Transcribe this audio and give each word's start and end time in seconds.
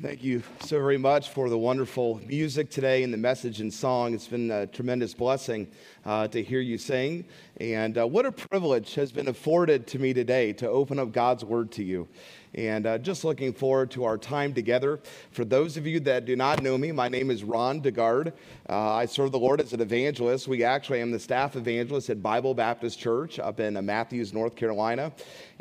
Thank 0.00 0.22
you 0.22 0.44
so 0.60 0.78
very 0.78 0.96
much 0.96 1.30
for 1.30 1.50
the 1.50 1.58
wonderful 1.58 2.20
music 2.24 2.70
today 2.70 3.02
and 3.02 3.12
the 3.12 3.18
message 3.18 3.60
and 3.60 3.74
song. 3.74 4.14
It's 4.14 4.28
been 4.28 4.48
a 4.48 4.64
tremendous 4.64 5.12
blessing 5.12 5.66
uh, 6.06 6.28
to 6.28 6.40
hear 6.40 6.60
you 6.60 6.78
sing. 6.78 7.24
And 7.56 7.98
uh, 7.98 8.06
what 8.06 8.24
a 8.24 8.30
privilege 8.30 8.94
has 8.94 9.10
been 9.10 9.26
afforded 9.26 9.88
to 9.88 9.98
me 9.98 10.14
today 10.14 10.52
to 10.52 10.68
open 10.68 11.00
up 11.00 11.10
God's 11.10 11.44
word 11.44 11.72
to 11.72 11.82
you. 11.82 12.06
And 12.54 12.86
uh, 12.86 12.98
just 12.98 13.24
looking 13.24 13.52
forward 13.52 13.90
to 13.90 14.04
our 14.04 14.16
time 14.16 14.54
together. 14.54 15.00
For 15.32 15.44
those 15.44 15.76
of 15.76 15.86
you 15.86 15.98
that 16.00 16.24
do 16.24 16.36
not 16.36 16.62
know 16.62 16.78
me, 16.78 16.92
my 16.92 17.08
name 17.08 17.30
is 17.30 17.42
Ron 17.42 17.82
DeGard. 17.82 18.32
Uh, 18.68 18.94
I 18.94 19.04
serve 19.04 19.32
the 19.32 19.38
Lord 19.38 19.60
as 19.60 19.72
an 19.72 19.80
evangelist. 19.80 20.48
We 20.48 20.64
actually 20.64 21.00
am 21.00 21.10
the 21.10 21.18
staff 21.18 21.56
evangelist 21.56 22.08
at 22.08 22.22
Bible 22.22 22.54
Baptist 22.54 22.98
Church 23.00 23.38
up 23.38 23.60
in 23.60 23.76
uh, 23.76 23.82
Matthews, 23.82 24.32
North 24.32 24.54
Carolina. 24.54 25.12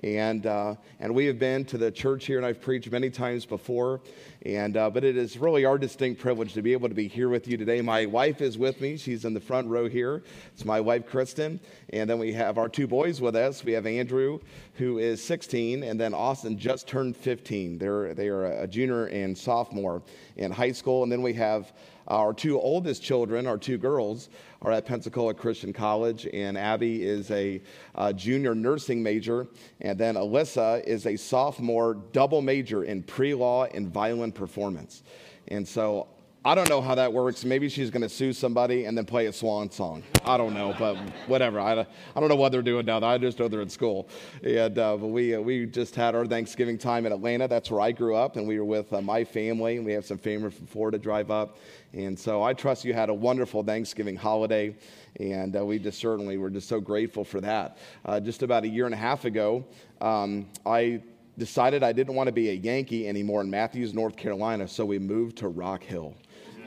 And, 0.03 0.45
uh, 0.45 0.75
and 0.99 1.13
we 1.15 1.25
have 1.25 1.39
been 1.39 1.65
to 1.65 1.77
the 1.77 1.91
church 1.91 2.25
here, 2.25 2.37
and 2.37 2.45
I've 2.45 2.61
preached 2.61 2.91
many 2.91 3.09
times 3.09 3.45
before. 3.45 4.01
And, 4.45 4.77
uh, 4.77 4.89
but 4.91 5.03
it 5.03 5.17
is 5.17 5.37
really 5.37 5.65
our 5.65 5.77
distinct 5.77 6.21
privilege 6.21 6.53
to 6.53 6.61
be 6.61 6.73
able 6.73 6.87
to 6.87 6.95
be 6.95 7.07
here 7.07 7.29
with 7.29 7.47
you 7.47 7.57
today. 7.57 7.81
My 7.81 8.05
wife 8.05 8.41
is 8.41 8.57
with 8.57 8.79
me. 8.79 8.97
She's 8.97 9.25
in 9.25 9.33
the 9.33 9.39
front 9.39 9.67
row 9.67 9.89
here. 9.89 10.23
It's 10.53 10.65
my 10.65 10.79
wife, 10.79 11.07
Kristen. 11.07 11.59
And 11.89 12.09
then 12.09 12.19
we 12.19 12.31
have 12.33 12.57
our 12.59 12.69
two 12.69 12.85
boys 12.85 13.19
with 13.21 13.35
us. 13.35 13.63
We 13.63 13.71
have 13.71 13.87
Andrew, 13.87 14.39
who 14.75 14.99
is 14.99 15.23
16, 15.23 15.83
and 15.83 15.99
then 15.99 16.13
Austin 16.13 16.59
just 16.59 16.87
turned 16.87 17.17
15. 17.17 17.79
They're, 17.79 18.13
they 18.13 18.27
are 18.27 18.45
a 18.45 18.67
junior 18.67 19.07
and 19.07 19.35
sophomore 19.35 20.03
in 20.35 20.51
high 20.51 20.73
school. 20.73 21.01
And 21.03 21.11
then 21.11 21.23
we 21.23 21.33
have 21.33 21.73
Uh, 22.09 22.15
our 22.15 22.33
two 22.33 22.59
oldest 22.59 23.03
children, 23.03 23.45
our 23.47 23.57
two 23.57 23.77
girls, 23.77 24.29
are 24.61 24.71
at 24.71 24.85
Pensacola 24.85 25.33
Christian 25.33 25.73
College, 25.73 26.27
and 26.33 26.57
Abby 26.57 27.03
is 27.03 27.29
a, 27.31 27.61
a 27.95 28.13
junior 28.13 28.55
nursing 28.55 29.03
major, 29.03 29.47
and 29.81 29.99
then 29.99 30.15
Alyssa 30.15 30.83
is 30.85 31.05
a 31.05 31.15
sophomore 31.15 31.95
double 32.13 32.41
major 32.41 32.83
in 32.83 33.03
pre 33.03 33.33
law 33.33 33.65
and 33.65 33.87
violin 33.87 34.31
performance. 34.31 35.03
And 35.49 35.67
so 35.67 36.07
I 36.47 36.55
don't 36.55 36.69
know 36.69 36.79
how 36.79 36.95
that 36.95 37.11
works. 37.11 37.43
Maybe 37.43 37.67
she's 37.67 37.89
going 37.89 38.03
to 38.03 38.07
sue 38.07 38.31
somebody 38.31 38.85
and 38.85 38.97
then 38.97 39.03
play 39.03 39.25
a 39.25 39.33
swan 39.33 39.69
song. 39.69 40.01
I 40.23 40.37
don't 40.37 40.53
know, 40.53 40.73
but 40.79 40.95
whatever. 41.27 41.59
I, 41.59 41.73
I 41.73 42.19
don't 42.21 42.29
know 42.29 42.37
what 42.37 42.53
they're 42.53 42.61
doing 42.61 42.85
now. 42.85 43.01
I 43.03 43.17
just 43.17 43.37
know 43.37 43.49
they're 43.49 43.59
in 43.59 43.67
school. 43.67 44.07
And 44.41 44.79
uh, 44.79 44.95
but 44.95 45.07
we, 45.07 45.35
uh, 45.35 45.41
we 45.41 45.65
just 45.65 45.93
had 45.93 46.15
our 46.15 46.25
Thanksgiving 46.25 46.77
time 46.77 47.05
in 47.05 47.11
Atlanta. 47.11 47.49
That's 47.49 47.69
where 47.69 47.81
I 47.81 47.91
grew 47.91 48.15
up, 48.15 48.37
and 48.37 48.47
we 48.47 48.57
were 48.59 48.63
with 48.63 48.93
uh, 48.93 49.01
my 49.01 49.25
family. 49.25 49.75
And 49.75 49.85
we 49.85 49.91
have 49.91 50.05
some 50.05 50.17
family 50.17 50.49
from 50.49 50.67
Florida 50.67 50.97
drive 50.97 51.31
up. 51.31 51.57
And 51.91 52.17
so 52.17 52.41
I 52.41 52.53
trust 52.53 52.85
you 52.85 52.93
had 52.93 53.09
a 53.09 53.13
wonderful 53.13 53.61
Thanksgiving 53.61 54.15
holiday. 54.15 54.73
And 55.19 55.53
uh, 55.53 55.65
we 55.65 55.79
just 55.79 55.99
certainly 55.99 56.37
were 56.37 56.49
just 56.49 56.69
so 56.69 56.79
grateful 56.79 57.25
for 57.25 57.41
that. 57.41 57.77
Uh, 58.05 58.21
just 58.21 58.41
about 58.41 58.63
a 58.63 58.69
year 58.69 58.85
and 58.85 58.93
a 58.93 58.97
half 58.97 59.25
ago, 59.25 59.65
um, 59.99 60.47
I 60.65 61.01
decided 61.37 61.83
I 61.83 61.91
didn't 61.91 62.15
want 62.15 62.27
to 62.27 62.31
be 62.31 62.51
a 62.51 62.53
Yankee 62.53 63.05
anymore 63.05 63.41
in 63.41 63.49
Matthews, 63.49 63.93
North 63.93 64.15
Carolina, 64.15 64.65
so 64.65 64.85
we 64.85 64.97
moved 64.97 65.39
to 65.39 65.49
Rock 65.49 65.83
Hill. 65.83 66.15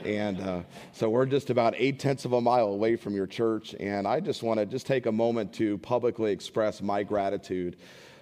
And 0.04 0.40
uh, 0.40 0.62
so 0.92 1.10
we're 1.10 1.26
just 1.26 1.50
about 1.50 1.74
eight 1.76 1.98
tenths 1.98 2.24
of 2.24 2.32
a 2.32 2.40
mile 2.40 2.68
away 2.68 2.96
from 2.96 3.14
your 3.14 3.26
church. 3.26 3.74
And 3.78 4.06
I 4.06 4.20
just 4.20 4.42
want 4.42 4.60
to 4.60 4.66
just 4.66 4.86
take 4.86 5.06
a 5.06 5.12
moment 5.12 5.52
to 5.54 5.78
publicly 5.78 6.32
express 6.32 6.80
my 6.80 7.02
gratitude 7.02 7.76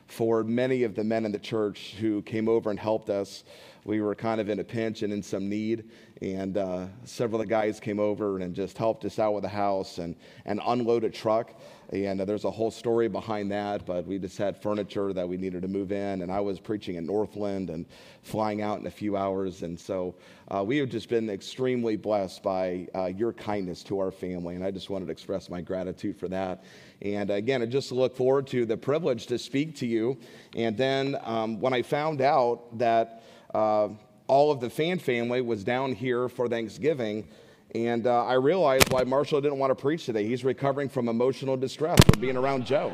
for 0.07 0.43
many 0.43 0.83
of 0.85 0.95
the 0.95 1.05
men 1.05 1.25
in 1.25 1.33
the 1.33 1.39
church 1.39 1.95
who 2.01 2.23
came 2.23 2.49
over 2.49 2.71
and 2.71 2.79
helped 2.79 3.11
us. 3.11 3.45
We 3.89 4.03
were 4.03 4.15
kind 4.15 4.39
of 4.39 4.51
in 4.51 4.59
a 4.59 4.65
pinch 4.65 5.01
and 5.01 5.11
in 5.15 5.23
some 5.23 5.49
need. 5.49 5.89
And 6.21 6.59
uh, 6.59 6.89
several 7.05 7.41
of 7.41 7.47
the 7.47 7.51
guys 7.51 7.81
came 7.81 7.99
over 7.99 8.39
and 8.39 8.55
just 8.55 8.77
helped 8.77 9.07
us 9.07 9.19
out 9.19 9.33
with 9.33 9.45
the 9.45 9.49
house 9.49 9.97
and, 9.97 10.15
and 10.45 10.61
unload 10.67 11.05
a 11.05 11.11
truck. 11.11 11.59
And 11.91 12.21
uh, 12.21 12.27
there's 12.27 12.45
a 12.45 12.51
whole 12.51 12.71
story 12.71 13.09
behind 13.09 13.51
that, 13.51 13.87
but 13.87 14.07
we 14.07 14.19
just 14.19 14.37
had 14.37 14.61
furniture 14.61 15.15
that 15.15 15.27
we 15.27 15.39
needed 15.39 15.63
to 15.63 15.69
move 15.69 15.91
in. 15.91 16.21
And 16.21 16.31
I 16.31 16.39
was 16.39 16.61
preaching 16.61 16.97
in 16.97 17.07
Northland 17.07 17.71
and 17.71 17.87
flying 18.21 18.61
out 18.61 18.79
in 18.79 18.87
a 18.87 18.91
few 18.91 19.17
hours. 19.17 19.63
And 19.63 19.81
so 19.81 20.17
uh, 20.49 20.63
we 20.63 20.77
have 20.77 20.91
just 20.91 21.09
been 21.09 21.31
extremely 21.31 21.97
blessed 21.97 22.43
by 22.43 22.89
uh, 22.95 23.07
your 23.07 23.33
kindness 23.33 23.83
to 23.85 24.01
our 24.01 24.11
family. 24.11 24.55
And 24.55 24.63
I 24.63 24.71
just 24.71 24.91
wanted 24.91 25.07
to 25.07 25.13
express 25.13 25.49
my 25.49 25.63
gratitude 25.63 26.19
for 26.19 26.29
that. 26.29 26.63
And 27.01 27.31
again, 27.31 27.63
I 27.63 27.67
just 27.67 27.91
look 27.91 28.15
forward 28.15 28.49
to 28.49 28.67
the 28.67 28.77
privilege 28.77 29.29
to 29.29 29.39
speak 29.39 29.77
to 29.77 29.87
you. 29.87 30.19
And 30.55 30.77
then 30.77 31.17
um, 31.23 31.59
when 31.59 31.73
I 31.73 31.81
found 31.81 32.21
out 32.21 32.77
that 32.77 33.18
uh, 33.55 33.89
all 34.27 34.51
of 34.51 34.61
the 34.61 34.71
fan 34.71 34.99
family 34.99 35.41
was 35.41 35.65
down 35.65 35.93
here 35.95 36.29
for 36.29 36.49
Thanksgiving, 36.49 37.27
and 37.75 38.07
uh, 38.07 38.25
I 38.25 38.35
realized 38.35 38.91
why 38.91 39.05
Marshall 39.05 39.41
didn't 39.41 39.59
want 39.59 39.71
to 39.71 39.75
preach 39.75 40.07
today. 40.07 40.27
He's 40.27 40.45
recovering 40.45 40.89
from 40.89 41.09
emotional 41.09 41.57
distress 41.57 41.99
from 42.05 42.21
being 42.21 42.37
around 42.37 42.65
Joe. 42.67 42.93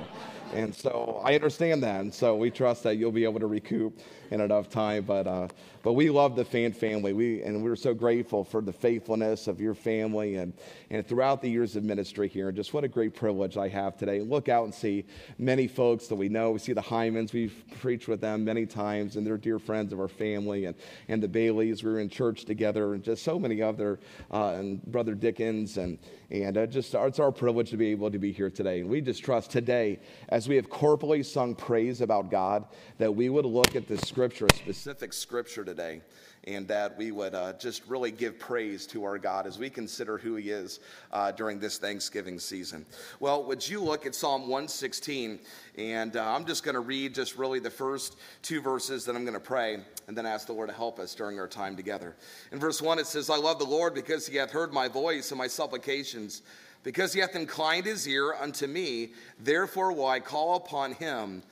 And 0.53 0.75
so 0.75 1.21
I 1.25 1.35
understand 1.35 1.83
that. 1.83 2.01
And 2.01 2.15
so 2.15 2.37
we 2.37 2.51
trust 2.51 2.83
that 2.85 2.97
you'll 2.97 3.13
be 3.13 3.25
able 3.25 3.41
to 3.41 3.47
recoup 3.47 3.99
in 4.35 4.41
enough 4.41 4.69
time. 4.69 5.05
But, 5.05 5.27
uh, 5.27 5.49
but 5.83 5.93
we 5.95 6.11
love 6.11 6.37
the 6.37 6.45
fan 6.45 6.73
family. 6.73 7.13
We, 7.13 7.43
and 7.43 7.63
we're 7.63 7.77
so 7.77 7.95
grateful 7.95 8.45
for 8.45 8.61
the 8.61 8.73
faithfulness 8.73 9.47
of 9.47 9.61
your 9.61 9.75
family 9.75 10.37
and, 10.37 10.53
and 10.91 11.07
throughout 11.07 11.41
the 11.41 11.49
years 11.49 11.77
of 11.77 11.85
ministry 11.85 12.29
here. 12.29 12.49
And 12.49 12.57
just 12.57 12.75
what 12.75 12.85
a 12.85 12.89
great 12.89 13.15
privilege 13.15 13.57
I 13.57 13.69
have 13.69 13.97
today. 13.97 14.21
Look 14.21 14.49
out 14.49 14.65
and 14.65 14.75
see 14.75 15.05
many 15.39 15.69
folks 15.69 16.09
that 16.09 16.17
we 16.17 16.29
know. 16.29 16.51
We 16.51 16.59
see 16.59 16.73
the 16.73 16.83
Hymans. 16.83 17.33
We've 17.33 17.65
preached 17.81 18.09
with 18.09 18.21
them 18.21 18.45
many 18.45 18.67
times, 18.67 19.17
and 19.17 19.27
they're 19.27 19.39
dear 19.39 19.59
friends 19.59 19.93
of 19.93 20.01
our 20.01 20.09
family. 20.09 20.67
And, 20.67 20.75
and 21.09 21.23
the 21.23 21.29
Baileys. 21.29 21.85
We 21.85 21.93
were 21.93 22.01
in 22.01 22.09
church 22.09 22.45
together, 22.45 22.95
and 22.95 23.03
just 23.03 23.23
so 23.23 23.39
many 23.39 23.63
other, 23.63 24.01
uh, 24.33 24.57
and 24.59 24.83
Brother 24.85 25.15
Dickens. 25.15 25.79
And, 25.79 25.99
and 26.31 26.59
uh, 26.59 26.67
just 26.67 26.95
it's 26.95 27.21
our 27.21 27.31
privilege 27.31 27.71
to 27.71 27.77
be 27.77 27.89
able 27.89 28.11
to 28.11 28.19
be 28.19 28.33
here 28.33 28.51
today. 28.51 28.81
And 28.81 28.91
we 28.91 29.01
just 29.01 29.23
trust 29.23 29.51
today, 29.51 30.01
as 30.31 30.49
we 30.49 30.57
have 30.57 30.69
corporally 30.69 31.23
sung 31.23 31.55
praise 31.55 32.01
about 32.01 32.31
God, 32.31 32.65
that 32.99 33.15
we 33.15 33.29
would 33.29 33.45
look 33.45 33.77
at 33.77 33.87
the 33.87 33.99
scripture, 33.99 34.24
a 34.25 34.55
specific 34.55 35.13
scripture 35.13 35.65
today, 35.65 36.01
and 36.45 36.67
that 36.69 36.97
we 36.97 37.11
would 37.11 37.35
uh, 37.35 37.53
just 37.55 37.87
really 37.87 38.11
give 38.11 38.39
praise 38.39 38.87
to 38.87 39.05
our 39.05 39.19
God 39.19 39.47
as 39.47 39.59
we 39.59 39.69
consider 39.69 40.17
who 40.17 40.37
He 40.37 40.49
is 40.49 40.81
uh, 41.13 41.31
during 41.33 41.59
this 41.59 41.77
Thanksgiving 41.77 42.39
season. 42.39 42.87
Well, 43.21 43.45
would 43.45 43.69
you 43.69 43.83
look 43.83 44.07
at 44.07 44.15
Psalm 44.15 44.43
116? 44.43 45.41
And 45.77 46.17
uh, 46.17 46.35
I'm 46.35 46.47
just 46.47 46.65
going 46.65 46.75
to 46.75 46.81
read 46.81 47.15
just 47.15 47.37
really 47.37 47.59
the 47.59 47.71
first 47.71 48.17
two 48.41 48.63
verses, 48.63 49.05
then 49.05 49.15
I'm 49.15 49.25
going 49.25 49.35
to 49.35 49.41
pray, 49.41 49.81
and 50.09 50.17
then 50.17 50.25
ask 50.25 50.47
the 50.47 50.55
Lord 50.55 50.71
to 50.71 50.75
help 50.75 50.99
us 50.99 51.15
during 51.15 51.39
our 51.39 51.49
time 51.49 51.77
together. 51.77 52.17
In 52.51 52.59
verse 52.59 52.81
1, 52.81 52.99
it 52.99 53.07
says, 53.07 53.29
I 53.29 53.37
love 53.37 53.59
the 53.59 53.67
Lord 53.67 53.95
because 53.95 54.27
He 54.27 54.39
hath 54.39 54.51
heard 54.51 54.73
my 54.73 54.89
voice 54.89 55.33
and 55.33 55.39
my 55.39 55.49
supplications. 55.49 56.41
Because 56.83 57.15
he 57.15 57.21
hath 57.21 57.35
inclined 57.35 57.87
his 57.87 58.07
ear 58.07 58.35
unto 58.35 58.67
me, 58.67 59.13
therefore 59.41 59.93
will 59.93 60.07
I 60.07 60.21
call 60.21 60.57
upon 60.57 60.93
him 60.93 61.43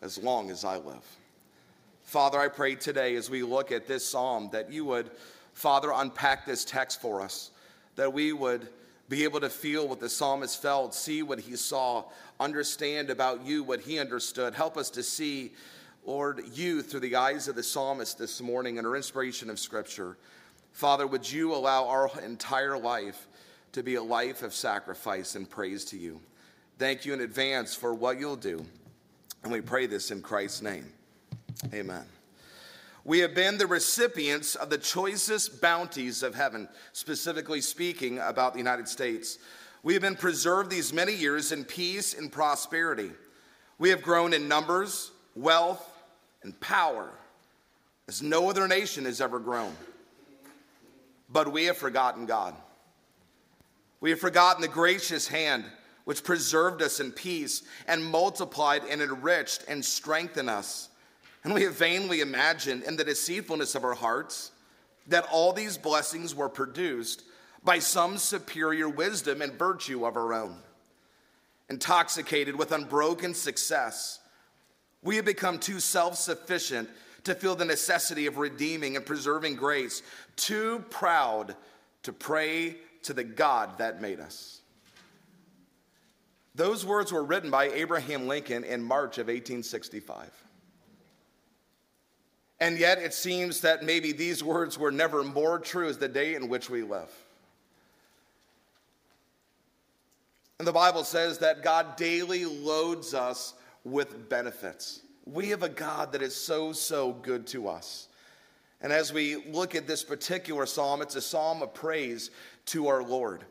as 0.00 0.16
long 0.16 0.50
as 0.50 0.64
I 0.64 0.76
live. 0.76 1.04
Father, 2.04 2.38
I 2.38 2.48
pray 2.48 2.74
today 2.74 3.16
as 3.16 3.28
we 3.28 3.42
look 3.42 3.72
at 3.72 3.86
this 3.86 4.06
psalm 4.06 4.48
that 4.52 4.70
you 4.70 4.84
would, 4.84 5.10
Father, 5.54 5.90
unpack 5.92 6.46
this 6.46 6.64
text 6.64 7.00
for 7.00 7.20
us, 7.20 7.50
that 7.96 8.12
we 8.12 8.32
would 8.32 8.68
be 9.08 9.24
able 9.24 9.40
to 9.40 9.50
feel 9.50 9.88
what 9.88 10.00
the 10.00 10.08
psalmist 10.08 10.62
felt, 10.62 10.94
see 10.94 11.22
what 11.22 11.40
he 11.40 11.56
saw, 11.56 12.04
understand 12.38 13.10
about 13.10 13.44
you 13.44 13.62
what 13.62 13.80
he 13.80 13.98
understood. 13.98 14.54
Help 14.54 14.76
us 14.76 14.90
to 14.90 15.02
see, 15.02 15.52
Lord, 16.04 16.42
you 16.52 16.82
through 16.82 17.00
the 17.00 17.16
eyes 17.16 17.48
of 17.48 17.56
the 17.56 17.62
psalmist 17.62 18.18
this 18.18 18.40
morning 18.40 18.78
and 18.78 18.86
our 18.86 18.96
inspiration 18.96 19.50
of 19.50 19.58
Scripture. 19.58 20.16
Father, 20.72 21.06
would 21.06 21.30
you 21.30 21.54
allow 21.54 21.86
our 21.86 22.10
entire 22.24 22.78
life 22.78 23.26
to 23.72 23.82
be 23.82 23.96
a 23.96 24.02
life 24.02 24.42
of 24.42 24.54
sacrifice 24.54 25.36
and 25.36 25.48
praise 25.48 25.84
to 25.86 25.98
you? 25.98 26.20
Thank 26.78 27.04
you 27.04 27.12
in 27.12 27.20
advance 27.20 27.74
for 27.74 27.94
what 27.94 28.18
you'll 28.18 28.36
do. 28.36 28.64
And 29.42 29.52
we 29.52 29.60
pray 29.60 29.86
this 29.86 30.10
in 30.10 30.22
Christ's 30.22 30.62
name. 30.62 30.92
Amen. 31.72 32.04
We 33.04 33.18
have 33.18 33.34
been 33.34 33.58
the 33.58 33.66
recipients 33.66 34.54
of 34.54 34.70
the 34.70 34.78
choicest 34.78 35.60
bounties 35.60 36.22
of 36.22 36.34
heaven, 36.34 36.68
specifically 36.92 37.60
speaking 37.60 38.18
about 38.18 38.54
the 38.54 38.58
United 38.58 38.88
States. 38.88 39.38
We 39.82 39.92
have 39.92 40.02
been 40.02 40.16
preserved 40.16 40.70
these 40.70 40.92
many 40.92 41.14
years 41.14 41.52
in 41.52 41.64
peace 41.64 42.14
and 42.14 42.32
prosperity. 42.32 43.10
We 43.78 43.90
have 43.90 44.02
grown 44.02 44.32
in 44.32 44.48
numbers, 44.48 45.10
wealth, 45.36 45.86
and 46.42 46.58
power 46.60 47.10
as 48.08 48.22
no 48.22 48.48
other 48.48 48.66
nation 48.66 49.04
has 49.04 49.20
ever 49.20 49.38
grown. 49.38 49.74
But 51.28 51.52
we 51.52 51.64
have 51.64 51.76
forgotten 51.76 52.24
God. 52.24 52.54
We 54.00 54.10
have 54.10 54.20
forgotten 54.20 54.62
the 54.62 54.68
gracious 54.68 55.28
hand 55.28 55.64
which 56.04 56.24
preserved 56.24 56.82
us 56.82 57.00
in 57.00 57.12
peace 57.12 57.62
and 57.86 58.04
multiplied 58.04 58.82
and 58.88 59.02
enriched 59.02 59.64
and 59.68 59.84
strengthened 59.84 60.50
us 60.50 60.88
and 61.44 61.52
we 61.52 61.62
have 61.62 61.76
vainly 61.76 62.20
imagined 62.20 62.82
in 62.84 62.96
the 62.96 63.04
deceitfulness 63.04 63.74
of 63.74 63.84
our 63.84 63.94
hearts 63.94 64.50
that 65.06 65.28
all 65.30 65.52
these 65.52 65.76
blessings 65.76 66.34
were 66.34 66.48
produced 66.48 67.22
by 67.62 67.78
some 67.78 68.16
superior 68.16 68.88
wisdom 68.88 69.42
and 69.42 69.52
virtue 69.52 70.06
of 70.06 70.16
our 70.16 70.32
own. 70.32 70.56
Intoxicated 71.68 72.56
with 72.56 72.72
unbroken 72.72 73.34
success, 73.34 74.20
we 75.02 75.16
have 75.16 75.24
become 75.24 75.58
too 75.58 75.80
self 75.80 76.16
sufficient 76.16 76.88
to 77.24 77.34
feel 77.34 77.54
the 77.54 77.64
necessity 77.64 78.26
of 78.26 78.36
redeeming 78.36 78.96
and 78.96 79.04
preserving 79.04 79.56
grace, 79.56 80.02
too 80.36 80.84
proud 80.90 81.56
to 82.02 82.12
pray 82.12 82.76
to 83.02 83.12
the 83.14 83.24
God 83.24 83.78
that 83.78 84.00
made 84.00 84.20
us. 84.20 84.60
Those 86.54 86.84
words 86.84 87.12
were 87.12 87.24
written 87.24 87.50
by 87.50 87.64
Abraham 87.70 88.28
Lincoln 88.28 88.62
in 88.62 88.82
March 88.82 89.18
of 89.18 89.26
1865. 89.26 90.43
And 92.60 92.78
yet 92.78 92.98
it 92.98 93.12
seems 93.12 93.60
that 93.60 93.82
maybe 93.82 94.12
these 94.12 94.42
words 94.42 94.78
were 94.78 94.92
never 94.92 95.22
more 95.24 95.58
true 95.58 95.88
as 95.88 95.98
the 95.98 96.08
day 96.08 96.34
in 96.34 96.48
which 96.48 96.70
we 96.70 96.82
live. 96.82 97.10
And 100.58 100.68
the 100.68 100.72
Bible 100.72 101.04
says 101.04 101.38
that 101.38 101.62
God 101.62 101.96
daily 101.96 102.44
loads 102.44 103.12
us 103.12 103.54
with 103.82 104.28
benefits. 104.28 105.00
We 105.26 105.48
have 105.48 105.62
a 105.62 105.68
God 105.68 106.12
that 106.12 106.22
is 106.22 106.34
so, 106.34 106.72
so 106.72 107.12
good 107.12 107.46
to 107.48 107.68
us. 107.68 108.08
And 108.80 108.92
as 108.92 109.12
we 109.12 109.36
look 109.36 109.74
at 109.74 109.86
this 109.86 110.04
particular 110.04 110.66
psalm, 110.66 111.02
it's 111.02 111.16
a 111.16 111.20
psalm 111.20 111.62
of 111.62 111.74
praise 111.74 112.30
to 112.66 112.88
our 112.88 113.02
Lord. 113.02 113.44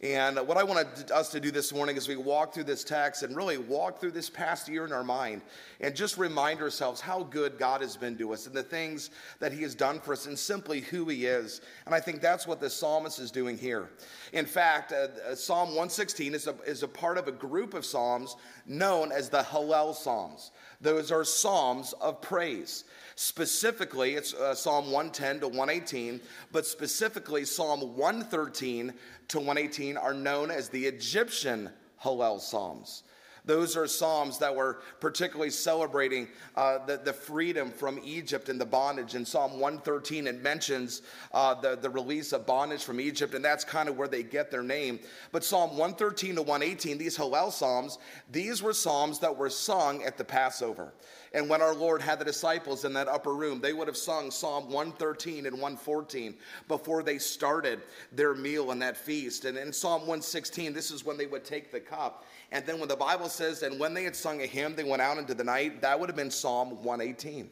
And 0.00 0.36
what 0.46 0.56
I 0.56 0.62
want 0.62 1.10
us 1.10 1.28
to 1.30 1.40
do 1.40 1.50
this 1.50 1.74
morning 1.74 1.96
is 1.96 2.06
we 2.06 2.14
walk 2.14 2.54
through 2.54 2.64
this 2.64 2.84
text 2.84 3.24
and 3.24 3.34
really 3.34 3.58
walk 3.58 3.98
through 3.98 4.12
this 4.12 4.30
past 4.30 4.68
year 4.68 4.84
in 4.84 4.92
our 4.92 5.02
mind 5.02 5.42
and 5.80 5.92
just 5.96 6.18
remind 6.18 6.60
ourselves 6.60 7.00
how 7.00 7.24
good 7.24 7.58
God 7.58 7.80
has 7.80 7.96
been 7.96 8.16
to 8.18 8.32
us 8.32 8.46
and 8.46 8.54
the 8.54 8.62
things 8.62 9.10
that 9.40 9.50
He 9.52 9.60
has 9.62 9.74
done 9.74 9.98
for 9.98 10.12
us 10.12 10.26
and 10.26 10.38
simply 10.38 10.82
who 10.82 11.08
He 11.08 11.26
is. 11.26 11.62
And 11.84 11.96
I 11.96 11.98
think 11.98 12.20
that's 12.20 12.46
what 12.46 12.60
the 12.60 12.70
psalmist 12.70 13.18
is 13.18 13.32
doing 13.32 13.58
here. 13.58 13.90
In 14.32 14.46
fact, 14.46 14.92
uh, 14.92 15.08
uh 15.28 15.34
Psalm 15.34 15.70
116 15.70 16.32
is 16.32 16.46
a, 16.46 16.54
is 16.64 16.84
a 16.84 16.88
part 16.88 17.18
of 17.18 17.26
a 17.26 17.32
group 17.32 17.74
of 17.74 17.84
psalms 17.84 18.36
known 18.66 19.10
as 19.10 19.28
the 19.28 19.42
Hallel 19.42 19.96
Psalms. 19.96 20.52
Those 20.80 21.10
are 21.10 21.24
psalms 21.24 21.92
of 21.94 22.20
praise. 22.20 22.84
Specifically, 23.20 24.14
it's 24.14 24.32
uh, 24.32 24.54
Psalm 24.54 24.92
110 24.92 25.40
to 25.40 25.48
118, 25.48 26.20
but 26.52 26.64
specifically 26.64 27.44
Psalm 27.44 27.96
113 27.96 28.94
to 29.26 29.38
118 29.38 29.96
are 29.96 30.14
known 30.14 30.52
as 30.52 30.68
the 30.68 30.86
Egyptian 30.86 31.68
Hallel 32.00 32.40
Psalms. 32.40 33.02
Those 33.44 33.76
are 33.76 33.88
Psalms 33.88 34.38
that 34.38 34.54
were 34.54 34.82
particularly 35.00 35.50
celebrating 35.50 36.28
uh, 36.54 36.84
the, 36.86 36.98
the 36.98 37.12
freedom 37.12 37.72
from 37.72 37.98
Egypt 38.04 38.50
and 38.50 38.60
the 38.60 38.66
bondage. 38.66 39.16
In 39.16 39.24
Psalm 39.24 39.58
113, 39.58 40.28
it 40.28 40.40
mentions 40.40 41.02
uh, 41.34 41.54
the, 41.54 41.74
the 41.74 41.90
release 41.90 42.32
of 42.32 42.46
bondage 42.46 42.84
from 42.84 43.00
Egypt, 43.00 43.34
and 43.34 43.44
that's 43.44 43.64
kind 43.64 43.88
of 43.88 43.96
where 43.96 44.06
they 44.06 44.22
get 44.22 44.52
their 44.52 44.62
name. 44.62 45.00
But 45.32 45.42
Psalm 45.42 45.70
113 45.70 46.36
to 46.36 46.42
118, 46.42 46.98
these 46.98 47.18
Hallel 47.18 47.50
Psalms, 47.50 47.98
these 48.30 48.62
were 48.62 48.72
Psalms 48.72 49.18
that 49.18 49.36
were 49.36 49.50
sung 49.50 50.04
at 50.04 50.16
the 50.16 50.24
Passover. 50.24 50.92
And 51.34 51.48
when 51.48 51.60
our 51.60 51.74
Lord 51.74 52.00
had 52.00 52.18
the 52.18 52.24
disciples 52.24 52.84
in 52.84 52.92
that 52.94 53.08
upper 53.08 53.34
room, 53.34 53.60
they 53.60 53.72
would 53.72 53.86
have 53.86 53.96
sung 53.96 54.30
Psalm 54.30 54.64
113 54.64 55.46
and 55.46 55.54
114 55.54 56.34
before 56.68 57.02
they 57.02 57.18
started 57.18 57.82
their 58.12 58.34
meal 58.34 58.70
and 58.70 58.80
that 58.80 58.96
feast. 58.96 59.44
And 59.44 59.58
in 59.58 59.72
Psalm 59.72 60.02
116, 60.02 60.72
this 60.72 60.90
is 60.90 61.04
when 61.04 61.16
they 61.16 61.26
would 61.26 61.44
take 61.44 61.70
the 61.70 61.80
cup. 61.80 62.24
And 62.50 62.64
then 62.64 62.78
when 62.78 62.88
the 62.88 62.96
Bible 62.96 63.28
says, 63.28 63.62
and 63.62 63.78
when 63.78 63.92
they 63.92 64.04
had 64.04 64.16
sung 64.16 64.40
a 64.40 64.46
hymn, 64.46 64.74
they 64.74 64.84
went 64.84 65.02
out 65.02 65.18
into 65.18 65.34
the 65.34 65.44
night, 65.44 65.82
that 65.82 65.98
would 65.98 66.08
have 66.08 66.16
been 66.16 66.30
Psalm 66.30 66.82
118. 66.82 67.50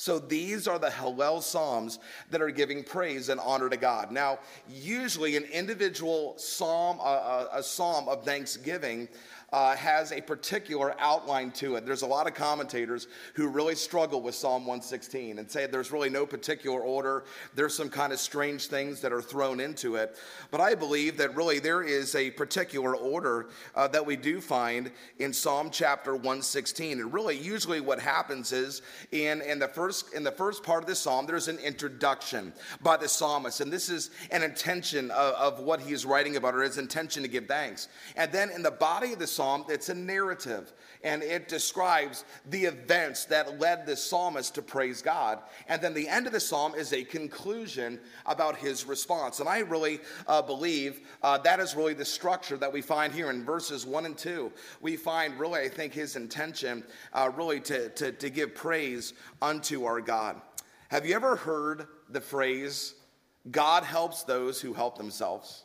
So 0.00 0.18
these 0.18 0.66
are 0.66 0.78
the 0.78 0.88
Hallel 0.88 1.42
Psalms 1.42 1.98
that 2.30 2.40
are 2.40 2.50
giving 2.50 2.82
praise 2.82 3.28
and 3.28 3.38
honor 3.38 3.68
to 3.68 3.76
God. 3.76 4.10
Now, 4.10 4.38
usually 4.66 5.36
an 5.36 5.44
individual 5.44 6.38
psalm, 6.38 6.98
a, 7.00 7.48
a 7.52 7.62
psalm 7.62 8.08
of 8.08 8.24
thanksgiving, 8.24 9.10
uh, 9.52 9.74
has 9.74 10.12
a 10.12 10.20
particular 10.20 10.94
outline 10.98 11.50
to 11.50 11.74
it. 11.74 11.84
There's 11.84 12.02
a 12.02 12.06
lot 12.06 12.26
of 12.26 12.34
commentators 12.34 13.08
who 13.34 13.48
really 13.48 13.74
struggle 13.74 14.20
with 14.20 14.34
Psalm 14.34 14.66
116 14.66 15.38
and 15.38 15.50
say 15.50 15.66
there's 15.66 15.90
really 15.90 16.10
no 16.10 16.24
particular 16.24 16.80
order. 16.80 17.24
There's 17.54 17.74
some 17.74 17.88
kind 17.88 18.12
of 18.12 18.20
strange 18.20 18.66
things 18.66 19.00
that 19.00 19.12
are 19.12 19.22
thrown 19.22 19.58
into 19.58 19.96
it. 19.96 20.16
But 20.50 20.60
I 20.60 20.74
believe 20.74 21.16
that 21.16 21.34
really 21.34 21.58
there 21.58 21.82
is 21.82 22.14
a 22.14 22.30
particular 22.30 22.94
order 22.94 23.48
uh, 23.74 23.88
that 23.88 24.04
we 24.04 24.16
do 24.16 24.40
find 24.40 24.90
in 25.18 25.32
Psalm 25.32 25.70
chapter 25.72 26.12
116. 26.12 27.00
And 27.00 27.12
really, 27.12 27.36
usually 27.36 27.80
what 27.80 27.98
happens 27.98 28.52
is 28.52 28.82
in, 29.10 29.42
in, 29.42 29.58
the, 29.58 29.68
first, 29.68 30.14
in 30.14 30.22
the 30.22 30.30
first 30.30 30.62
part 30.62 30.82
of 30.82 30.88
the 30.88 30.94
psalm, 30.94 31.26
there's 31.26 31.48
an 31.48 31.58
introduction 31.58 32.52
by 32.82 32.96
the 32.96 33.08
psalmist. 33.08 33.60
And 33.60 33.72
this 33.72 33.88
is 33.88 34.10
an 34.30 34.44
intention 34.44 35.10
of, 35.10 35.34
of 35.34 35.60
what 35.60 35.80
he 35.80 35.92
is 35.92 36.06
writing 36.06 36.36
about, 36.36 36.54
or 36.54 36.62
his 36.62 36.78
intention 36.78 37.22
to 37.24 37.28
give 37.28 37.46
thanks. 37.46 37.88
And 38.16 38.30
then 38.30 38.50
in 38.50 38.62
the 38.62 38.70
body 38.70 39.12
of 39.12 39.18
the 39.18 39.26
psalm, 39.26 39.39
it's 39.68 39.88
a 39.88 39.94
narrative 39.94 40.72
and 41.02 41.22
it 41.22 41.48
describes 41.48 42.24
the 42.50 42.64
events 42.64 43.24
that 43.26 43.58
led 43.58 43.86
the 43.86 43.96
psalmist 43.96 44.54
to 44.54 44.62
praise 44.62 45.00
God. 45.00 45.38
And 45.68 45.80
then 45.80 45.94
the 45.94 46.08
end 46.08 46.26
of 46.26 46.32
the 46.32 46.40
psalm 46.40 46.74
is 46.74 46.92
a 46.92 47.04
conclusion 47.04 47.98
about 48.26 48.56
his 48.56 48.84
response. 48.84 49.40
And 49.40 49.48
I 49.48 49.60
really 49.60 50.00
uh, 50.26 50.42
believe 50.42 51.00
uh, 51.22 51.38
that 51.38 51.60
is 51.60 51.74
really 51.74 51.94
the 51.94 52.04
structure 52.04 52.56
that 52.58 52.72
we 52.72 52.82
find 52.82 53.12
here 53.12 53.30
in 53.30 53.44
verses 53.44 53.86
one 53.86 54.06
and 54.06 54.16
two. 54.16 54.52
We 54.80 54.96
find 54.96 55.38
really, 55.38 55.60
I 55.62 55.68
think, 55.68 55.94
his 55.94 56.16
intention 56.16 56.84
uh, 57.12 57.30
really 57.34 57.60
to, 57.60 57.88
to, 57.90 58.12
to 58.12 58.30
give 58.30 58.54
praise 58.54 59.14
unto 59.40 59.84
our 59.84 60.00
God. 60.00 60.40
Have 60.88 61.06
you 61.06 61.14
ever 61.14 61.36
heard 61.36 61.86
the 62.08 62.20
phrase, 62.20 62.94
God 63.50 63.84
helps 63.84 64.24
those 64.24 64.60
who 64.60 64.74
help 64.74 64.98
themselves? 64.98 65.64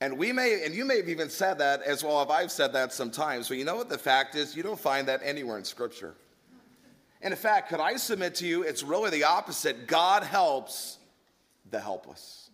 And 0.00 0.16
we 0.16 0.32
may, 0.32 0.64
and 0.64 0.74
you 0.74 0.84
may 0.84 0.96
have 0.98 1.08
even 1.08 1.28
said 1.28 1.58
that 1.58 1.82
as 1.82 2.04
well 2.04 2.22
if 2.22 2.30
I've 2.30 2.52
said 2.52 2.72
that 2.74 2.92
sometimes, 2.92 3.48
but 3.48 3.56
you 3.56 3.64
know 3.64 3.76
what 3.76 3.88
the 3.88 3.98
fact 3.98 4.36
is? 4.36 4.56
You 4.56 4.62
don't 4.62 4.78
find 4.78 5.08
that 5.08 5.20
anywhere 5.24 5.58
in 5.58 5.64
Scripture. 5.64 6.14
And 7.20 7.32
in 7.32 7.38
fact, 7.38 7.68
could 7.68 7.80
I 7.80 7.96
submit 7.96 8.36
to 8.36 8.46
you, 8.46 8.62
it's 8.62 8.84
really 8.84 9.10
the 9.10 9.24
opposite. 9.24 9.88
God 9.88 10.22
helps 10.22 10.98
the 11.70 11.80
helpless. 11.80 12.48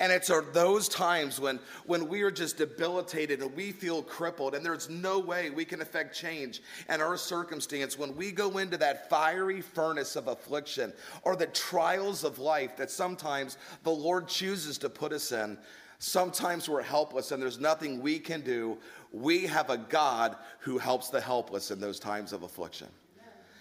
And 0.00 0.10
it's 0.10 0.32
those 0.52 0.88
times 0.88 1.38
when, 1.38 1.60
when 1.86 2.08
we 2.08 2.22
are 2.22 2.30
just 2.30 2.56
debilitated 2.58 3.40
and 3.40 3.54
we 3.54 3.70
feel 3.70 4.02
crippled 4.02 4.56
and 4.56 4.66
there's 4.66 4.90
no 4.90 5.20
way 5.20 5.50
we 5.50 5.64
can 5.64 5.80
affect 5.80 6.14
change 6.14 6.60
in 6.88 7.00
our 7.00 7.16
circumstance 7.16 7.96
when 7.96 8.16
we 8.16 8.32
go 8.32 8.58
into 8.58 8.76
that 8.78 9.08
fiery 9.08 9.60
furnace 9.60 10.16
of 10.16 10.26
affliction 10.26 10.92
or 11.22 11.36
the 11.36 11.46
trials 11.46 12.24
of 12.24 12.40
life 12.40 12.76
that 12.76 12.90
sometimes 12.90 13.58
the 13.84 13.92
Lord 13.92 14.26
chooses 14.26 14.76
to 14.78 14.90
put 14.90 15.12
us 15.12 15.30
in. 15.30 15.56
Sometimes 16.04 16.68
we're 16.68 16.82
helpless 16.82 17.30
and 17.30 17.40
there's 17.40 17.60
nothing 17.60 18.02
we 18.02 18.18
can 18.18 18.40
do. 18.40 18.76
We 19.12 19.46
have 19.46 19.70
a 19.70 19.76
God 19.76 20.34
who 20.58 20.76
helps 20.76 21.10
the 21.10 21.20
helpless 21.20 21.70
in 21.70 21.78
those 21.78 22.00
times 22.00 22.32
of 22.32 22.42
affliction. 22.42 22.88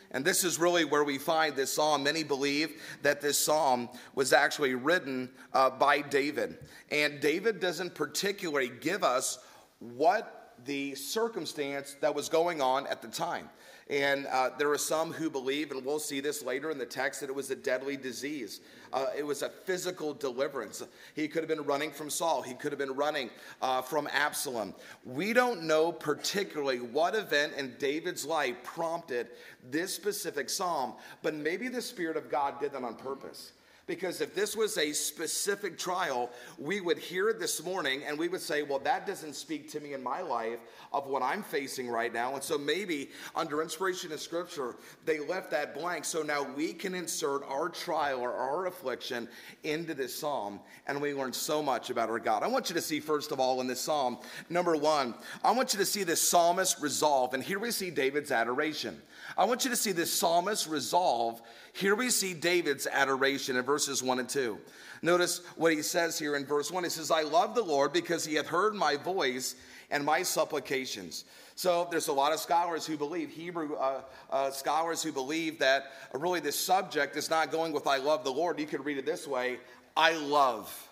And 0.09 0.25
this 0.25 0.43
is 0.43 0.57
really 0.57 0.83
where 0.83 1.03
we 1.03 1.19
find 1.19 1.55
this 1.55 1.71
psalm. 1.71 2.01
Many 2.01 2.23
believe 2.23 2.81
that 3.03 3.21
this 3.21 3.37
psalm 3.37 3.89
was 4.15 4.33
actually 4.33 4.73
written 4.73 5.29
uh, 5.53 5.69
by 5.69 6.01
David. 6.01 6.57
And 6.89 7.19
David 7.19 7.59
doesn't 7.59 7.93
particularly 7.93 8.71
give 8.81 9.03
us 9.03 9.37
what 9.77 10.55
the 10.65 10.95
circumstance 10.95 11.95
that 12.01 12.15
was 12.15 12.27
going 12.27 12.59
on 12.59 12.87
at 12.87 13.03
the 13.03 13.07
time. 13.07 13.51
And 13.89 14.25
uh, 14.27 14.51
there 14.57 14.69
are 14.71 14.77
some 14.77 15.11
who 15.11 15.29
believe, 15.29 15.71
and 15.71 15.83
we'll 15.85 15.99
see 15.99 16.21
this 16.21 16.43
later 16.43 16.71
in 16.71 16.77
the 16.77 16.85
text, 16.85 17.21
that 17.21 17.29
it 17.29 17.35
was 17.35 17.51
a 17.51 17.55
deadly 17.55 17.97
disease. 17.97 18.61
Uh, 18.93 19.07
it 19.17 19.25
was 19.25 19.41
a 19.41 19.49
physical 19.49 20.13
deliverance. 20.13 20.83
He 21.15 21.27
could 21.27 21.41
have 21.41 21.49
been 21.49 21.65
running 21.65 21.91
from 21.91 22.09
Saul, 22.09 22.41
he 22.41 22.53
could 22.53 22.71
have 22.71 22.79
been 22.79 22.95
running 22.95 23.29
uh, 23.61 23.81
from 23.81 24.07
Absalom. 24.11 24.73
We 25.05 25.33
don't 25.33 25.63
know 25.63 25.91
particularly 25.91 26.79
what 26.79 27.15
event 27.15 27.53
in 27.57 27.75
David's 27.79 28.25
life 28.25 28.55
prompted 28.63 29.27
this 29.69 29.93
specific 29.93 30.49
psalm, 30.49 30.93
but 31.21 31.33
maybe 31.33 31.67
the 31.67 31.81
Spirit 31.81 32.17
of 32.17 32.29
God 32.29 32.59
did 32.59 32.73
that 32.73 32.83
on 32.83 32.95
purpose. 32.95 33.53
Because 33.87 34.21
if 34.21 34.35
this 34.35 34.55
was 34.55 34.77
a 34.77 34.93
specific 34.93 35.77
trial, 35.77 36.29
we 36.57 36.81
would 36.81 36.97
hear 36.97 37.29
it 37.29 37.39
this 37.39 37.63
morning 37.63 38.03
and 38.05 38.17
we 38.17 38.27
would 38.27 38.41
say, 38.41 38.63
well, 38.63 38.79
that 38.79 39.05
doesn't 39.07 39.33
speak 39.33 39.69
to 39.71 39.79
me 39.79 39.93
in 39.93 40.03
my 40.03 40.21
life 40.21 40.59
of 40.93 41.07
what 41.07 41.21
I'm 41.21 41.43
facing 41.43 41.89
right 41.89 42.13
now. 42.13 42.35
And 42.35 42.43
so 42.43 42.57
maybe 42.57 43.09
under 43.35 43.61
inspiration 43.61 44.11
of 44.11 44.21
scripture, 44.21 44.75
they 45.05 45.19
left 45.19 45.51
that 45.51 45.73
blank. 45.73 46.05
So 46.05 46.21
now 46.21 46.43
we 46.43 46.73
can 46.73 46.93
insert 46.93 47.43
our 47.47 47.69
trial 47.69 48.19
or 48.19 48.33
our 48.33 48.67
affliction 48.67 49.27
into 49.63 49.93
this 49.93 50.15
psalm 50.15 50.59
and 50.87 51.01
we 51.01 51.13
learn 51.13 51.33
so 51.33 51.61
much 51.61 51.89
about 51.89 52.09
our 52.09 52.19
God. 52.19 52.43
I 52.43 52.47
want 52.47 52.69
you 52.69 52.75
to 52.75 52.81
see, 52.81 52.99
first 52.99 53.31
of 53.31 53.39
all, 53.39 53.61
in 53.61 53.67
this 53.67 53.81
psalm, 53.81 54.19
number 54.49 54.75
one, 54.75 55.13
I 55.43 55.51
want 55.51 55.73
you 55.73 55.79
to 55.79 55.85
see 55.85 56.03
this 56.03 56.21
psalmist 56.21 56.79
resolve. 56.81 57.33
And 57.33 57.43
here 57.43 57.59
we 57.59 57.71
see 57.71 57.89
David's 57.89 58.31
adoration. 58.31 59.01
I 59.37 59.45
want 59.45 59.63
you 59.63 59.69
to 59.71 59.75
see 59.75 59.91
this 59.91 60.13
psalmist 60.13 60.67
resolve. 60.67 61.41
Here 61.73 61.95
we 61.95 62.09
see 62.09 62.33
David's 62.33 62.87
adoration 62.87 63.55
in 63.55 63.63
verses 63.63 64.03
1 64.03 64.19
and 64.19 64.29
2. 64.29 64.57
Notice 65.01 65.41
what 65.55 65.73
he 65.73 65.81
says 65.81 66.19
here 66.19 66.35
in 66.35 66.45
verse 66.45 66.71
1. 66.71 66.83
He 66.83 66.89
says, 66.89 67.11
I 67.11 67.21
love 67.21 67.55
the 67.55 67.63
Lord 67.63 67.93
because 67.93 68.25
he 68.25 68.35
hath 68.35 68.47
heard 68.47 68.75
my 68.75 68.97
voice 68.97 69.55
and 69.89 70.05
my 70.05 70.23
supplications. 70.23 71.25
So 71.55 71.87
there's 71.89 72.07
a 72.07 72.13
lot 72.13 72.33
of 72.33 72.39
scholars 72.39 72.85
who 72.85 72.97
believe, 72.97 73.29
Hebrew 73.29 73.75
uh, 73.75 74.01
uh, 74.29 74.51
scholars 74.51 75.01
who 75.01 75.11
believe 75.11 75.59
that 75.59 75.91
really 76.13 76.39
this 76.39 76.59
subject 76.59 77.15
is 77.15 77.29
not 77.29 77.51
going 77.51 77.71
with 77.71 77.87
I 77.87 77.97
love 77.97 78.23
the 78.23 78.31
Lord. 78.31 78.59
You 78.59 78.67
could 78.67 78.85
read 78.85 78.97
it 78.97 79.05
this 79.05 79.27
way 79.27 79.57
I 79.95 80.13
love 80.13 80.89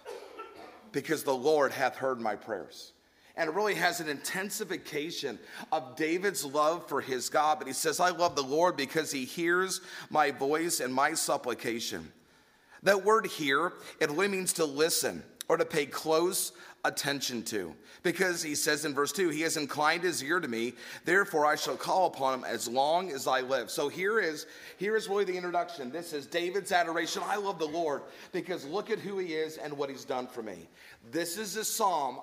because 0.92 1.24
the 1.24 1.36
Lord 1.36 1.72
hath 1.72 1.96
heard 1.96 2.20
my 2.20 2.36
prayers 2.36 2.94
and 3.36 3.50
it 3.50 3.56
really 3.56 3.76
has 3.76 4.00
an 4.00 4.10
intensification 4.10 5.40
of 5.72 5.96
David's 5.96 6.46
love 6.46 6.88
for 6.88 7.02
his 7.02 7.30
God. 7.30 7.60
But 7.60 7.68
he 7.68 7.74
says, 7.74 8.00
I 8.00 8.10
love 8.10 8.36
the 8.36 8.44
Lord 8.44 8.76
because 8.76 9.12
he 9.12 9.26
hears 9.26 9.82
my 10.10 10.32
voice 10.32 10.80
and 10.80 10.94
my 10.94 11.14
supplication. 11.14 12.12
That 12.84 13.04
word 13.04 13.28
here, 13.28 13.74
it 14.00 14.10
really 14.10 14.28
means 14.28 14.54
to 14.54 14.66
listen 14.66 15.24
or 15.48 15.58
to 15.58 15.66
pay 15.66 15.86
close 15.86 16.52
attention 16.86 17.44
to. 17.44 17.76
Because 18.04 18.42
he 18.42 18.56
says 18.56 18.86
in 18.86 18.94
verse 18.94 19.12
2, 19.12 19.30
He 19.30 19.42
has 19.42 19.58
inclined 19.58 20.04
his 20.04 20.24
ear 20.24 20.40
to 20.40 20.48
me, 20.48 20.74
therefore 21.04 21.46
I 21.46 21.56
shall 21.56 21.76
call 21.76 22.08
upon 22.08 22.40
him 22.40 22.46
as 22.46 22.68
long 22.68 23.12
as 23.12 23.28
I 23.28 23.42
live. 23.42 23.70
So 23.70 23.90
here 23.90 24.20
is, 24.20 24.46
here 24.78 24.96
is 24.96 25.10
really 25.10 25.26
the 25.26 25.36
introduction. 25.36 25.92
This 25.92 26.14
is 26.14 26.26
David's 26.26 26.72
adoration. 26.72 27.22
I 27.26 27.36
love 27.36 27.60
the 27.60 27.66
Lord 27.66 28.04
because 28.32 28.66
look 28.66 28.90
at 28.90 29.00
who 29.00 29.18
he 29.18 29.34
is 29.34 29.58
and 29.58 29.74
what 29.74 29.90
he's 29.90 30.06
done 30.06 30.28
for 30.28 30.42
me. 30.42 30.70
This 31.12 31.38
is 31.38 31.58
a 31.58 31.66
psalm 31.66 32.20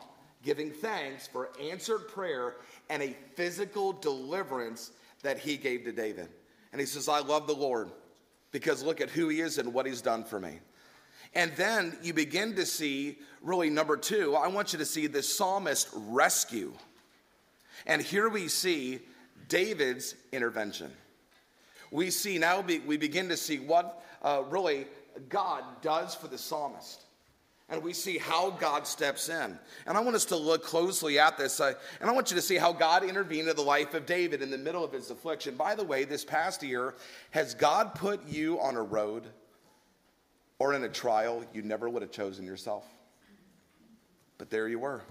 giving 0.47 0.71
thanks 0.71 1.27
for 1.27 1.51
answered 1.61 2.07
prayer 2.07 2.55
and 2.89 3.03
a 3.03 3.17
physical 3.35 3.93
deliverance 3.93 4.93
that 5.23 5.39
he 5.39 5.57
gave 5.57 5.85
to 5.85 5.91
David. 5.91 6.29
And 6.71 6.81
he 6.81 6.87
says, 6.87 7.09
I 7.09 7.19
love 7.19 7.49
the 7.49 7.53
Lord 7.53 7.91
because 8.53 8.83
look 8.83 9.01
at 9.01 9.11
who 9.11 9.29
he 9.29 9.41
is 9.41 9.59
and 9.59 9.75
what 9.75 9.87
he's 9.87 10.01
done 10.01 10.23
for 10.23 10.39
me. 10.39 10.61
And 11.35 11.51
then 11.57 11.99
you 12.01 12.15
begin 12.15 12.55
to 12.55 12.65
see, 12.65 13.19
really, 13.43 13.69
number 13.71 13.97
two, 13.97 14.37
I 14.37 14.47
want 14.47 14.73
you 14.73 14.79
to 14.79 14.85
see 14.85 15.09
the 15.09 15.23
psalmist 15.23 15.89
rescue. 15.93 16.73
And 17.85 18.01
here 18.01 18.29
we 18.29 18.47
see 18.47 19.01
David's 19.49 20.15
intervention. 20.31 20.93
We 21.91 22.11
see 22.11 22.39
now, 22.39 22.61
we 22.61 22.97
begin 22.97 23.29
to 23.31 23.37
see 23.37 23.59
what 23.59 24.01
uh, 24.23 24.45
really 24.49 24.87
God 25.29 25.65
does 25.83 26.15
for 26.15 26.29
the 26.29 26.39
psalmist. 26.39 27.06
And 27.69 27.83
we 27.83 27.93
see 27.93 28.17
how 28.17 28.51
God 28.51 28.87
steps 28.87 29.29
in. 29.29 29.59
And 29.87 29.97
I 29.97 30.01
want 30.01 30.15
us 30.15 30.27
to 30.27 30.37
look 30.37 30.63
closely 30.63 31.19
at 31.19 31.37
this. 31.37 31.59
Uh, 31.59 31.73
and 32.01 32.09
I 32.09 32.13
want 32.13 32.31
you 32.31 32.37
to 32.37 32.43
see 32.43 32.57
how 32.57 32.73
God 32.73 33.03
intervened 33.03 33.49
in 33.49 33.57
the 33.57 33.63
life 33.63 33.95
of 33.95 34.07
David 34.07 34.41
in 34.41 34.51
the 34.51 34.59
middle 34.59 34.85
of 34.85 34.93
his 34.93 35.11
affliction. 35.11 35.57
By 35.57 35.75
the 35.75 35.83
way, 35.83 36.05
this 36.05 36.25
past 36.25 36.63
year, 36.63 36.95
has 37.33 37.55
God 37.55 37.97
put 37.97 38.25
you 38.29 38.61
on 38.61 38.77
a 38.77 38.83
road 38.83 39.25
or 40.59 40.75
in 40.75 40.85
a 40.85 40.89
trial 40.89 41.45
you 41.53 41.63
never 41.63 41.89
would 41.89 42.03
have 42.03 42.13
chosen 42.13 42.47
yourself. 42.47 42.85
But 44.39 44.51
there 44.51 44.69
you 44.69 44.79
were, 44.79 45.03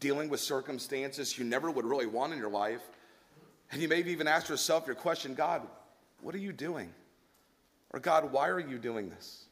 dealing 0.00 0.28
with 0.28 0.40
circumstances 0.40 1.36
you 1.36 1.44
never 1.44 1.70
would 1.70 1.84
really 1.84 2.06
want 2.06 2.32
in 2.32 2.38
your 2.38 2.50
life. 2.50 2.82
And 3.70 3.82
you 3.82 3.88
may 3.88 3.98
have 3.98 4.08
even 4.08 4.26
asked 4.26 4.48
yourself 4.48 4.86
your 4.86 4.96
question 4.96 5.34
God, 5.34 5.62
what 6.22 6.34
are 6.34 6.38
you 6.38 6.52
doing? 6.52 6.92
Or 7.90 8.00
God, 8.00 8.32
why 8.32 8.48
are 8.48 8.60
you 8.60 8.78
doing 8.78 9.10
this? 9.10 9.47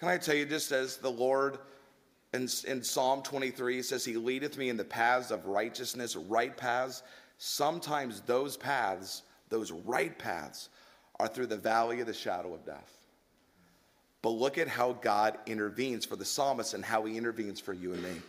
Can 0.00 0.08
I 0.08 0.18
tell 0.18 0.34
you, 0.34 0.44
just 0.44 0.72
as 0.72 0.96
the 0.96 1.10
Lord 1.10 1.58
in, 2.34 2.48
in 2.66 2.82
Psalm 2.82 3.22
23 3.22 3.82
says, 3.82 4.04
He 4.04 4.16
leadeth 4.16 4.58
me 4.58 4.68
in 4.68 4.76
the 4.76 4.84
paths 4.84 5.30
of 5.30 5.46
righteousness, 5.46 6.16
right 6.16 6.56
paths, 6.56 7.02
sometimes 7.38 8.20
those 8.22 8.56
paths, 8.56 9.22
those 9.48 9.72
right 9.72 10.16
paths, 10.18 10.68
are 11.18 11.28
through 11.28 11.46
the 11.46 11.56
valley 11.56 12.00
of 12.00 12.06
the 12.06 12.14
shadow 12.14 12.52
of 12.54 12.64
death. 12.66 12.92
But 14.22 14.30
look 14.30 14.58
at 14.58 14.68
how 14.68 14.92
God 14.92 15.38
intervenes 15.46 16.04
for 16.04 16.16
the 16.16 16.24
psalmist 16.24 16.74
and 16.74 16.84
how 16.84 17.04
he 17.04 17.16
intervenes 17.16 17.60
for 17.60 17.72
you 17.72 17.94
and 17.94 18.02
me. 18.02 18.20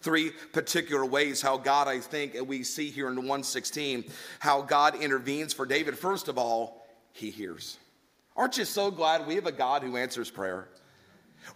Three 0.00 0.30
particular 0.52 1.04
ways 1.04 1.40
how 1.40 1.56
God, 1.56 1.86
I 1.86 2.00
think, 2.00 2.34
and 2.34 2.48
we 2.48 2.64
see 2.64 2.90
here 2.90 3.08
in 3.08 3.16
116, 3.16 4.04
how 4.40 4.62
God 4.62 5.00
intervenes 5.00 5.52
for 5.52 5.64
David. 5.66 5.96
First 5.96 6.26
of 6.26 6.38
all, 6.38 6.84
he 7.12 7.30
hears. 7.30 7.78
Aren't 8.34 8.58
you 8.58 8.64
so 8.64 8.90
glad 8.90 9.26
we 9.26 9.36
have 9.36 9.46
a 9.46 9.52
God 9.52 9.82
who 9.82 9.96
answers 9.96 10.30
prayer? 10.30 10.68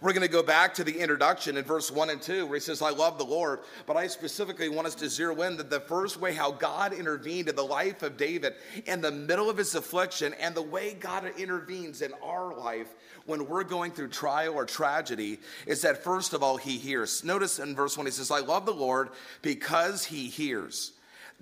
We're 0.01 0.13
going 0.13 0.21
to 0.21 0.27
go 0.27 0.43
back 0.43 0.75
to 0.75 0.83
the 0.83 0.99
introduction 0.99 1.57
in 1.57 1.63
verse 1.63 1.91
1 1.91 2.09
and 2.09 2.21
2 2.21 2.45
where 2.45 2.55
he 2.55 2.59
says, 2.59 2.81
I 2.81 2.91
love 2.91 3.17
the 3.17 3.25
Lord. 3.25 3.61
But 3.85 3.97
I 3.97 4.07
specifically 4.07 4.69
want 4.69 4.87
us 4.87 4.95
to 4.95 5.09
zero 5.09 5.41
in 5.41 5.57
that 5.57 5.69
the 5.69 5.79
first 5.79 6.19
way 6.19 6.33
how 6.33 6.51
God 6.51 6.93
intervened 6.93 7.49
in 7.49 7.55
the 7.55 7.63
life 7.63 8.03
of 8.03 8.17
David 8.17 8.53
in 8.85 9.01
the 9.01 9.11
middle 9.11 9.49
of 9.49 9.57
his 9.57 9.73
affliction 9.75 10.33
and 10.39 10.53
the 10.53 10.61
way 10.61 10.93
God 10.93 11.31
intervenes 11.37 12.01
in 12.01 12.13
our 12.23 12.55
life 12.55 12.93
when 13.25 13.47
we're 13.47 13.63
going 13.63 13.91
through 13.91 14.09
trial 14.09 14.53
or 14.53 14.65
tragedy 14.65 15.39
is 15.65 15.81
that 15.81 16.03
first 16.03 16.33
of 16.33 16.43
all, 16.43 16.57
he 16.57 16.77
hears. 16.77 17.23
Notice 17.23 17.59
in 17.59 17.75
verse 17.75 17.97
1, 17.97 18.05
he 18.05 18.11
says, 18.11 18.29
I 18.29 18.39
love 18.39 18.65
the 18.65 18.73
Lord 18.73 19.09
because 19.41 20.05
he 20.05 20.27
hears. 20.27 20.93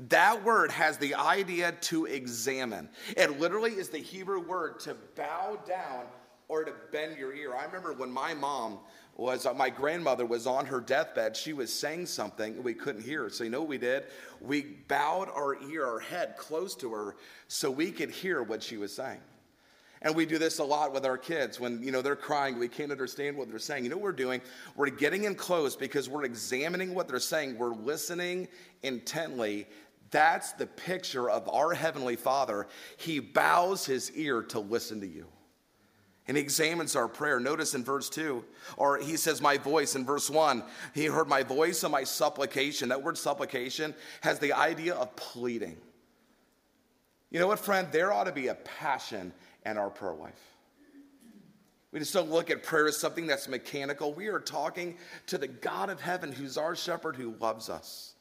That 0.09 0.43
word 0.43 0.71
has 0.71 0.97
the 0.97 1.15
idea 1.15 1.73
to 1.81 2.05
examine. 2.05 2.89
It 3.15 3.39
literally 3.39 3.71
is 3.71 3.89
the 3.89 3.97
Hebrew 3.97 4.41
word 4.41 4.79
to 4.81 4.95
bow 5.15 5.57
down 5.65 6.05
or 6.47 6.63
to 6.63 6.73
bend 6.91 7.17
your 7.17 7.33
ear. 7.33 7.55
I 7.55 7.65
remember 7.65 7.93
when 7.93 8.11
my 8.11 8.33
mom 8.33 8.79
was, 9.17 9.45
uh, 9.45 9.53
my 9.53 9.69
grandmother 9.69 10.25
was 10.25 10.45
on 10.45 10.65
her 10.65 10.79
deathbed, 10.79 11.35
she 11.35 11.53
was 11.53 11.71
saying 11.71 12.05
something, 12.05 12.61
we 12.61 12.73
couldn't 12.73 13.03
hear. 13.03 13.29
So, 13.29 13.43
you 13.43 13.49
know 13.49 13.61
what 13.61 13.69
we 13.69 13.77
did? 13.77 14.05
We 14.41 14.61
bowed 14.87 15.29
our 15.29 15.61
ear, 15.69 15.85
our 15.85 15.99
head 15.99 16.35
close 16.37 16.75
to 16.75 16.91
her 16.93 17.15
so 17.47 17.71
we 17.71 17.91
could 17.91 18.09
hear 18.09 18.43
what 18.43 18.61
she 18.61 18.77
was 18.77 18.93
saying. 18.93 19.21
And 20.01 20.13
we 20.13 20.25
do 20.25 20.37
this 20.37 20.59
a 20.59 20.63
lot 20.63 20.93
with 20.93 21.05
our 21.05 21.17
kids 21.17 21.59
when 21.59 21.81
you 21.81 21.91
know 21.91 22.01
they're 22.01 22.15
crying, 22.15 22.59
we 22.59 22.67
can't 22.67 22.91
understand 22.91 23.35
what 23.35 23.49
they're 23.49 23.57
saying. 23.57 23.85
You 23.85 23.89
know 23.89 23.95
what 23.95 24.03
we're 24.03 24.11
doing? 24.11 24.41
We're 24.75 24.89
getting 24.89 25.23
in 25.23 25.33
close 25.33 25.75
because 25.75 26.09
we're 26.09 26.25
examining 26.25 26.93
what 26.93 27.07
they're 27.07 27.19
saying. 27.19 27.57
We're 27.57 27.73
listening 27.73 28.47
intently. 28.83 29.65
That's 30.11 30.51
the 30.51 30.67
picture 30.67 31.29
of 31.29 31.49
our 31.49 31.73
heavenly 31.73 32.17
Father. 32.17 32.67
He 32.97 33.19
bows 33.19 33.85
his 33.85 34.11
ear 34.11 34.43
to 34.43 34.59
listen 34.59 34.99
to 35.01 35.07
you 35.07 35.25
and 36.27 36.37
he 36.37 36.41
examines 36.41 36.95
our 36.95 37.07
prayer. 37.07 37.39
Notice 37.39 37.75
in 37.75 37.83
verse 37.83 38.09
2, 38.09 38.43
or 38.77 38.97
he 38.97 39.15
says, 39.15 39.41
My 39.41 39.57
voice 39.57 39.95
in 39.95 40.05
verse 40.05 40.29
1, 40.29 40.63
he 40.93 41.05
heard 41.05 41.27
my 41.27 41.43
voice 41.43 41.83
and 41.83 41.91
my 41.91 42.03
supplication. 42.03 42.89
That 42.89 43.03
word 43.03 43.17
supplication 43.17 43.93
has 44.21 44.39
the 44.39 44.53
idea 44.53 44.95
of 44.95 45.15
pleading. 45.15 45.77
You 47.29 47.39
know 47.39 47.47
what, 47.47 47.59
friend? 47.59 47.87
There 47.91 48.11
ought 48.11 48.23
to 48.23 48.31
be 48.31 48.47
a 48.47 48.55
passion 48.55 49.33
in 49.65 49.77
our 49.77 49.89
prayer 49.89 50.13
life. 50.13 50.55
We 51.91 51.99
just 51.99 52.13
don't 52.13 52.31
look 52.31 52.49
at 52.49 52.63
prayer 52.63 52.87
as 52.87 52.97
something 52.97 53.25
that's 53.25 53.47
mechanical. 53.47 54.13
We 54.13 54.27
are 54.27 54.39
talking 54.39 54.97
to 55.27 55.37
the 55.37 55.47
God 55.47 55.89
of 55.89 56.01
heaven 56.01 56.31
who's 56.31 56.57
our 56.57 56.75
shepherd 56.75 57.15
who 57.15 57.35
loves 57.39 57.69
us. 57.69 58.14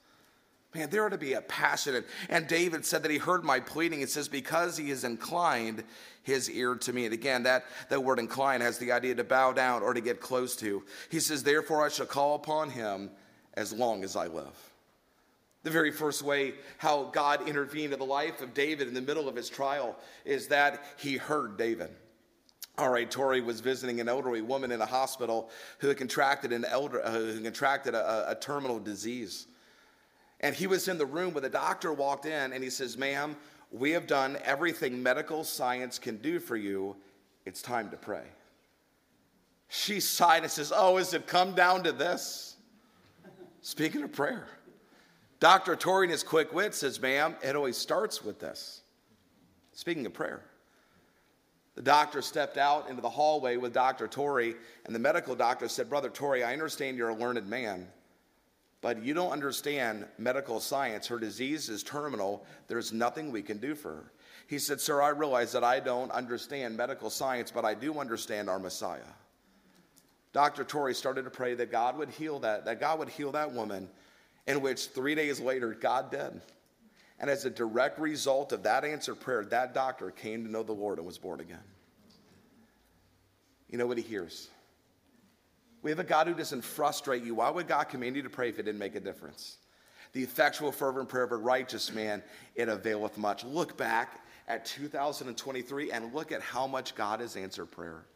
Man, 0.74 0.90
there 0.90 1.04
ought 1.04 1.10
to 1.10 1.18
be 1.18 1.34
a 1.34 1.40
passion. 1.40 2.04
And 2.28 2.48
David 2.48 2.84
said 2.84 3.02
that 3.04 3.10
he 3.10 3.18
heard 3.18 3.44
my 3.44 3.60
pleading. 3.60 4.00
It 4.00 4.10
says, 4.10 4.28
because 4.28 4.76
he 4.76 4.90
is 4.90 5.04
inclined 5.04 5.84
his 6.24 6.50
ear 6.50 6.74
to 6.74 6.92
me. 6.92 7.04
And 7.04 7.14
again, 7.14 7.44
that, 7.44 7.64
that 7.90 8.02
word 8.02 8.18
incline 8.18 8.60
has 8.60 8.78
the 8.78 8.90
idea 8.90 9.14
to 9.14 9.24
bow 9.24 9.52
down 9.52 9.82
or 9.82 9.94
to 9.94 10.00
get 10.00 10.20
close 10.20 10.56
to. 10.56 10.82
He 11.10 11.20
says, 11.20 11.42
therefore 11.42 11.84
I 11.84 11.90
shall 11.90 12.06
call 12.06 12.34
upon 12.34 12.70
him 12.70 13.10
as 13.54 13.72
long 13.72 14.02
as 14.02 14.16
I 14.16 14.26
live. 14.26 14.72
The 15.62 15.70
very 15.70 15.92
first 15.92 16.22
way 16.22 16.54
how 16.78 17.04
God 17.04 17.48
intervened 17.48 17.92
in 17.92 17.98
the 17.98 18.04
life 18.04 18.42
of 18.42 18.52
David 18.52 18.88
in 18.88 18.94
the 18.94 19.00
middle 19.00 19.28
of 19.28 19.36
his 19.36 19.48
trial 19.48 19.96
is 20.24 20.48
that 20.48 20.84
he 20.98 21.16
heard 21.16 21.56
David. 21.56 21.90
All 22.76 22.90
right, 22.90 23.08
Torrey 23.08 23.40
was 23.40 23.60
visiting 23.60 24.00
an 24.00 24.08
elderly 24.08 24.42
woman 24.42 24.72
in 24.72 24.80
a 24.80 24.86
hospital 24.86 25.48
who 25.78 25.88
had 25.88 25.96
contracted 25.96 26.52
an 26.52 26.64
elder, 26.64 27.04
uh, 27.04 27.12
who 27.12 27.40
contracted 27.40 27.94
a, 27.94 28.32
a 28.32 28.34
terminal 28.34 28.80
disease. 28.80 29.46
And 30.40 30.54
he 30.54 30.66
was 30.66 30.88
in 30.88 30.98
the 30.98 31.06
room 31.06 31.32
when 31.32 31.42
the 31.42 31.48
doctor 31.48 31.92
walked 31.92 32.26
in 32.26 32.52
and 32.52 32.62
he 32.62 32.70
says, 32.70 32.98
Ma'am, 32.98 33.36
we 33.70 33.90
have 33.92 34.06
done 34.06 34.38
everything 34.44 35.02
medical 35.02 35.44
science 35.44 35.98
can 35.98 36.18
do 36.18 36.38
for 36.38 36.56
you. 36.56 36.96
It's 37.44 37.62
time 37.62 37.90
to 37.90 37.96
pray. 37.96 38.24
She 39.68 40.00
sighed 40.00 40.42
and 40.42 40.50
says, 40.50 40.72
Oh, 40.74 40.96
has 40.98 41.14
it 41.14 41.26
come 41.26 41.54
down 41.54 41.82
to 41.84 41.92
this? 41.92 42.56
Speaking 43.60 44.02
of 44.02 44.12
prayer, 44.12 44.46
Dr. 45.40 45.74
Torrey, 45.74 46.06
in 46.06 46.10
his 46.10 46.22
quick 46.22 46.52
wit, 46.52 46.74
says, 46.74 47.00
Ma'am, 47.00 47.34
it 47.42 47.56
always 47.56 47.76
starts 47.76 48.22
with 48.22 48.38
this. 48.38 48.82
Speaking 49.72 50.06
of 50.06 50.12
prayer. 50.12 50.42
The 51.74 51.82
doctor 51.82 52.22
stepped 52.22 52.56
out 52.56 52.88
into 52.88 53.02
the 53.02 53.10
hallway 53.10 53.56
with 53.56 53.72
Dr. 53.72 54.06
Torrey, 54.06 54.54
and 54.86 54.94
the 54.94 55.00
medical 55.00 55.34
doctor 55.34 55.66
said, 55.66 55.90
Brother 55.90 56.08
Torrey, 56.08 56.44
I 56.44 56.52
understand 56.52 56.96
you're 56.96 57.08
a 57.08 57.14
learned 57.14 57.48
man 57.48 57.88
but 58.84 59.02
you 59.02 59.14
don't 59.14 59.30
understand 59.30 60.04
medical 60.18 60.60
science. 60.60 61.06
Her 61.06 61.18
disease 61.18 61.70
is 61.70 61.82
terminal. 61.82 62.44
There's 62.68 62.92
nothing 62.92 63.32
we 63.32 63.40
can 63.40 63.56
do 63.56 63.74
for 63.74 63.92
her. 63.94 64.12
He 64.46 64.58
said, 64.58 64.78
Sir, 64.78 65.00
I 65.00 65.08
realize 65.08 65.52
that 65.52 65.64
I 65.64 65.80
don't 65.80 66.10
understand 66.10 66.76
medical 66.76 67.08
science, 67.08 67.50
but 67.50 67.64
I 67.64 67.72
do 67.72 67.98
understand 67.98 68.50
our 68.50 68.58
Messiah. 68.58 69.00
Dr. 70.34 70.64
Torrey 70.64 70.92
started 70.92 71.22
to 71.22 71.30
pray 71.30 71.54
that 71.54 71.70
God 71.70 71.96
would 71.96 72.10
heal 72.10 72.40
that, 72.40 72.66
that 72.66 72.78
God 72.78 72.98
would 72.98 73.08
heal 73.08 73.32
that 73.32 73.54
woman, 73.54 73.88
in 74.46 74.60
which 74.60 74.88
three 74.88 75.14
days 75.14 75.40
later, 75.40 75.72
God 75.72 76.10
did. 76.10 76.42
And 77.18 77.30
as 77.30 77.46
a 77.46 77.50
direct 77.50 77.98
result 77.98 78.52
of 78.52 78.64
that 78.64 78.84
answered 78.84 79.18
prayer, 79.18 79.46
that 79.46 79.72
doctor 79.72 80.10
came 80.10 80.44
to 80.44 80.50
know 80.50 80.62
the 80.62 80.72
Lord 80.72 80.98
and 80.98 81.06
was 81.06 81.16
born 81.16 81.40
again. 81.40 81.56
You 83.70 83.78
know 83.78 83.86
what 83.86 83.96
he 83.96 84.04
hears? 84.04 84.50
We 85.84 85.90
have 85.90 86.00
a 86.00 86.04
God 86.04 86.26
who 86.26 86.32
doesn't 86.32 86.62
frustrate 86.62 87.22
you. 87.22 87.34
Why 87.34 87.50
would 87.50 87.68
God 87.68 87.84
command 87.84 88.16
you 88.16 88.22
to 88.22 88.30
pray 88.30 88.48
if 88.48 88.58
it 88.58 88.62
didn't 88.62 88.78
make 88.78 88.94
a 88.94 89.00
difference? 89.00 89.58
The 90.14 90.22
effectual, 90.22 90.72
fervent 90.72 91.10
prayer 91.10 91.24
of 91.24 91.32
a 91.32 91.36
righteous 91.36 91.92
man, 91.92 92.22
it 92.54 92.70
availeth 92.70 93.18
much. 93.18 93.44
Look 93.44 93.76
back 93.76 94.24
at 94.48 94.64
2023 94.64 95.92
and 95.92 96.14
look 96.14 96.32
at 96.32 96.40
how 96.40 96.66
much 96.66 96.94
God 96.94 97.20
has 97.20 97.36
answered 97.36 97.66
prayer. 97.66 98.06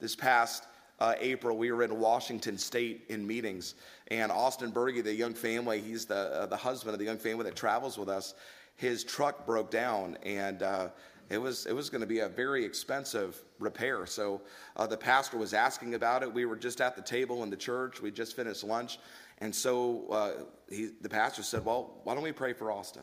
This 0.00 0.16
past 0.16 0.64
uh, 0.98 1.12
April, 1.20 1.58
we 1.58 1.70
were 1.72 1.82
in 1.82 2.00
Washington 2.00 2.56
State 2.56 3.04
in 3.10 3.26
meetings, 3.26 3.74
and 4.08 4.32
Austin 4.32 4.70
Berge, 4.70 5.04
the 5.04 5.14
young 5.14 5.34
family, 5.34 5.82
he's 5.82 6.06
the, 6.06 6.14
uh, 6.14 6.46
the 6.46 6.56
husband 6.56 6.94
of 6.94 6.98
the 6.98 7.04
young 7.04 7.18
family 7.18 7.44
that 7.44 7.54
travels 7.54 7.98
with 7.98 8.08
us, 8.08 8.32
his 8.76 9.04
truck 9.04 9.44
broke 9.44 9.70
down, 9.70 10.16
and 10.22 10.62
uh, 10.62 10.88
it 11.28 11.38
was 11.38 11.66
it 11.66 11.74
was 11.74 11.90
going 11.90 12.00
to 12.00 12.06
be 12.06 12.20
a 12.20 12.28
very 12.28 12.64
expensive 12.64 13.42
repair. 13.58 14.06
So 14.06 14.42
uh, 14.76 14.86
the 14.86 14.96
pastor 14.96 15.36
was 15.36 15.54
asking 15.54 15.94
about 15.94 16.22
it. 16.22 16.32
We 16.32 16.44
were 16.44 16.56
just 16.56 16.80
at 16.80 16.94
the 16.94 17.02
table 17.02 17.42
in 17.42 17.50
the 17.50 17.56
church. 17.56 18.00
We 18.00 18.10
just 18.10 18.36
finished 18.36 18.62
lunch, 18.62 18.98
and 19.38 19.54
so 19.54 20.06
uh, 20.10 20.32
he, 20.68 20.90
the 21.00 21.08
pastor 21.08 21.42
said, 21.42 21.64
"Well, 21.64 22.00
why 22.04 22.14
don't 22.14 22.22
we 22.22 22.32
pray 22.32 22.52
for 22.52 22.70
Austin?" 22.70 23.02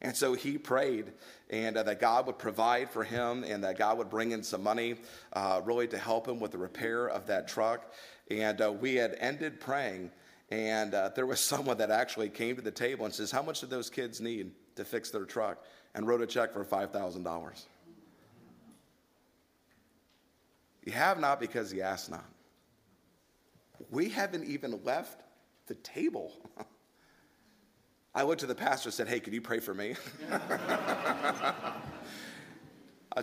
And 0.00 0.16
so 0.16 0.34
he 0.34 0.58
prayed, 0.58 1.12
and 1.50 1.76
uh, 1.76 1.84
that 1.84 2.00
God 2.00 2.26
would 2.26 2.38
provide 2.38 2.90
for 2.90 3.04
him, 3.04 3.44
and 3.44 3.62
that 3.62 3.78
God 3.78 3.98
would 3.98 4.10
bring 4.10 4.32
in 4.32 4.42
some 4.42 4.62
money, 4.62 4.96
uh, 5.32 5.60
really 5.64 5.86
to 5.88 5.98
help 5.98 6.26
him 6.26 6.40
with 6.40 6.50
the 6.50 6.58
repair 6.58 7.06
of 7.08 7.26
that 7.28 7.46
truck. 7.46 7.92
And 8.28 8.60
uh, 8.60 8.72
we 8.72 8.96
had 8.96 9.16
ended 9.20 9.60
praying, 9.60 10.10
and 10.50 10.94
uh, 10.94 11.10
there 11.14 11.26
was 11.26 11.40
someone 11.52 11.76
that 11.76 11.90
actually 11.90 12.30
came 12.30 12.56
to 12.56 12.62
the 12.62 12.70
table 12.70 13.04
and 13.04 13.14
says, 13.14 13.30
"How 13.30 13.42
much 13.42 13.60
did 13.60 13.68
those 13.68 13.90
kids 13.90 14.18
need 14.18 14.52
to 14.76 14.84
fix 14.86 15.10
their 15.10 15.26
truck?" 15.26 15.62
And 15.94 16.06
wrote 16.06 16.22
a 16.22 16.26
check 16.26 16.52
for 16.52 16.64
five 16.64 16.90
thousand 16.90 17.22
dollars. 17.22 17.66
You 20.84 20.92
have 20.92 21.20
not 21.20 21.38
because 21.38 21.72
you 21.72 21.82
ask 21.82 22.10
not. 22.10 22.24
We 23.90 24.08
haven't 24.08 24.44
even 24.44 24.80
left 24.84 25.22
the 25.66 25.74
table. 25.76 26.32
I 28.14 28.24
went 28.24 28.40
to 28.40 28.46
the 28.46 28.54
pastor 28.54 28.88
and 28.88 28.94
said, 28.94 29.08
Hey, 29.08 29.20
could 29.20 29.32
you 29.32 29.40
pray 29.40 29.60
for 29.60 29.74
me? 29.74 29.94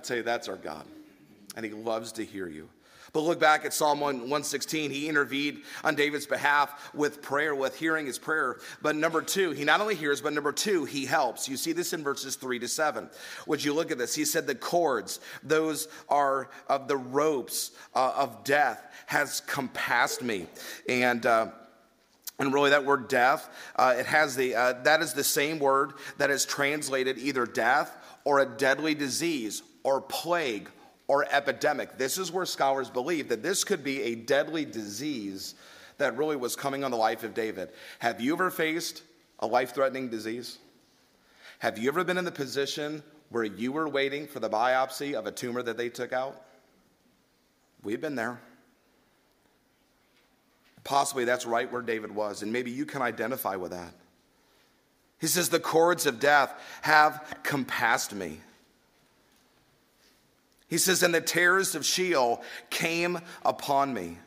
Tell 0.02 0.18
you, 0.18 0.24
that's 0.24 0.48
our 0.48 0.56
God. 0.56 0.86
And 1.56 1.66
he 1.66 1.72
loves 1.72 2.12
to 2.14 2.24
hear 2.24 2.48
you. 2.48 2.70
But 3.14 3.22
look 3.22 3.40
back 3.40 3.66
at 3.66 3.74
Psalm 3.74 4.00
116. 4.00 4.92
He 4.92 5.08
intervened 5.10 5.64
on 5.84 5.96
David's 5.96 6.26
behalf 6.26 6.94
with 6.94 7.22
prayer, 7.22 7.56
with 7.56 7.78
hearing 7.78 8.06
his 8.06 8.20
prayer. 8.20 8.60
But 8.82 8.96
number 8.96 9.22
two, 9.22 9.52
he 9.52 9.64
not 9.64 9.82
only 9.82 9.96
hears, 9.96 10.22
but 10.22 10.34
number 10.34 10.52
two, 10.52 10.86
he 10.86 11.06
helps. 11.06 11.50
You 11.50 11.58
see 11.58 11.72
this 11.72 11.94
in 11.94 12.04
verses 12.04 12.36
three 12.36 12.60
to 12.60 12.68
seven. 12.68 13.10
Would 13.48 13.64
you 13.64 13.74
look 13.74 13.92
at 13.92 13.98
this? 13.98 14.14
He 14.14 14.26
said, 14.26 14.46
The 14.46 14.56
cords, 14.56 15.20
those 15.44 15.88
are 16.08 16.50
of 16.68 16.88
the 16.88 16.98
ropes 16.98 17.72
uh, 17.96 18.14
of 18.16 18.44
death, 18.44 18.86
has 19.08 19.42
compassed 19.42 20.22
me. 20.22 20.48
And, 20.88 21.26
uh, 21.26 21.48
and 22.38 22.54
really, 22.54 22.70
that 22.70 22.86
word 22.86 23.08
death, 23.08 23.50
uh, 23.76 23.96
it 23.98 24.06
has 24.06 24.36
the, 24.36 24.56
uh, 24.56 24.74
that 24.84 25.02
is 25.02 25.14
the 25.14 25.24
same 25.24 25.60
word 25.60 25.94
that 26.18 26.30
is 26.30 26.46
translated 26.46 27.18
either 27.18 27.46
death 27.46 27.96
or 28.24 28.40
a 28.40 28.46
deadly 28.46 28.94
disease 28.94 29.64
or 29.84 30.00
plague 30.00 30.70
or 31.10 31.26
epidemic. 31.32 31.98
This 31.98 32.20
is 32.20 32.32
where 32.32 32.46
scholars 32.46 32.90
believe 32.90 33.30
that 33.30 33.42
this 33.42 33.64
could 33.64 33.84
be 33.84 34.04
a 34.04 34.16
deadly 34.16 34.64
disease 34.64 35.56
that 35.98 36.16
really 36.16 36.36
was 36.36 36.56
coming 36.56 36.84
on 36.84 36.92
the 36.92 36.98
life 36.98 37.24
of 37.24 37.34
David. 37.34 37.70
Have 37.98 38.22
you 38.22 38.32
ever 38.32 38.52
faced 38.52 39.02
a 39.40 39.48
life 39.48 39.74
threatening 39.74 40.10
disease? 40.10 40.60
Have 41.58 41.80
you 41.80 41.90
ever 41.90 42.04
been 42.04 42.20
in 42.20 42.26
the 42.26 42.32
position 42.32 43.02
where 43.30 43.44
you 43.44 43.72
were 43.72 43.90
waiting 43.90 44.28
for 44.28 44.40
the 44.40 44.50
biopsy 44.50 45.16
of 45.16 45.26
a 45.26 45.32
tumor 45.32 45.64
that 45.64 45.78
they 45.78 45.90
took 45.90 46.14
out? 46.14 46.46
We've 47.84 48.00
been 48.00 48.16
there. 48.16 48.40
Possibly 50.84 51.26
that's 51.26 51.46
right 51.46 51.72
where 51.72 51.82
David 51.82 52.14
was, 52.14 52.44
and 52.44 52.54
maybe 52.54 52.70
you 52.70 52.86
can 52.86 53.02
identify 53.02 53.56
with 53.56 53.72
that. 53.72 53.94
He 55.20 55.26
says, 55.26 55.50
The 55.50 55.60
cords 55.60 56.06
of 56.06 56.20
death 56.20 56.54
have 56.84 57.40
compassed 57.42 58.14
me. 58.14 58.42
He 60.70 60.78
says, 60.78 61.04
And 61.04 61.14
the 61.14 61.22
terrors 61.22 61.76
of 61.76 61.86
Sheol 61.86 62.42
came 62.70 63.20
upon 63.44 63.94
me. 63.94 64.18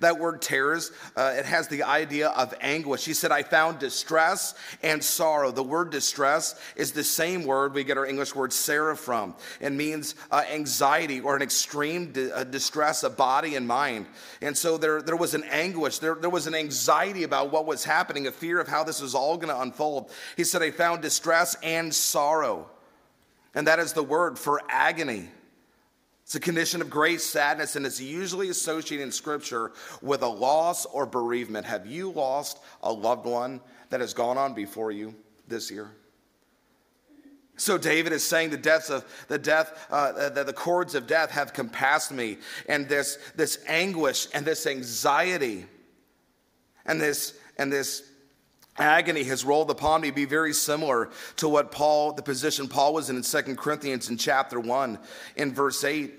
That 0.00 0.18
word 0.18 0.42
terrors, 0.42 0.90
uh, 1.16 1.34
it 1.38 1.46
has 1.46 1.68
the 1.68 1.84
idea 1.84 2.28
of 2.28 2.52
anguish. 2.60 3.04
He 3.04 3.14
said, 3.14 3.30
I 3.30 3.42
found 3.42 3.78
distress 3.78 4.54
and 4.82 5.02
sorrow. 5.02 5.52
The 5.52 5.62
word 5.62 5.90
distress 5.90 6.60
is 6.74 6.92
the 6.92 7.04
same 7.04 7.44
word 7.44 7.72
we 7.72 7.84
get 7.84 7.96
our 7.96 8.04
English 8.04 8.34
word 8.34 8.52
Sarah 8.52 8.96
from. 8.96 9.34
It 9.60 9.70
means 9.70 10.14
uh, 10.30 10.42
anxiety 10.50 11.20
or 11.20 11.36
an 11.36 11.40
extreme 11.40 12.12
di- 12.12 12.30
uh, 12.30 12.44
distress 12.44 13.04
of 13.04 13.16
body 13.16 13.54
and 13.54 13.66
mind. 13.66 14.06
And 14.42 14.56
so 14.56 14.76
there, 14.76 15.00
there 15.00 15.16
was 15.16 15.34
an 15.34 15.44
anguish, 15.44 15.98
there, 15.98 16.16
there 16.16 16.30
was 16.30 16.46
an 16.46 16.54
anxiety 16.54 17.22
about 17.22 17.52
what 17.52 17.64
was 17.64 17.84
happening, 17.84 18.26
a 18.26 18.32
fear 18.32 18.60
of 18.60 18.68
how 18.68 18.84
this 18.84 19.00
was 19.00 19.14
all 19.14 19.36
going 19.36 19.54
to 19.54 19.60
unfold. 19.60 20.10
He 20.36 20.44
said, 20.44 20.62
I 20.62 20.72
found 20.72 21.00
distress 21.00 21.56
and 21.62 21.94
sorrow. 21.94 22.68
And 23.54 23.66
that 23.68 23.78
is 23.78 23.94
the 23.94 24.02
word 24.02 24.38
for 24.38 24.60
agony. 24.68 25.30
It's 26.26 26.34
a 26.34 26.40
condition 26.40 26.82
of 26.82 26.90
great 26.90 27.20
sadness, 27.20 27.76
and 27.76 27.86
it's 27.86 28.00
usually 28.00 28.48
associated 28.48 29.04
in 29.04 29.12
Scripture 29.12 29.70
with 30.02 30.22
a 30.22 30.28
loss 30.28 30.84
or 30.84 31.06
bereavement. 31.06 31.64
Have 31.64 31.86
you 31.86 32.10
lost 32.10 32.58
a 32.82 32.92
loved 32.92 33.26
one 33.26 33.60
that 33.90 34.00
has 34.00 34.12
gone 34.12 34.36
on 34.36 34.52
before 34.52 34.90
you 34.90 35.14
this 35.46 35.70
year? 35.70 35.92
So 37.56 37.78
David 37.78 38.12
is 38.12 38.24
saying 38.24 38.50
the 38.50 38.56
deaths 38.56 38.90
of 38.90 39.04
the 39.28 39.38
death, 39.38 39.86
uh, 39.88 40.30
the, 40.30 40.42
the 40.42 40.52
cords 40.52 40.96
of 40.96 41.06
death 41.06 41.30
have 41.30 41.52
compassed 41.52 42.10
me, 42.10 42.38
and 42.68 42.88
this 42.88 43.18
this 43.36 43.60
anguish 43.68 44.26
and 44.34 44.44
this 44.44 44.66
anxiety, 44.66 45.64
and 46.86 47.00
this 47.00 47.38
and 47.56 47.72
this 47.72 48.02
agony 48.78 49.24
has 49.24 49.44
rolled 49.44 49.70
upon 49.70 50.00
me 50.00 50.10
be 50.10 50.24
very 50.24 50.52
similar 50.52 51.10
to 51.36 51.48
what 51.48 51.72
Paul, 51.72 52.12
the 52.12 52.22
position 52.22 52.68
Paul 52.68 52.94
was 52.94 53.10
in 53.10 53.16
in 53.16 53.22
2 53.22 53.56
Corinthians 53.56 54.08
in 54.08 54.18
chapter 54.18 54.60
1 54.60 54.98
in 55.36 55.54
verse 55.54 55.82
8, 55.84 56.12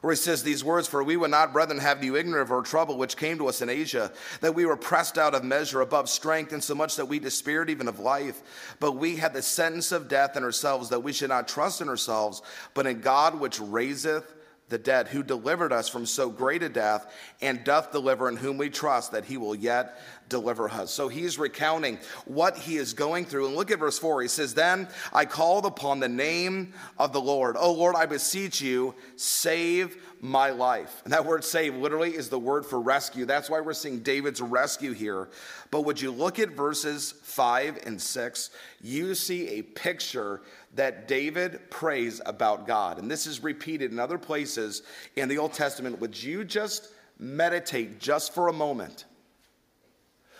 where 0.00 0.12
he 0.12 0.16
says 0.16 0.42
these 0.42 0.64
words, 0.64 0.88
For 0.88 1.02
we 1.02 1.16
would 1.16 1.30
not, 1.30 1.52
brethren, 1.52 1.78
have 1.78 2.02
you 2.04 2.16
ignorant 2.16 2.42
of 2.42 2.52
our 2.52 2.62
trouble 2.62 2.96
which 2.96 3.16
came 3.16 3.38
to 3.38 3.48
us 3.48 3.62
in 3.62 3.68
Asia, 3.68 4.12
that 4.40 4.54
we 4.54 4.66
were 4.66 4.76
pressed 4.76 5.18
out 5.18 5.34
of 5.34 5.44
measure 5.44 5.80
above 5.80 6.08
strength, 6.08 6.52
insomuch 6.52 6.96
that 6.96 7.08
we 7.08 7.18
despaired 7.18 7.70
even 7.70 7.88
of 7.88 7.98
life. 7.98 8.76
But 8.80 8.92
we 8.92 9.16
had 9.16 9.32
the 9.32 9.42
sentence 9.42 9.92
of 9.92 10.08
death 10.08 10.36
in 10.36 10.44
ourselves, 10.44 10.90
that 10.90 11.00
we 11.00 11.12
should 11.12 11.30
not 11.30 11.48
trust 11.48 11.80
in 11.80 11.88
ourselves, 11.88 12.42
but 12.74 12.86
in 12.86 13.00
God 13.00 13.40
which 13.40 13.60
raiseth 13.60 14.35
the 14.68 14.78
dead, 14.78 15.08
who 15.08 15.22
delivered 15.22 15.72
us 15.72 15.88
from 15.88 16.06
so 16.06 16.28
great 16.28 16.62
a 16.62 16.68
death, 16.68 17.12
and 17.40 17.62
doth 17.62 17.92
deliver, 17.92 18.28
in 18.28 18.36
whom 18.36 18.58
we 18.58 18.68
trust 18.68 19.12
that 19.12 19.24
he 19.24 19.36
will 19.36 19.54
yet 19.54 20.00
deliver 20.28 20.68
us. 20.68 20.90
So 20.90 21.08
he's 21.08 21.38
recounting 21.38 21.98
what 22.24 22.56
he 22.56 22.76
is 22.76 22.92
going 22.92 23.26
through. 23.26 23.46
And 23.46 23.56
look 23.56 23.70
at 23.70 23.78
verse 23.78 23.98
4. 23.98 24.22
He 24.22 24.28
says, 24.28 24.54
Then 24.54 24.88
I 25.12 25.24
called 25.24 25.66
upon 25.66 26.00
the 26.00 26.08
name 26.08 26.74
of 26.98 27.12
the 27.12 27.20
Lord. 27.20 27.56
Oh 27.58 27.72
Lord, 27.72 27.94
I 27.94 28.06
beseech 28.06 28.60
you, 28.60 28.94
save 29.14 29.96
my 30.20 30.50
life. 30.50 31.02
And 31.04 31.12
that 31.12 31.24
word 31.24 31.44
save 31.44 31.76
literally 31.76 32.16
is 32.16 32.28
the 32.28 32.38
word 32.38 32.66
for 32.66 32.80
rescue. 32.80 33.24
That's 33.24 33.48
why 33.48 33.60
we're 33.60 33.74
seeing 33.74 34.00
David's 34.00 34.40
rescue 34.40 34.92
here. 34.92 35.28
But 35.70 35.82
would 35.82 36.00
you 36.00 36.10
look 36.10 36.38
at 36.38 36.50
verses 36.50 37.12
5 37.22 37.80
and 37.86 38.00
6? 38.00 38.50
You 38.80 39.14
see 39.14 39.48
a 39.48 39.62
picture 39.62 40.42
that 40.76 41.08
David 41.08 41.70
prays 41.70 42.20
about 42.24 42.66
God. 42.66 42.98
And 42.98 43.10
this 43.10 43.26
is 43.26 43.42
repeated 43.42 43.92
in 43.92 43.98
other 43.98 44.18
places 44.18 44.82
in 45.16 45.28
the 45.28 45.38
Old 45.38 45.52
Testament. 45.52 46.00
Would 46.00 46.22
you 46.22 46.44
just 46.44 46.88
meditate 47.18 47.98
just 47.98 48.34
for 48.34 48.48
a 48.48 48.52
moment 48.52 49.06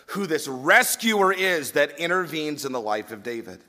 who 0.09 0.27
this 0.27 0.47
rescuer 0.47 1.33
is 1.33 1.73
that 1.73 1.99
intervenes 1.99 2.65
in 2.65 2.73
the 2.73 2.81
life 2.81 3.13
of 3.13 3.23
David? 3.23 3.61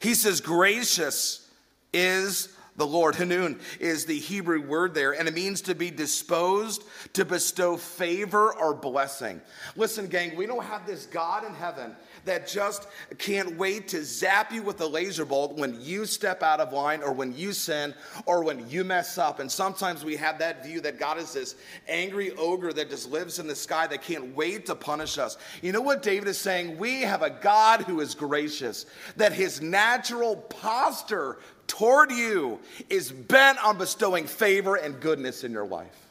He 0.00 0.14
says, 0.14 0.40
Gracious 0.40 1.50
is 1.92 2.48
the 2.76 2.86
Lord. 2.86 3.14
Hanun 3.16 3.58
is 3.80 4.04
the 4.04 4.18
Hebrew 4.18 4.60
word 4.60 4.94
there, 4.94 5.12
and 5.12 5.26
it 5.26 5.34
means 5.34 5.62
to 5.62 5.74
be 5.74 5.90
disposed 5.90 6.84
to 7.14 7.24
bestow 7.24 7.76
favor 7.76 8.54
or 8.54 8.74
blessing. 8.74 9.40
Listen, 9.74 10.06
gang, 10.06 10.36
we 10.36 10.46
don't 10.46 10.64
have 10.64 10.86
this 10.86 11.06
God 11.06 11.44
in 11.44 11.54
heaven 11.54 11.96
that 12.26 12.46
just 12.46 12.86
can't 13.18 13.56
wait 13.56 13.88
to 13.88 14.04
zap 14.04 14.52
you 14.52 14.62
with 14.62 14.80
a 14.80 14.86
laser 14.86 15.24
bolt 15.24 15.56
when 15.56 15.80
you 15.80 16.04
step 16.04 16.42
out 16.42 16.60
of 16.60 16.72
line 16.72 17.02
or 17.02 17.12
when 17.12 17.34
you 17.36 17.52
sin 17.52 17.94
or 18.26 18.44
when 18.44 18.68
you 18.68 18.84
mess 18.84 19.18
up. 19.18 19.40
And 19.40 19.50
sometimes 19.50 20.04
we 20.04 20.16
have 20.16 20.38
that 20.38 20.64
view 20.64 20.80
that 20.82 20.98
God 20.98 21.18
is 21.18 21.32
this 21.32 21.56
angry 21.88 22.32
ogre 22.32 22.72
that 22.72 22.90
just 22.90 23.10
lives 23.10 23.38
in 23.38 23.46
the 23.46 23.54
sky 23.54 23.86
that 23.86 24.02
can't 24.02 24.34
wait 24.36 24.66
to 24.66 24.74
punish 24.74 25.18
us. 25.18 25.38
You 25.62 25.72
know 25.72 25.80
what 25.80 26.02
David 26.02 26.28
is 26.28 26.38
saying? 26.38 26.76
We 26.78 27.02
have 27.02 27.22
a 27.22 27.30
God 27.30 27.82
who 27.82 28.00
is 28.00 28.14
gracious, 28.14 28.86
that 29.16 29.32
his 29.32 29.62
natural 29.62 30.36
posture 30.36 31.38
toward 31.66 32.10
you 32.10 32.60
is 32.88 33.10
bent 33.10 33.64
on 33.64 33.78
bestowing 33.78 34.26
favor 34.26 34.76
and 34.76 35.00
goodness 35.00 35.44
in 35.44 35.52
your 35.52 35.66
life. 35.66 36.06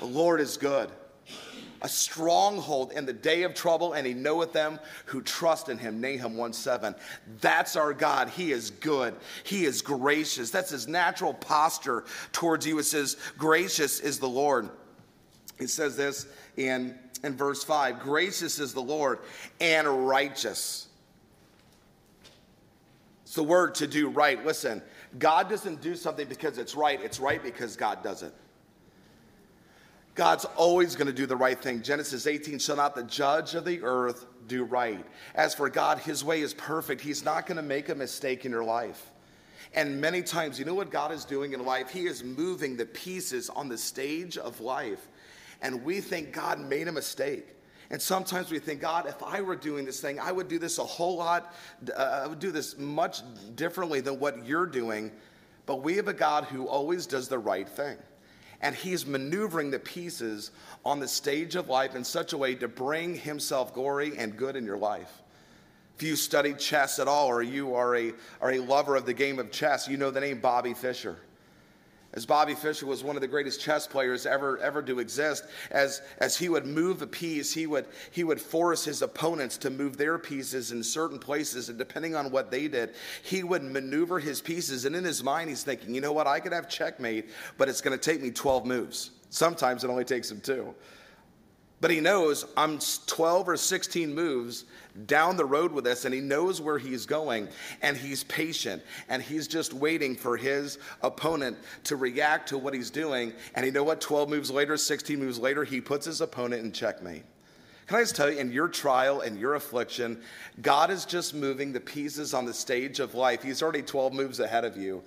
The 0.00 0.06
Lord 0.06 0.40
is 0.40 0.56
good 0.56 0.90
a 1.82 1.88
stronghold 1.88 2.92
in 2.92 3.04
the 3.04 3.12
day 3.12 3.42
of 3.42 3.54
trouble, 3.54 3.92
and 3.92 4.06
he 4.06 4.14
knoweth 4.14 4.52
them 4.52 4.78
who 5.06 5.20
trust 5.20 5.68
in 5.68 5.76
him. 5.76 6.00
Nahum 6.00 6.36
1 6.36 6.52
7. 6.52 6.94
That's 7.40 7.76
our 7.76 7.92
God. 7.92 8.28
He 8.28 8.52
is 8.52 8.70
good. 8.70 9.14
He 9.44 9.64
is 9.64 9.82
gracious. 9.82 10.50
That's 10.50 10.70
his 10.70 10.86
natural 10.88 11.34
posture 11.34 12.04
towards 12.30 12.66
you. 12.66 12.78
It 12.78 12.84
says, 12.84 13.16
Gracious 13.36 14.00
is 14.00 14.18
the 14.18 14.28
Lord. 14.28 14.70
He 15.58 15.66
says 15.66 15.96
this 15.96 16.26
in, 16.56 16.98
in 17.24 17.36
verse 17.36 17.64
5 17.64 17.98
Gracious 18.00 18.58
is 18.58 18.72
the 18.72 18.80
Lord 18.80 19.18
and 19.60 20.08
righteous. 20.08 20.88
It's 23.24 23.34
the 23.34 23.42
word 23.42 23.74
to 23.76 23.86
do 23.86 24.08
right. 24.08 24.44
Listen, 24.44 24.82
God 25.18 25.48
doesn't 25.48 25.80
do 25.80 25.96
something 25.96 26.28
because 26.28 26.58
it's 26.58 26.74
right, 26.74 27.00
it's 27.02 27.18
right 27.18 27.42
because 27.42 27.76
God 27.76 28.02
does 28.02 28.22
it. 28.22 28.34
God's 30.14 30.44
always 30.56 30.94
going 30.94 31.06
to 31.06 31.12
do 31.12 31.26
the 31.26 31.36
right 31.36 31.60
thing. 31.60 31.82
Genesis 31.82 32.26
18 32.26 32.58
shall 32.58 32.76
not 32.76 32.94
the 32.94 33.04
judge 33.04 33.54
of 33.54 33.64
the 33.64 33.82
earth 33.82 34.26
do 34.46 34.64
right. 34.64 35.04
As 35.34 35.54
for 35.54 35.70
God, 35.70 35.98
his 35.98 36.22
way 36.22 36.42
is 36.42 36.52
perfect. 36.52 37.00
He's 37.00 37.24
not 37.24 37.46
going 37.46 37.56
to 37.56 37.62
make 37.62 37.88
a 37.88 37.94
mistake 37.94 38.44
in 38.44 38.52
your 38.52 38.64
life. 38.64 39.10
And 39.74 40.00
many 40.00 40.22
times, 40.22 40.58
you 40.58 40.66
know 40.66 40.74
what 40.74 40.90
God 40.90 41.12
is 41.12 41.24
doing 41.24 41.54
in 41.54 41.64
life? 41.64 41.90
He 41.90 42.04
is 42.04 42.22
moving 42.22 42.76
the 42.76 42.84
pieces 42.84 43.48
on 43.48 43.68
the 43.68 43.78
stage 43.78 44.36
of 44.36 44.60
life. 44.60 45.08
And 45.62 45.82
we 45.82 46.00
think 46.00 46.32
God 46.32 46.60
made 46.60 46.88
a 46.88 46.92
mistake. 46.92 47.46
And 47.90 48.00
sometimes 48.00 48.50
we 48.50 48.58
think, 48.58 48.80
God, 48.80 49.06
if 49.06 49.22
I 49.22 49.40
were 49.40 49.56
doing 49.56 49.84
this 49.84 50.00
thing, 50.00 50.18
I 50.18 50.32
would 50.32 50.48
do 50.48 50.58
this 50.58 50.78
a 50.78 50.84
whole 50.84 51.16
lot, 51.16 51.54
uh, 51.96 52.22
I 52.24 52.26
would 52.26 52.38
do 52.38 52.50
this 52.50 52.76
much 52.76 53.22
differently 53.54 54.00
than 54.00 54.18
what 54.18 54.46
you're 54.46 54.66
doing. 54.66 55.12
But 55.64 55.82
we 55.82 55.96
have 55.96 56.08
a 56.08 56.14
God 56.14 56.44
who 56.44 56.66
always 56.66 57.06
does 57.06 57.28
the 57.28 57.38
right 57.38 57.68
thing. 57.68 57.96
And 58.62 58.74
he's 58.74 59.04
maneuvering 59.04 59.70
the 59.70 59.78
pieces 59.78 60.52
on 60.84 61.00
the 61.00 61.08
stage 61.08 61.56
of 61.56 61.68
life 61.68 61.94
in 61.94 62.04
such 62.04 62.32
a 62.32 62.38
way 62.38 62.54
to 62.54 62.68
bring 62.68 63.14
himself 63.14 63.74
glory 63.74 64.16
and 64.16 64.36
good 64.36 64.56
in 64.56 64.64
your 64.64 64.78
life. 64.78 65.22
If 65.96 66.02
you 66.04 66.16
study 66.16 66.54
chess 66.54 66.98
at 66.98 67.08
all, 67.08 67.28
or 67.28 67.42
you 67.42 67.74
are 67.74 67.96
a, 67.96 68.12
are 68.40 68.52
a 68.52 68.60
lover 68.60 68.96
of 68.96 69.04
the 69.04 69.12
game 69.12 69.38
of 69.38 69.50
chess, 69.50 69.88
you 69.88 69.96
know 69.96 70.10
the 70.10 70.20
name 70.20 70.40
Bobby 70.40 70.74
Fischer 70.74 71.16
as 72.14 72.26
Bobby 72.26 72.54
Fischer 72.54 72.84
was 72.84 73.02
one 73.02 73.16
of 73.16 73.22
the 73.22 73.28
greatest 73.28 73.60
chess 73.60 73.86
players 73.86 74.26
ever, 74.26 74.58
ever 74.58 74.82
to 74.82 74.98
exist, 74.98 75.44
as, 75.70 76.02
as 76.18 76.36
he 76.36 76.50
would 76.50 76.66
move 76.66 77.00
a 77.00 77.06
piece, 77.06 77.54
he 77.54 77.66
would, 77.66 77.86
he 78.10 78.22
would 78.22 78.40
force 78.40 78.84
his 78.84 79.00
opponents 79.00 79.56
to 79.58 79.70
move 79.70 79.96
their 79.96 80.18
pieces 80.18 80.72
in 80.72 80.82
certain 80.82 81.18
places, 81.18 81.70
and 81.70 81.78
depending 81.78 82.14
on 82.14 82.30
what 82.30 82.50
they 82.50 82.68
did, 82.68 82.94
he 83.22 83.42
would 83.42 83.62
maneuver 83.62 84.18
his 84.18 84.42
pieces. 84.42 84.84
And 84.84 84.94
in 84.94 85.04
his 85.04 85.22
mind, 85.24 85.48
he's 85.48 85.64
thinking, 85.64 85.94
you 85.94 86.02
know 86.02 86.12
what, 86.12 86.26
I 86.26 86.38
could 86.38 86.52
have 86.52 86.68
checkmate, 86.68 87.30
but 87.56 87.68
it's 87.68 87.80
going 87.80 87.98
to 87.98 88.10
take 88.10 88.20
me 88.20 88.30
12 88.30 88.66
moves. 88.66 89.10
Sometimes 89.30 89.82
it 89.82 89.88
only 89.88 90.04
takes 90.04 90.30
him 90.30 90.40
two. 90.40 90.74
But 91.82 91.90
he 91.90 91.98
knows 91.98 92.46
I'm 92.56 92.78
12 93.08 93.48
or 93.48 93.56
16 93.56 94.14
moves 94.14 94.66
down 95.06 95.36
the 95.36 95.44
road 95.44 95.72
with 95.72 95.84
us, 95.88 96.04
and 96.04 96.14
he 96.14 96.20
knows 96.20 96.60
where 96.60 96.78
he's 96.78 97.06
going, 97.06 97.48
and 97.82 97.96
he's 97.96 98.22
patient, 98.22 98.84
and 99.08 99.20
he's 99.20 99.48
just 99.48 99.72
waiting 99.74 100.14
for 100.14 100.36
his 100.36 100.78
opponent 101.02 101.58
to 101.84 101.96
react 101.96 102.48
to 102.50 102.58
what 102.58 102.72
he's 102.72 102.88
doing. 102.88 103.32
And 103.56 103.66
you 103.66 103.72
know 103.72 103.82
what? 103.82 104.00
12 104.00 104.28
moves 104.28 104.48
later, 104.48 104.76
16 104.76 105.18
moves 105.18 105.40
later, 105.40 105.64
he 105.64 105.80
puts 105.80 106.06
his 106.06 106.20
opponent 106.20 106.64
in 106.64 106.70
checkmate. 106.70 107.24
Can 107.88 107.96
I 107.96 108.02
just 108.02 108.14
tell 108.14 108.30
you, 108.30 108.38
in 108.38 108.52
your 108.52 108.68
trial 108.68 109.22
and 109.22 109.36
your 109.36 109.56
affliction, 109.56 110.22
God 110.60 110.88
is 110.88 111.04
just 111.04 111.34
moving 111.34 111.72
the 111.72 111.80
pieces 111.80 112.32
on 112.32 112.44
the 112.44 112.54
stage 112.54 113.00
of 113.00 113.16
life. 113.16 113.42
He's 113.42 113.60
already 113.60 113.82
12 113.82 114.12
moves 114.12 114.38
ahead 114.38 114.64
of 114.64 114.76
you. 114.76 115.02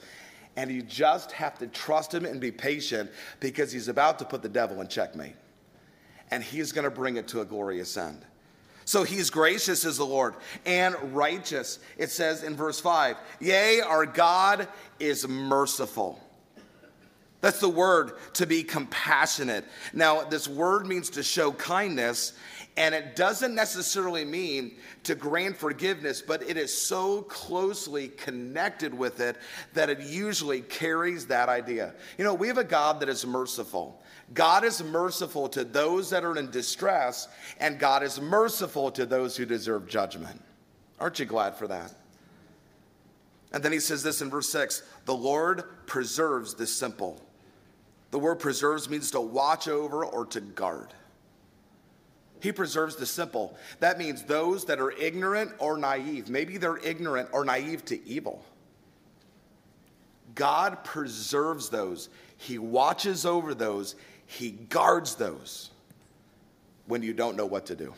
And 0.57 0.69
you 0.69 0.81
just 0.81 1.31
have 1.31 1.57
to 1.59 1.67
trust 1.67 2.13
him 2.13 2.25
and 2.25 2.41
be 2.41 2.51
patient 2.51 3.11
because 3.39 3.71
he's 3.71 3.88
about 3.88 4.19
to 4.19 4.25
put 4.25 4.41
the 4.41 4.49
devil 4.49 4.81
in 4.81 4.89
checkmate 4.89 5.35
and 6.31 6.43
he's 6.43 6.71
going 6.71 6.85
to 6.85 6.91
bring 6.91 7.17
it 7.17 7.27
to 7.29 7.41
a 7.41 7.45
glorious 7.45 7.97
end. 7.97 8.25
So 8.85 9.03
he's 9.03 9.31
gracious 9.31 9.83
is 9.83 9.97
the 9.97 10.05
Lord 10.05 10.35
and 10.65 10.95
righteous. 11.15 11.79
It 11.97 12.11
says 12.11 12.43
in 12.43 12.55
verse 12.55 12.79
5, 12.79 13.17
Yea, 13.39 13.81
our 13.81 14.05
God 14.05 14.67
is 14.99 15.27
merciful. 15.27 16.19
That's 17.41 17.59
the 17.59 17.69
word 17.69 18.13
to 18.33 18.47
be 18.47 18.63
compassionate. 18.63 19.65
Now, 19.93 20.23
this 20.23 20.47
word 20.47 20.88
means 20.88 21.11
to 21.11 21.23
show 21.23 21.51
kindness, 21.51 22.33
and 22.77 22.93
it 22.93 23.15
doesn't 23.15 23.55
necessarily 23.55 24.25
mean 24.25 24.75
to 25.03 25.15
grant 25.15 25.55
forgiveness, 25.55 26.21
but 26.21 26.43
it 26.43 26.57
is 26.57 26.75
so 26.75 27.21
closely 27.23 28.09
connected 28.09 28.93
with 28.93 29.21
it 29.21 29.38
that 29.73 29.89
it 29.89 30.01
usually 30.01 30.61
carries 30.61 31.25
that 31.27 31.47
idea. 31.47 31.93
You 32.17 32.25
know, 32.25 32.33
we 32.33 32.47
have 32.47 32.57
a 32.57 32.65
God 32.65 32.99
that 32.99 33.07
is 33.07 33.25
merciful. 33.25 34.01
God 34.33 34.65
is 34.65 34.83
merciful 34.83 35.47
to 35.49 35.63
those 35.63 36.09
that 36.09 36.25
are 36.25 36.35
in 36.35 36.51
distress, 36.51 37.29
and 37.59 37.79
God 37.79 38.03
is 38.03 38.19
merciful 38.19 38.91
to 38.91 39.05
those 39.05 39.38
who 39.38 39.45
deserve 39.45 39.88
judgment. 39.88 40.41
Aren't 40.99 41.19
you 41.19 41.25
glad 41.25 41.55
for 41.55 41.67
that? 41.67 41.93
And 43.53 43.63
then 43.63 43.71
he 43.71 43.79
says 43.79 44.03
this 44.03 44.21
in 44.21 44.29
verse 44.29 44.49
6 44.49 44.83
The 45.05 45.15
Lord 45.15 45.63
preserves 45.85 46.55
the 46.55 46.67
simple. 46.67 47.21
The 48.11 48.19
word 48.19 48.39
preserves 48.39 48.89
means 48.89 49.11
to 49.11 49.21
watch 49.21 49.67
over 49.69 50.03
or 50.05 50.25
to 50.27 50.41
guard. 50.41 50.93
He 52.45 52.51
preserves 52.51 52.95
the 52.95 53.08
simple. 53.08 53.58
That 53.79 53.97
means 53.97 54.21
those 54.21 54.65
that 54.65 54.79
are 54.79 54.91
ignorant 54.91 55.53
or 55.58 55.79
naive. 55.79 56.29
Maybe 56.29 56.58
they're 56.58 56.77
ignorant 56.77 57.29
or 57.31 57.43
naive 57.43 57.84
to 57.86 58.08
evil. 58.08 58.45
God 60.36 60.84
preserves 60.84 61.69
those, 61.69 62.10
He 62.38 62.60
watches 62.60 63.25
over 63.25 63.55
those, 63.55 63.95
he 64.27 64.51
guards 64.51 65.15
those 65.15 65.71
when 66.86 67.01
you 67.01 67.13
don't 67.13 67.36
know 67.36 67.47
what 67.47 67.65
to 67.65 67.75
do. 67.75 67.95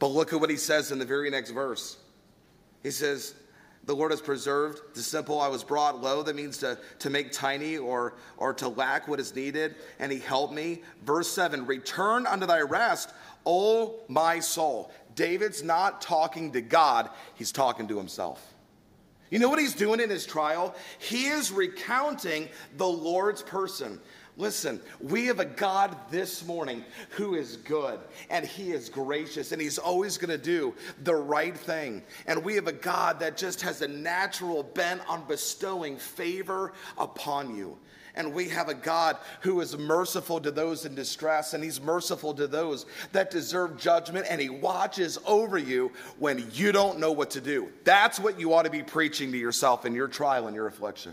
But 0.00 0.08
look 0.08 0.32
at 0.32 0.40
what 0.40 0.50
he 0.50 0.56
says 0.56 0.90
in 0.90 0.98
the 0.98 1.04
very 1.04 1.30
next 1.30 1.50
verse. 1.50 1.96
He 2.82 2.90
says, 2.90 3.36
The 3.86 3.94
Lord 3.94 4.10
has 4.10 4.20
preserved 4.20 4.80
the 4.94 5.02
simple. 5.02 5.40
I 5.40 5.46
was 5.46 5.62
brought 5.62 6.02
low. 6.02 6.22
That 6.24 6.34
means 6.34 6.58
to, 6.58 6.76
to 6.98 7.10
make 7.10 7.30
tiny 7.30 7.78
or, 7.78 8.14
or 8.36 8.52
to 8.54 8.68
lack 8.68 9.06
what 9.06 9.20
is 9.20 9.34
needed. 9.34 9.76
And 10.00 10.10
he 10.10 10.18
helped 10.18 10.52
me. 10.52 10.82
Verse 11.04 11.28
7 11.28 11.66
Return 11.66 12.26
unto 12.26 12.46
thy 12.46 12.60
rest, 12.60 13.12
O 13.46 13.94
my 14.08 14.40
soul. 14.40 14.90
David's 15.14 15.62
not 15.62 16.02
talking 16.02 16.52
to 16.52 16.60
God, 16.60 17.08
he's 17.34 17.52
talking 17.52 17.86
to 17.88 17.96
himself. 17.96 18.54
You 19.30 19.38
know 19.40 19.48
what 19.48 19.58
he's 19.58 19.74
doing 19.74 20.00
in 20.00 20.10
his 20.10 20.24
trial? 20.24 20.74
He 20.98 21.26
is 21.26 21.50
recounting 21.50 22.48
the 22.76 22.86
Lord's 22.86 23.42
person. 23.42 24.00
Listen, 24.38 24.82
we 25.00 25.26
have 25.26 25.40
a 25.40 25.46
God 25.46 25.96
this 26.10 26.44
morning 26.44 26.84
who 27.10 27.36
is 27.36 27.56
good 27.56 27.98
and 28.28 28.44
he 28.44 28.72
is 28.72 28.90
gracious 28.90 29.52
and 29.52 29.62
he's 29.62 29.78
always 29.78 30.18
going 30.18 30.30
to 30.30 30.36
do 30.36 30.74
the 31.04 31.14
right 31.14 31.56
thing. 31.56 32.02
And 32.26 32.44
we 32.44 32.54
have 32.56 32.66
a 32.66 32.72
God 32.72 33.20
that 33.20 33.38
just 33.38 33.62
has 33.62 33.80
a 33.80 33.88
natural 33.88 34.62
bent 34.62 35.00
on 35.08 35.24
bestowing 35.26 35.96
favor 35.96 36.74
upon 36.98 37.56
you. 37.56 37.78
And 38.14 38.34
we 38.34 38.48
have 38.50 38.68
a 38.68 38.74
God 38.74 39.16
who 39.40 39.60
is 39.60 39.76
merciful 39.76 40.40
to 40.40 40.50
those 40.50 40.86
in 40.86 40.94
distress, 40.94 41.52
and 41.52 41.62
He's 41.62 41.82
merciful 41.82 42.32
to 42.34 42.46
those 42.46 42.86
that 43.12 43.30
deserve 43.30 43.76
judgment, 43.76 44.26
and 44.30 44.40
He 44.40 44.48
watches 44.48 45.18
over 45.26 45.58
you 45.58 45.92
when 46.18 46.48
you 46.54 46.72
don't 46.72 46.98
know 46.98 47.12
what 47.12 47.30
to 47.32 47.42
do. 47.42 47.70
That's 47.84 48.18
what 48.18 48.40
you 48.40 48.54
ought 48.54 48.62
to 48.62 48.70
be 48.70 48.82
preaching 48.82 49.32
to 49.32 49.38
yourself 49.38 49.84
in 49.84 49.94
your 49.94 50.08
trial 50.08 50.46
and 50.46 50.56
your 50.56 50.66
affliction. 50.66 51.12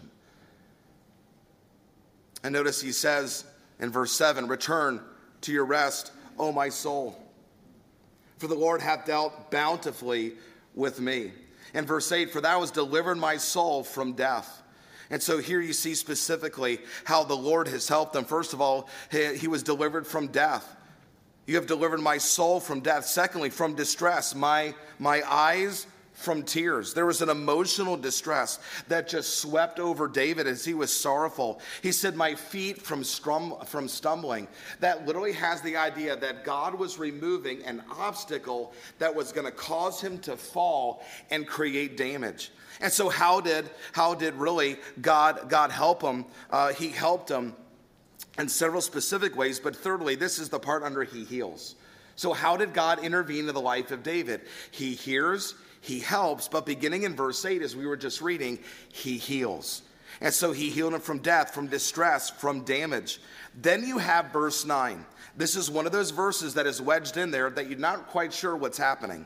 And 2.43 2.53
notice 2.53 2.81
he 2.81 2.91
says 2.91 3.45
in 3.79 3.89
verse 3.91 4.11
7 4.11 4.47
Return 4.47 5.01
to 5.41 5.51
your 5.51 5.65
rest, 5.65 6.11
O 6.37 6.51
my 6.51 6.69
soul. 6.69 7.17
For 8.37 8.47
the 8.47 8.55
Lord 8.55 8.81
hath 8.81 9.05
dealt 9.05 9.51
bountifully 9.51 10.33
with 10.75 10.99
me. 10.99 11.31
In 11.73 11.85
verse 11.85 12.11
8, 12.11 12.31
For 12.31 12.41
thou 12.41 12.59
hast 12.59 12.73
delivered 12.73 13.17
my 13.17 13.37
soul 13.37 13.83
from 13.83 14.13
death. 14.13 14.61
And 15.09 15.21
so 15.21 15.37
here 15.37 15.61
you 15.61 15.73
see 15.73 15.95
specifically 15.95 16.79
how 17.03 17.23
the 17.23 17.35
Lord 17.35 17.67
has 17.67 17.87
helped 17.87 18.13
them. 18.13 18.25
First 18.25 18.53
of 18.53 18.61
all, 18.61 18.89
he 19.11 19.47
was 19.47 19.63
delivered 19.63 20.07
from 20.07 20.27
death. 20.27 20.75
You 21.45 21.55
have 21.55 21.67
delivered 21.67 21.99
my 21.99 22.17
soul 22.17 22.59
from 22.59 22.79
death. 22.79 23.05
Secondly, 23.05 23.49
from 23.49 23.75
distress. 23.75 24.33
My, 24.33 24.73
my 24.99 25.21
eyes 25.29 25.85
from 26.13 26.43
tears. 26.43 26.93
There 26.93 27.05
was 27.05 27.21
an 27.21 27.29
emotional 27.29 27.97
distress 27.97 28.59
that 28.87 29.07
just 29.07 29.39
swept 29.39 29.79
over 29.79 30.07
David 30.07 30.47
as 30.47 30.63
he 30.63 30.73
was 30.73 30.93
sorrowful. 30.93 31.59
He 31.81 31.91
said, 31.91 32.15
My 32.15 32.35
feet 32.35 32.81
from, 32.81 33.03
strum- 33.03 33.55
from 33.65 33.87
stumbling. 33.87 34.47
That 34.79 35.05
literally 35.05 35.33
has 35.33 35.61
the 35.61 35.75
idea 35.75 36.15
that 36.15 36.45
God 36.45 36.75
was 36.75 36.99
removing 36.99 37.63
an 37.63 37.83
obstacle 37.91 38.73
that 38.99 39.13
was 39.13 39.31
going 39.31 39.45
to 39.45 39.51
cause 39.51 39.99
him 39.99 40.19
to 40.19 40.37
fall 40.37 41.03
and 41.29 41.47
create 41.47 41.97
damage. 41.97 42.51
And 42.79 42.91
so, 42.91 43.09
how 43.09 43.41
did, 43.41 43.69
how 43.91 44.13
did 44.13 44.35
really 44.35 44.77
God, 45.01 45.49
God 45.49 45.71
help 45.71 46.01
him? 46.01 46.25
Uh, 46.49 46.73
he 46.73 46.89
helped 46.89 47.29
him 47.29 47.55
in 48.37 48.49
several 48.49 48.81
specific 48.81 49.35
ways, 49.35 49.59
but 49.59 49.75
thirdly, 49.75 50.15
this 50.15 50.39
is 50.39 50.49
the 50.49 50.59
part 50.59 50.83
under 50.83 51.03
he 51.03 51.23
heals. 51.23 51.75
So, 52.15 52.33
how 52.33 52.57
did 52.57 52.73
God 52.73 53.03
intervene 53.03 53.47
in 53.47 53.53
the 53.53 53.61
life 53.61 53.91
of 53.91 54.03
David? 54.03 54.41
He 54.71 54.93
hears, 54.93 55.55
he 55.83 55.99
helps, 55.99 56.47
but 56.47 56.65
beginning 56.65 57.03
in 57.03 57.13
verse 57.13 57.43
8, 57.43 57.61
as 57.61 57.75
we 57.75 57.85
were 57.85 57.97
just 57.97 58.21
reading, 58.21 58.57
he 58.93 59.17
heals. 59.17 59.81
And 60.21 60.33
so 60.33 60.53
he 60.53 60.69
healed 60.69 60.93
him 60.93 61.01
from 61.01 61.19
death, 61.19 61.53
from 61.53 61.67
distress, 61.67 62.29
from 62.29 62.61
damage. 62.61 63.19
Then 63.53 63.85
you 63.85 63.97
have 63.97 64.31
verse 64.31 64.63
9. 64.63 65.05
This 65.35 65.57
is 65.57 65.69
one 65.69 65.85
of 65.85 65.91
those 65.91 66.11
verses 66.11 66.53
that 66.53 66.67
is 66.67 66.81
wedged 66.81 67.17
in 67.17 67.31
there 67.31 67.49
that 67.49 67.69
you're 67.69 67.77
not 67.77 68.07
quite 68.07 68.31
sure 68.31 68.55
what's 68.55 68.77
happening. 68.77 69.25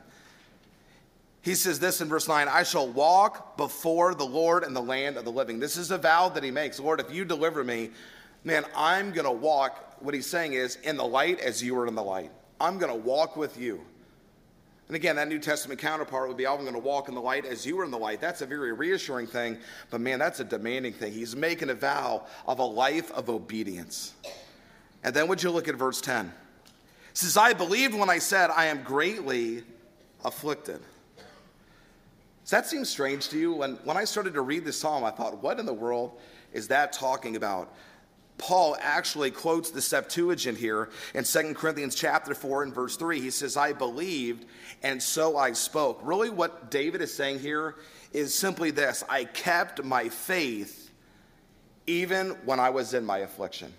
He 1.44 1.54
says 1.54 1.80
this 1.80 2.02
in 2.02 2.08
verse 2.08 2.28
9 2.28 2.48
I 2.48 2.64
shall 2.64 2.88
walk 2.88 3.56
before 3.56 4.16
the 4.16 4.26
Lord 4.26 4.64
in 4.64 4.74
the 4.74 4.82
land 4.82 5.16
of 5.16 5.26
the 5.26 5.32
living. 5.32 5.60
This 5.60 5.78
is 5.78 5.92
a 5.92 6.00
vow 6.00 6.30
that 6.30 6.44
he 6.44 6.50
makes. 6.50 6.80
Lord, 6.80 7.00
if 7.00 7.14
you 7.14 7.24
deliver 7.24 7.64
me, 7.64 7.92
man, 8.44 8.66
I'm 8.76 9.12
going 9.12 9.26
to 9.26 9.32
walk. 9.32 9.98
What 10.00 10.16
he's 10.16 10.26
saying 10.26 10.54
is, 10.54 10.78
in 10.78 10.98
the 10.98 11.06
light 11.06 11.40
as 11.40 11.62
you 11.62 11.78
are 11.78 11.86
in 11.86 11.94
the 11.94 12.04
light. 12.04 12.32
I'm 12.60 12.80
going 12.80 12.92
to 12.92 13.08
walk 13.08 13.38
with 13.38 13.60
you. 13.60 13.80
And 14.88 14.96
again, 14.96 15.18
that 15.18 15.28
New 15.28 15.40
Testament 15.40 15.82
counterpart 15.82 16.30
would 16.30 16.38
be, 16.38 16.48
I'm 16.48 16.62
going 16.62 16.74
to 16.74 16.80
walk 16.80 17.10
in 17.10 17.16
the 17.16 17.22
light 17.22 17.46
as 17.46 17.66
you 17.66 17.78
are 17.80 17.84
in 17.84 17.92
the 17.92 17.98
light. 17.98 18.22
That's 18.22 18.42
a 18.42 18.46
very 18.46 18.72
reassuring 18.72 19.28
thing, 19.28 19.58
but 19.90 20.00
man, 20.00 20.18
that's 20.18 20.40
a 20.40 20.46
demanding 20.46 20.94
thing. 20.94 21.12
He's 21.12 21.36
making 21.36 21.70
a 21.70 21.74
vow 21.74 22.26
of 22.46 22.60
a 22.60 22.64
life 22.64 23.12
of 23.12 23.30
obedience. 23.30 24.14
And 25.04 25.14
then 25.14 25.28
would 25.28 25.44
you 25.44 25.52
look 25.52 25.68
at 25.68 25.76
verse 25.76 26.00
10? 26.00 26.28
It 26.28 27.18
says, 27.18 27.36
I 27.36 27.54
believed 27.54 27.96
when 27.96 28.10
I 28.10 28.20
said, 28.20 28.50
I 28.50 28.68
am 28.68 28.84
greatly 28.84 29.64
afflicted. 30.24 30.80
Does 32.44 32.52
that 32.52 32.66
seem 32.66 32.86
strange 32.86 33.28
to 33.30 33.38
you? 33.38 33.54
When, 33.54 33.76
when 33.84 33.98
I 33.98 34.06
started 34.06 34.34
to 34.36 34.42
read 34.42 34.64
this 34.64 34.80
psalm, 34.80 35.04
I 35.04 35.12
thought, 35.12 35.44
what 35.44 35.60
in 35.60 35.66
the 35.66 35.74
world 35.74 36.18
is 36.54 36.70
that 36.70 36.94
talking 36.94 37.36
about? 37.36 37.74
Paul 38.38 38.78
actually 38.80 39.32
quotes 39.32 39.72
the 39.72 39.82
Septuagint 39.82 40.58
here 40.58 40.90
in 41.14 41.24
2 41.24 41.54
Corinthians 41.56 41.96
chapter 41.96 42.36
4 42.36 42.64
and 42.64 42.74
verse 42.74 42.96
3. 42.96 43.20
He 43.20 43.32
says, 43.32 43.58
I 43.58 43.74
believed 43.74 44.46
and 44.84 45.02
so 45.02 45.38
I 45.38 45.54
spoke. 45.54 46.00
Really, 46.04 46.30
what 46.30 46.70
David 46.70 47.02
is 47.02 47.14
saying 47.14 47.40
here 47.40 47.76
is 48.14 48.34
simply 48.34 48.72
this 48.72 49.04
I 49.10 49.26
kept 49.26 49.84
my 49.84 50.10
faith 50.10 50.92
even 51.88 52.32
when 52.46 52.60
I 52.60 52.70
was 52.70 52.94
in 52.94 53.06
my 53.06 53.20
affliction. 53.20 53.74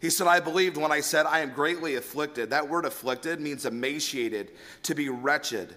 He 0.00 0.10
said, 0.10 0.26
I 0.26 0.40
believed 0.40 0.76
when 0.76 0.92
I 0.92 1.00
said, 1.00 1.24
I 1.24 1.40
am 1.40 1.54
greatly 1.54 1.94
afflicted. 1.94 2.50
That 2.50 2.68
word 2.68 2.84
afflicted 2.84 3.40
means 3.40 3.64
emaciated, 3.64 4.50
to 4.82 4.94
be 4.94 5.08
wretched, 5.08 5.74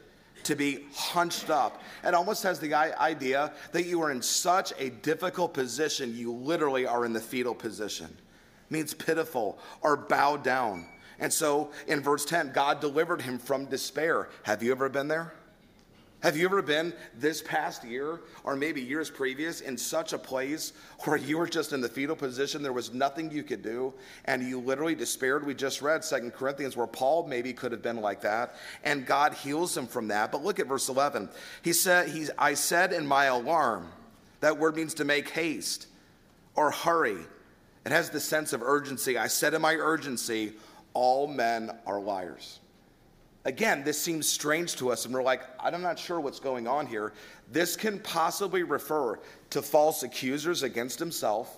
to 0.47 0.55
be 0.55 0.85
hunched 0.93 1.49
up. 1.49 1.81
It 2.03 2.13
almost 2.13 2.41
has 2.43 2.59
the 2.59 2.73
idea 2.73 3.51
that 3.73 3.85
you 3.85 4.01
are 4.01 4.11
in 4.11 4.21
such 4.21 4.73
a 4.79 4.89
difficult 4.89 5.53
position, 5.53 6.15
you 6.15 6.31
literally 6.31 6.85
are 6.85 7.05
in 7.05 7.13
the 7.13 7.19
fetal 7.19 7.53
position. 7.53 8.05
It 8.07 8.71
means 8.71 8.93
pitiful 8.93 9.59
or 9.81 9.95
bowed 9.95 10.43
down. 10.43 10.87
And 11.19 11.31
so 11.31 11.71
in 11.87 12.01
verse 12.01 12.25
10, 12.25 12.51
God 12.53 12.79
delivered 12.79 13.21
him 13.21 13.39
from 13.39 13.65
despair. 13.65 14.29
Have 14.43 14.63
you 14.63 14.71
ever 14.71 14.87
been 14.87 15.07
there? 15.07 15.33
Have 16.21 16.35
you 16.35 16.45
ever 16.45 16.63
been 16.63 16.93
this 17.19 17.43
past 17.43 17.83
year 17.83 18.21
or 18.43 18.55
maybe 18.55 18.81
years 18.81 19.07
previous 19.07 19.61
in 19.61 19.77
such 19.77 20.13
a 20.13 20.17
place 20.17 20.73
where 21.03 21.15
you 21.15 21.37
were 21.37 21.47
just 21.47 21.73
in 21.73 21.81
the 21.81 21.87
fetal 21.87 22.15
position? 22.15 22.63
There 22.63 22.73
was 22.73 22.91
nothing 22.91 23.29
you 23.29 23.43
could 23.43 23.61
do 23.61 23.93
and 24.25 24.41
you 24.41 24.59
literally 24.59 24.95
despaired. 24.95 25.45
We 25.45 25.53
just 25.53 25.79
read 25.83 26.03
Second 26.03 26.33
Corinthians 26.33 26.75
where 26.75 26.87
Paul 26.87 27.27
maybe 27.27 27.53
could 27.53 27.71
have 27.71 27.83
been 27.83 28.01
like 28.01 28.21
that 28.21 28.55
and 28.83 29.05
God 29.05 29.35
heals 29.35 29.77
him 29.77 29.85
from 29.85 30.07
that. 30.07 30.31
But 30.31 30.43
look 30.43 30.59
at 30.59 30.65
verse 30.65 30.89
11. 30.89 31.29
He 31.61 31.71
said, 31.71 32.09
he, 32.09 32.25
I 32.35 32.55
said 32.55 32.93
in 32.93 33.05
my 33.05 33.25
alarm, 33.25 33.87
that 34.39 34.57
word 34.57 34.75
means 34.75 34.95
to 34.95 35.05
make 35.05 35.29
haste 35.29 35.85
or 36.55 36.71
hurry. 36.71 37.17
It 37.85 37.91
has 37.91 38.09
the 38.09 38.19
sense 38.19 38.53
of 38.53 38.63
urgency. 38.63 39.19
I 39.19 39.27
said 39.27 39.53
in 39.53 39.61
my 39.61 39.75
urgency, 39.75 40.53
all 40.95 41.27
men 41.27 41.69
are 41.85 41.99
liars. 41.99 42.59
Again, 43.47 43.85
this 43.85 43.97
seems 43.97 44.27
strange 44.27 44.75
to 44.75 44.91
us, 44.91 45.05
and 45.05 45.13
we're 45.13 45.23
like, 45.23 45.41
I'm 45.57 45.81
not 45.81 45.97
sure 45.97 46.19
what's 46.19 46.41
going 46.41 46.67
on 46.67 46.85
here. 46.85 47.13
This 47.49 47.77
can 47.77 47.97
possibly 47.99 48.63
refer 48.63 49.19
to 49.51 49.61
false 49.61 50.03
accusers 50.03 50.63
against 50.63 50.99
himself 50.99 51.57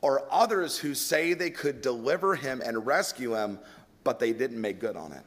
or 0.00 0.26
others 0.30 0.78
who 0.78 0.94
say 0.94 1.34
they 1.34 1.50
could 1.50 1.82
deliver 1.82 2.34
him 2.34 2.62
and 2.64 2.86
rescue 2.86 3.34
him, 3.34 3.58
but 4.02 4.18
they 4.18 4.32
didn't 4.32 4.58
make 4.58 4.80
good 4.80 4.96
on 4.96 5.12
it 5.12 5.22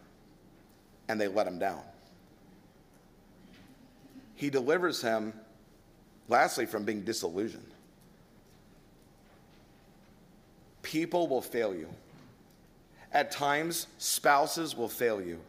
and 1.10 1.22
they 1.22 1.28
let 1.28 1.46
him 1.46 1.60
down. 1.60 1.82
He 4.34 4.50
delivers 4.50 5.00
him, 5.00 5.32
lastly, 6.28 6.66
from 6.66 6.86
being 6.86 7.02
disillusioned. 7.02 7.72
People 10.82 11.28
will 11.28 11.42
fail 11.42 11.76
you. 11.76 11.88
At 13.14 13.30
times, 13.30 13.86
spouses 14.00 14.76
will 14.76 14.90
fail 14.90 15.22
you. 15.22 15.40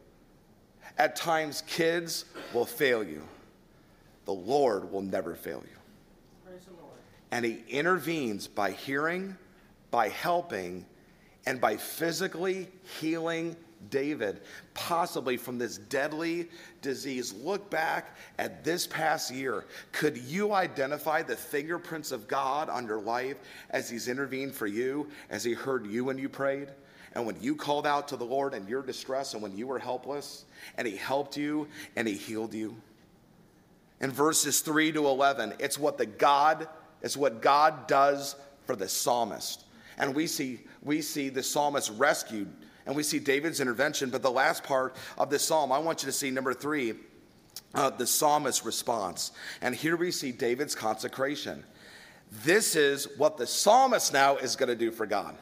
At 0.99 1.15
times, 1.15 1.63
kids 1.67 2.25
will 2.53 2.67
fail 2.67 3.05
you. 3.05 3.23
The 4.25 4.33
Lord 4.33 4.91
will 4.91 5.03
never 5.03 5.35
fail 5.35 5.63
you. 5.65 6.53
And 7.31 7.45
He 7.45 7.63
intervenes 7.69 8.49
by 8.49 8.73
hearing, 8.73 9.37
by 9.91 10.09
helping, 10.09 10.85
and 11.47 11.61
by 11.61 11.77
physically 11.77 12.69
healing 13.01 13.57
David, 13.91 14.41
possibly 14.75 15.37
from 15.37 15.59
this 15.59 15.79
deadly 15.79 16.49
disease. 16.83 17.33
Look 17.33 17.71
back 17.71 18.17
at 18.39 18.65
this 18.65 18.87
past 18.87 19.33
year. 19.33 19.65
Could 19.93 20.17
you 20.19 20.53
identify 20.53 21.23
the 21.23 21.37
fingerprints 21.37 22.13
of 22.13 22.29
God 22.29 22.69
on 22.69 22.87
your 22.87 23.01
life 23.01 23.37
as 23.71 23.89
He's 23.89 24.09
intervened 24.09 24.55
for 24.55 24.67
you, 24.67 25.09
as 25.31 25.45
He 25.45 25.53
heard 25.53 25.87
you 25.87 26.05
when 26.05 26.19
you 26.19 26.29
prayed? 26.29 26.69
And 27.15 27.27
when 27.27 27.37
you 27.41 27.57
called 27.57 27.87
out 27.87 28.09
to 28.09 28.17
the 28.17 28.25
Lord 28.25 28.55
in 28.55 28.67
your 28.69 28.83
distress 28.83 29.35
and 29.35 29.43
when 29.43 29.57
you 29.57 29.67
were 29.67 29.79
helpless, 29.79 30.45
and 30.77 30.87
He 30.87 30.97
helped 30.97 31.37
you 31.37 31.69
and 31.97 32.07
He 32.07 32.15
healed 32.15 32.55
you. 32.55 32.77
In 34.01 34.11
verses 34.13 34.61
3 34.61 34.93
to 34.93 35.07
11, 35.07 35.55
it's 35.59 35.79
what 35.79 35.99
the 35.99 36.07
God, 36.07 36.69
it's 37.03 37.17
what 37.17 37.43
God 37.43 37.87
does 37.87 38.37
for 38.65 38.77
the 38.77 38.89
psalmist. 38.89 39.65
And 39.99 40.15
we 40.15 40.27
see, 40.27 40.61
we 40.83 41.03
see 41.03 41.29
the 41.29 41.43
psalmist 41.43 41.91
rescued, 41.97 42.49
and 42.89 42.97
we 42.97 43.03
see 43.03 43.19
David's 43.19 43.61
intervention. 43.61 44.09
But 44.09 44.23
the 44.23 44.31
last 44.31 44.65
part 44.65 44.97
of 45.19 45.29
this 45.29 45.45
psalm, 45.45 45.71
I 45.71 45.79
want 45.79 46.03
you 46.03 46.07
to 46.07 46.13
see 46.13 46.31
number 46.31 46.55
three, 46.55 46.95
uh, 47.75 47.91
the 47.91 48.07
psalmist's 48.07 48.65
response. 48.65 49.31
And 49.61 49.75
here 49.75 49.95
we 49.95 50.11
see 50.11 50.33
David's 50.33 50.75
consecration. 50.75 51.63
This 52.45 52.75
is 52.77 53.07
what 53.19 53.37
the 53.37 53.47
psalmist 53.47 54.13
now 54.13 54.39
is 54.39 54.57
going 54.57 54.71
to 54.71 54.75
do 54.75 54.91
for 54.91 55.05
God. 55.05 55.37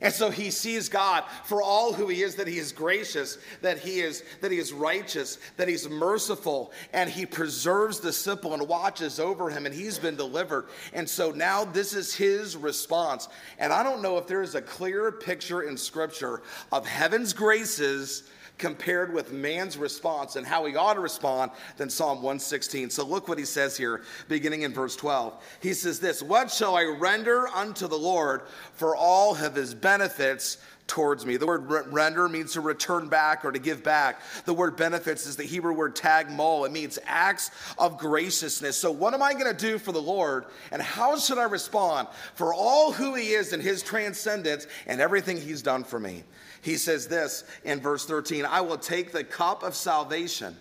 And 0.00 0.14
so 0.14 0.30
he 0.30 0.50
sees 0.50 0.88
God 0.88 1.24
for 1.44 1.62
all 1.62 1.92
who 1.92 2.08
he 2.08 2.22
is, 2.22 2.36
that 2.36 2.48
he 2.48 2.58
is 2.58 2.72
gracious, 2.72 3.38
that 3.60 3.78
he 3.78 4.00
is, 4.00 4.22
that 4.40 4.50
he 4.50 4.58
is 4.58 4.72
righteous, 4.72 5.38
that 5.56 5.68
he's 5.68 5.88
merciful, 5.88 6.72
and 6.92 7.10
he 7.10 7.26
preserves 7.26 8.00
the 8.00 8.12
simple 8.12 8.54
and 8.54 8.66
watches 8.66 9.20
over 9.20 9.50
him, 9.50 9.66
and 9.66 9.74
he's 9.74 9.98
been 9.98 10.16
delivered. 10.16 10.68
And 10.94 11.08
so 11.08 11.32
now 11.32 11.64
this 11.64 11.92
is 11.92 12.14
his 12.14 12.56
response. 12.56 13.28
And 13.58 13.72
I 13.72 13.82
don't 13.82 14.02
know 14.02 14.16
if 14.16 14.26
there 14.26 14.42
is 14.42 14.54
a 14.54 14.62
clearer 14.62 15.12
picture 15.12 15.62
in 15.62 15.76
scripture 15.76 16.42
of 16.72 16.86
heaven's 16.86 17.32
graces 17.34 18.22
compared 18.60 19.12
with 19.12 19.32
man's 19.32 19.76
response 19.76 20.36
and 20.36 20.46
how 20.46 20.64
he 20.66 20.76
ought 20.76 20.94
to 20.94 21.00
respond 21.00 21.50
than 21.78 21.90
Psalm 21.90 22.18
116. 22.18 22.90
So 22.90 23.04
look 23.04 23.26
what 23.26 23.38
he 23.38 23.44
says 23.44 23.76
here, 23.76 24.02
beginning 24.28 24.62
in 24.62 24.72
verse 24.72 24.94
12. 24.94 25.34
He 25.60 25.74
says 25.74 25.98
this 25.98 26.22
What 26.22 26.52
shall 26.52 26.76
I 26.76 26.84
render 26.84 27.48
unto 27.48 27.88
the 27.88 27.98
Lord 27.98 28.42
for 28.74 28.94
all 28.94 29.34
of 29.34 29.54
his 29.56 29.74
benefits? 29.74 30.58
towards 30.90 31.24
me. 31.24 31.36
The 31.36 31.46
word 31.46 31.70
render 31.92 32.28
means 32.28 32.54
to 32.54 32.60
return 32.60 33.08
back 33.08 33.44
or 33.44 33.52
to 33.52 33.60
give 33.60 33.84
back. 33.84 34.20
The 34.44 34.52
word 34.52 34.76
benefits 34.76 35.24
is 35.24 35.36
the 35.36 35.44
Hebrew 35.44 35.72
word 35.72 35.94
tagmol. 35.94 36.66
It 36.66 36.72
means 36.72 36.98
acts 37.06 37.52
of 37.78 37.96
graciousness. 37.96 38.76
So, 38.76 38.90
what 38.90 39.14
am 39.14 39.22
I 39.22 39.32
going 39.34 39.46
to 39.46 39.54
do 39.54 39.78
for 39.78 39.92
the 39.92 40.02
Lord, 40.02 40.46
and 40.72 40.82
how 40.82 41.16
should 41.16 41.38
I 41.38 41.44
respond 41.44 42.08
for 42.34 42.52
all 42.52 42.90
who 42.90 43.14
He 43.14 43.28
is 43.28 43.52
and 43.52 43.62
His 43.62 43.84
transcendence 43.84 44.66
and 44.88 45.00
everything 45.00 45.40
He's 45.40 45.62
done 45.62 45.84
for 45.84 46.00
me? 46.00 46.24
He 46.62 46.76
says 46.76 47.08
this 47.08 47.44
in 47.64 47.80
verse 47.80 48.04
13 48.06 48.44
I 48.44 48.60
will 48.60 48.78
take 48.78 49.12
the 49.12 49.24
cup 49.24 49.62
of 49.62 49.74
salvation. 49.74 50.56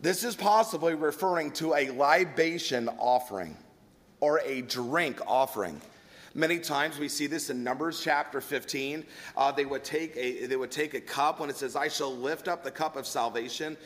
This 0.00 0.22
is 0.22 0.36
possibly 0.36 0.94
referring 0.94 1.52
to 1.52 1.74
a 1.74 1.90
libation 1.90 2.88
offering 2.98 3.56
or 4.20 4.40
a 4.44 4.60
drink 4.62 5.20
offering. 5.26 5.80
Many 6.34 6.58
times 6.58 6.98
we 6.98 7.08
see 7.08 7.26
this 7.26 7.48
in 7.48 7.62
Numbers 7.62 8.02
chapter 8.02 8.40
15. 8.40 9.06
Uh, 9.36 9.52
they, 9.52 9.64
would 9.64 9.84
take 9.84 10.16
a, 10.16 10.46
they 10.46 10.56
would 10.56 10.72
take 10.72 10.94
a 10.94 11.00
cup 11.00 11.40
when 11.40 11.48
it 11.48 11.56
says, 11.56 11.76
I 11.76 11.88
shall 11.88 12.14
lift 12.14 12.48
up 12.48 12.64
the 12.64 12.72
cup 12.72 12.96
of 12.96 13.06
salvation. 13.06 13.76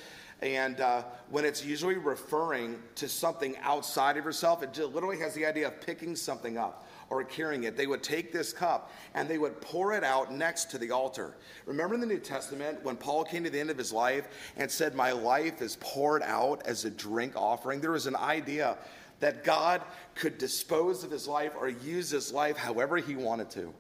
And 0.41 0.81
uh, 0.81 1.03
when 1.31 1.45
it's 1.45 1.65
usually 1.65 1.97
referring 1.97 2.83
to 2.95 3.09
something 3.09 3.57
outside 3.59 4.17
of 4.17 4.25
yourself, 4.25 4.63
it 4.63 4.77
literally 4.79 5.19
has 5.19 5.35
the 5.35 5.45
idea 5.45 5.67
of 5.67 5.81
picking 5.81 6.17
something 6.17 6.57
up 6.57 6.88
or 7.11 7.25
carrying 7.25 7.65
it. 7.65 7.77
They 7.77 7.87
would 7.87 8.03
take 8.03 8.33
this 8.33 8.53
cup 8.53 8.93
and 9.15 9.29
they 9.29 9.39
would 9.39 9.61
pour 9.61 9.95
it 9.95 10.05
out 10.05 10.33
next 10.33 10.71
to 10.71 10.79
the 10.79 10.91
altar. 10.91 11.35
Remember 11.67 11.95
in 11.95 12.01
the 12.01 12.07
New 12.07 12.19
Testament 12.19 12.79
when 12.83 12.97
Paul 12.97 13.25
came 13.25 13.45
to 13.45 13.51
the 13.51 13.61
end 13.61 13.71
of 13.71 13.79
his 13.79 13.93
life 13.93 14.29
and 14.57 14.71
said, 14.71 14.95
My 14.95 15.13
life 15.13 15.63
is 15.63 15.77
poured 15.81 16.23
out 16.23 16.67
as 16.67 16.85
a 16.85 16.91
drink 16.91 17.35
offering? 17.37 17.81
There 17.81 17.93
was 17.93 18.07
an 18.07 18.17
idea 18.17 18.77
that 19.21 19.45
God 19.45 19.83
could 20.15 20.39
dispose 20.39 21.03
of 21.03 21.11
his 21.11 21.27
life 21.27 21.53
or 21.59 21.69
use 21.69 22.11
his 22.11 22.33
life 22.33 22.57
however 22.57 22.99
he 22.99 23.17
wanted 23.17 23.51
to. 23.51 23.73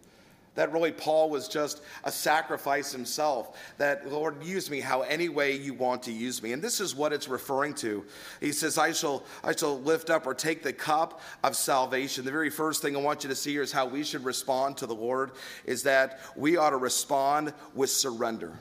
That 0.59 0.73
really 0.73 0.90
Paul 0.90 1.31
was 1.31 1.47
just 1.47 1.83
a 2.03 2.11
sacrifice 2.11 2.90
himself. 2.90 3.57
That, 3.79 4.11
Lord, 4.11 4.42
use 4.42 4.68
me 4.68 4.81
how 4.81 5.03
any 5.03 5.29
way 5.29 5.53
you 5.55 5.73
want 5.73 6.03
to 6.03 6.12
use 6.12 6.42
me. 6.42 6.51
And 6.51 6.61
this 6.61 6.81
is 6.81 6.97
what 6.97 7.12
it's 7.12 7.29
referring 7.29 7.75
to. 7.75 8.05
He 8.40 8.51
says, 8.51 8.77
I 8.77 8.90
shall, 8.90 9.23
I 9.44 9.55
shall 9.55 9.79
lift 9.79 10.11
up 10.11 10.27
or 10.27 10.35
take 10.35 10.64
the 10.64 10.73
cup 10.73 11.21
of 11.44 11.55
salvation. 11.55 12.25
The 12.25 12.33
very 12.33 12.51
first 12.51 12.83
thing 12.83 12.97
I 12.97 12.99
want 12.99 13.23
you 13.23 13.29
to 13.29 13.37
see 13.37 13.53
here 13.53 13.62
is 13.62 13.71
how 13.71 13.87
we 13.87 14.03
should 14.03 14.25
respond 14.25 14.79
to 14.79 14.87
the 14.87 14.97
Lord 14.97 15.31
is 15.64 15.85
that 15.85 16.18
we 16.35 16.57
ought 16.57 16.71
to 16.71 16.77
respond 16.77 17.55
with 17.73 17.90
surrender. 17.90 18.59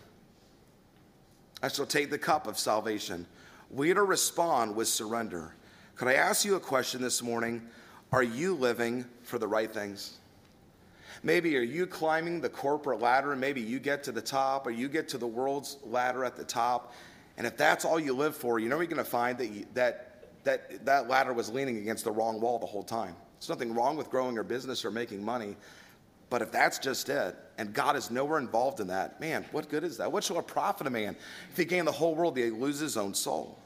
I 1.64 1.68
shall 1.68 1.88
take 1.88 2.12
the 2.12 2.20
cup 2.20 2.46
of 2.46 2.60
salvation. 2.60 3.26
We 3.72 3.90
ought 3.90 3.96
to 3.96 4.04
respond 4.04 4.76
with 4.76 4.88
surrender. 4.88 5.56
Could 5.96 6.10
I 6.10 6.14
ask 6.14 6.46
you 6.46 6.58
a 6.58 6.60
question 6.60 7.02
this 7.02 7.24
morning? 7.24 7.68
Are 8.12 8.22
you 8.22 8.54
living 8.54 9.06
for 9.24 9.40
the 9.40 9.48
right 9.48 9.74
things? 9.74 10.20
Maybe 11.24 11.56
are 11.58 11.62
you 11.62 11.88
climbing 11.88 12.42
the 12.42 12.50
corporate 12.50 13.00
ladder 13.02 13.32
and 13.32 13.42
maybe 13.42 13.62
you 13.62 13.80
get 13.80 14.04
to 14.06 14.12
the 14.12 14.22
top 14.22 14.68
or 14.68 14.72
you 14.72 14.88
get 14.88 15.08
to 15.10 15.18
the 15.18 15.28
world's 15.28 15.78
ladder 15.84 16.24
at 16.24 16.36
the 16.36 16.44
top. 16.44 16.94
And 17.38 17.46
if 17.46 17.58
that's 17.58 17.86
all 17.86 18.00
you 18.00 18.14
live 18.14 18.36
for, 18.36 18.60
you 18.60 18.70
know 18.70 18.78
you're 18.78 18.88
going 18.88 18.98
to 18.98 19.04
find 19.04 19.38
that, 19.38 19.48
you, 19.48 19.66
that, 19.74 20.44
that 20.44 20.86
that 20.86 21.08
ladder 21.08 21.34
was 21.34 21.50
leaning 21.50 21.78
against 21.78 22.04
the 22.04 22.12
wrong 22.12 22.40
wall 22.40 22.60
the 22.60 22.66
whole 22.66 22.84
time. 22.84 23.16
There's 23.40 23.50
nothing 23.50 23.74
wrong 23.74 23.98
with 23.98 24.10
growing 24.10 24.34
your 24.34 24.44
business 24.44 24.84
or 24.84 24.92
making 24.92 25.24
money. 25.24 25.56
But 26.30 26.42
if 26.42 26.52
that's 26.52 26.80
just 26.80 27.10
it, 27.10 27.36
and 27.58 27.74
God 27.74 27.96
is 27.96 28.12
nowhere 28.12 28.40
involved 28.40 28.80
in 28.80 28.88
that, 28.88 29.20
man, 29.22 29.46
what 29.52 29.70
good 29.70 29.84
is 29.84 29.98
that? 29.98 30.12
What 30.12 30.24
shall 30.24 30.40
it 30.40 30.48
profit 30.48 30.88
a 30.88 30.90
man 30.90 31.16
if 31.52 31.58
he 31.58 31.66
gain 31.66 31.86
the 31.86 31.92
whole 31.92 32.16
world, 32.16 32.38
yet 32.38 32.46
he 32.46 32.52
loses 32.52 32.82
his 32.82 32.98
own 32.98 33.14
soul? 33.14 33.58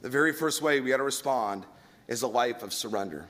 The 0.00 0.08
very 0.08 0.32
first 0.32 0.62
way 0.62 0.80
we 0.80 0.90
got 0.90 0.96
to 0.96 1.02
respond 1.02 1.66
is 2.08 2.22
a 2.22 2.26
life 2.26 2.62
of 2.62 2.72
surrender. 2.72 3.26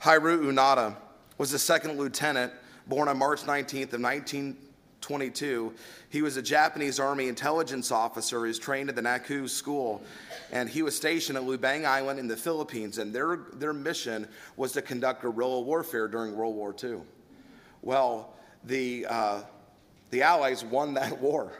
Hiroo 0.00 0.52
Onoda 0.52 0.96
was 1.42 1.52
a 1.52 1.58
second 1.58 1.98
lieutenant 1.98 2.52
born 2.86 3.08
on 3.08 3.18
March 3.18 3.40
19th 3.42 3.92
of 3.94 4.00
1922. 4.00 5.74
He 6.08 6.22
was 6.22 6.36
a 6.36 6.42
Japanese 6.42 7.00
Army 7.00 7.26
intelligence 7.26 7.90
officer 7.90 8.36
who 8.36 8.46
was 8.46 8.60
trained 8.60 8.88
at 8.88 8.94
the 8.94 9.02
Naku 9.02 9.48
School, 9.48 10.04
and 10.52 10.68
he 10.68 10.82
was 10.82 10.94
stationed 10.94 11.36
at 11.36 11.42
Lubang 11.42 11.84
Island 11.84 12.20
in 12.20 12.28
the 12.28 12.36
Philippines, 12.36 12.98
and 12.98 13.12
their, 13.12 13.40
their 13.54 13.72
mission 13.72 14.28
was 14.56 14.70
to 14.74 14.82
conduct 14.82 15.22
guerrilla 15.22 15.62
warfare 15.62 16.06
during 16.06 16.36
World 16.36 16.54
War 16.54 16.76
II. 16.80 16.98
Well, 17.82 18.34
the, 18.62 19.06
uh, 19.10 19.42
the 20.10 20.22
Allies 20.22 20.64
won 20.64 20.94
that 21.00 21.20
war. 21.20 21.54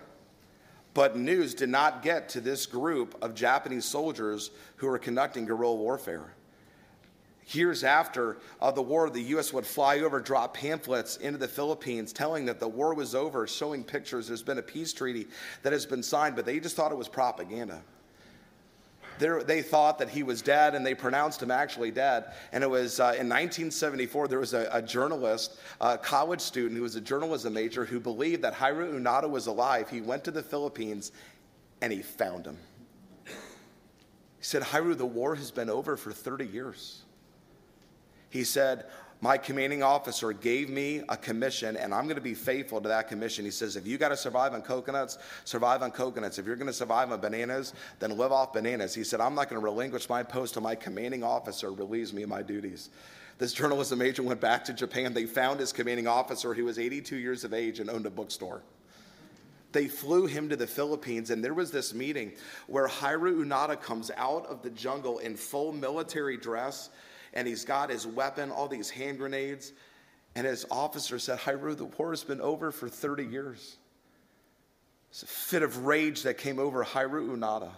But 0.94 1.16
news 1.16 1.54
did 1.54 1.70
not 1.70 2.04
get 2.04 2.28
to 2.28 2.40
this 2.40 2.66
group 2.66 3.16
of 3.20 3.34
Japanese 3.34 3.84
soldiers 3.84 4.52
who 4.76 4.86
were 4.86 5.00
conducting 5.00 5.44
guerrilla 5.44 5.74
warfare. 5.74 6.34
Years 7.52 7.84
after 7.84 8.38
uh, 8.60 8.70
the 8.70 8.82
war, 8.82 9.10
the 9.10 9.20
U.S. 9.22 9.52
would 9.52 9.66
fly 9.66 10.00
over, 10.00 10.20
drop 10.20 10.54
pamphlets 10.54 11.16
into 11.16 11.38
the 11.38 11.48
Philippines 11.48 12.12
telling 12.12 12.46
that 12.46 12.60
the 12.60 12.68
war 12.68 12.94
was 12.94 13.14
over, 13.14 13.46
showing 13.46 13.84
pictures. 13.84 14.28
There's 14.28 14.42
been 14.42 14.58
a 14.58 14.62
peace 14.62 14.92
treaty 14.92 15.28
that 15.62 15.72
has 15.72 15.84
been 15.84 16.02
signed, 16.02 16.36
but 16.36 16.46
they 16.46 16.60
just 16.60 16.76
thought 16.76 16.92
it 16.92 16.98
was 16.98 17.08
propaganda. 17.08 17.82
They're, 19.18 19.42
they 19.42 19.62
thought 19.62 19.98
that 19.98 20.08
he 20.08 20.22
was 20.22 20.42
dead, 20.42 20.74
and 20.74 20.84
they 20.84 20.94
pronounced 20.94 21.42
him 21.42 21.50
actually 21.50 21.90
dead. 21.90 22.32
And 22.50 22.64
it 22.64 22.70
was 22.70 22.98
uh, 22.98 23.14
in 23.18 23.28
1974, 23.28 24.28
there 24.28 24.38
was 24.38 24.54
a, 24.54 24.68
a 24.72 24.82
journalist, 24.82 25.58
a 25.80 25.98
college 25.98 26.40
student 26.40 26.76
who 26.76 26.82
was 26.82 26.96
a 26.96 27.00
journalism 27.00 27.52
major, 27.52 27.84
who 27.84 28.00
believed 28.00 28.42
that 28.42 28.54
Hiroo 28.54 29.00
Onoda 29.00 29.28
was 29.30 29.46
alive. 29.46 29.90
He 29.90 30.00
went 30.00 30.24
to 30.24 30.30
the 30.30 30.42
Philippines 30.42 31.12
and 31.80 31.92
he 31.92 32.00
found 32.00 32.46
him. 32.46 32.56
He 33.24 34.44
said, 34.44 34.62
Hiroo, 34.62 34.96
the 34.96 35.06
war 35.06 35.34
has 35.34 35.50
been 35.50 35.70
over 35.70 35.96
for 35.96 36.10
30 36.10 36.46
years. 36.46 37.01
He 38.32 38.44
said, 38.44 38.86
My 39.20 39.36
commanding 39.36 39.82
officer 39.82 40.32
gave 40.32 40.70
me 40.70 41.02
a 41.10 41.18
commission, 41.18 41.76
and 41.76 41.92
I'm 41.92 42.04
going 42.04 42.16
to 42.16 42.22
be 42.22 42.32
faithful 42.32 42.80
to 42.80 42.88
that 42.88 43.08
commission. 43.08 43.44
He 43.44 43.50
says, 43.50 43.76
If 43.76 43.86
you 43.86 43.98
got 43.98 44.08
to 44.08 44.16
survive 44.16 44.54
on 44.54 44.62
coconuts, 44.62 45.18
survive 45.44 45.82
on 45.82 45.90
coconuts. 45.90 46.38
If 46.38 46.46
you're 46.46 46.56
going 46.56 46.66
to 46.66 46.72
survive 46.72 47.12
on 47.12 47.20
bananas, 47.20 47.74
then 47.98 48.16
live 48.16 48.32
off 48.32 48.54
bananas. 48.54 48.94
He 48.94 49.04
said, 49.04 49.20
I'm 49.20 49.34
not 49.34 49.50
going 49.50 49.60
to 49.60 49.64
relinquish 49.64 50.08
my 50.08 50.22
post 50.22 50.54
to 50.54 50.62
my 50.62 50.74
commanding 50.74 51.22
officer 51.22 51.70
relieves 51.72 52.14
me 52.14 52.22
of 52.22 52.30
my 52.30 52.40
duties. 52.40 52.88
This 53.36 53.52
journalism 53.52 53.98
major 53.98 54.22
went 54.22 54.40
back 54.40 54.64
to 54.64 54.72
Japan. 54.72 55.12
They 55.12 55.26
found 55.26 55.60
his 55.60 55.74
commanding 55.74 56.06
officer, 56.06 56.54
who 56.54 56.64
was 56.64 56.78
82 56.78 57.16
years 57.16 57.44
of 57.44 57.52
age 57.52 57.80
and 57.80 57.90
owned 57.90 58.06
a 58.06 58.10
bookstore 58.10 58.62
they 59.72 59.88
flew 59.88 60.26
him 60.26 60.50
to 60.50 60.56
the 60.56 60.66
Philippines, 60.66 61.30
and 61.30 61.42
there 61.42 61.54
was 61.54 61.70
this 61.70 61.94
meeting 61.94 62.32
where 62.66 62.86
Hiroo 62.86 63.42
Onoda 63.42 63.80
comes 63.80 64.10
out 64.18 64.44
of 64.44 64.60
the 64.60 64.68
jungle 64.68 65.18
in 65.20 65.34
full 65.34 65.72
military 65.72 66.36
dress 66.36 66.90
and 67.34 67.48
he's 67.48 67.64
got 67.64 67.90
his 67.90 68.06
weapon, 68.06 68.50
all 68.50 68.68
these 68.68 68.90
hand 68.90 69.18
grenades. 69.18 69.72
And 70.34 70.46
his 70.46 70.64
officer 70.70 71.18
said, 71.18 71.38
Hiroo, 71.38 71.76
the 71.76 71.84
war 71.84 72.10
has 72.10 72.24
been 72.24 72.40
over 72.40 72.70
for 72.70 72.88
30 72.88 73.24
years. 73.24 73.76
It's 75.10 75.22
a 75.22 75.26
fit 75.26 75.62
of 75.62 75.84
rage 75.84 76.22
that 76.22 76.38
came 76.38 76.58
over 76.58 76.84
Hiroo 76.84 77.36
Onoda. 77.36 77.70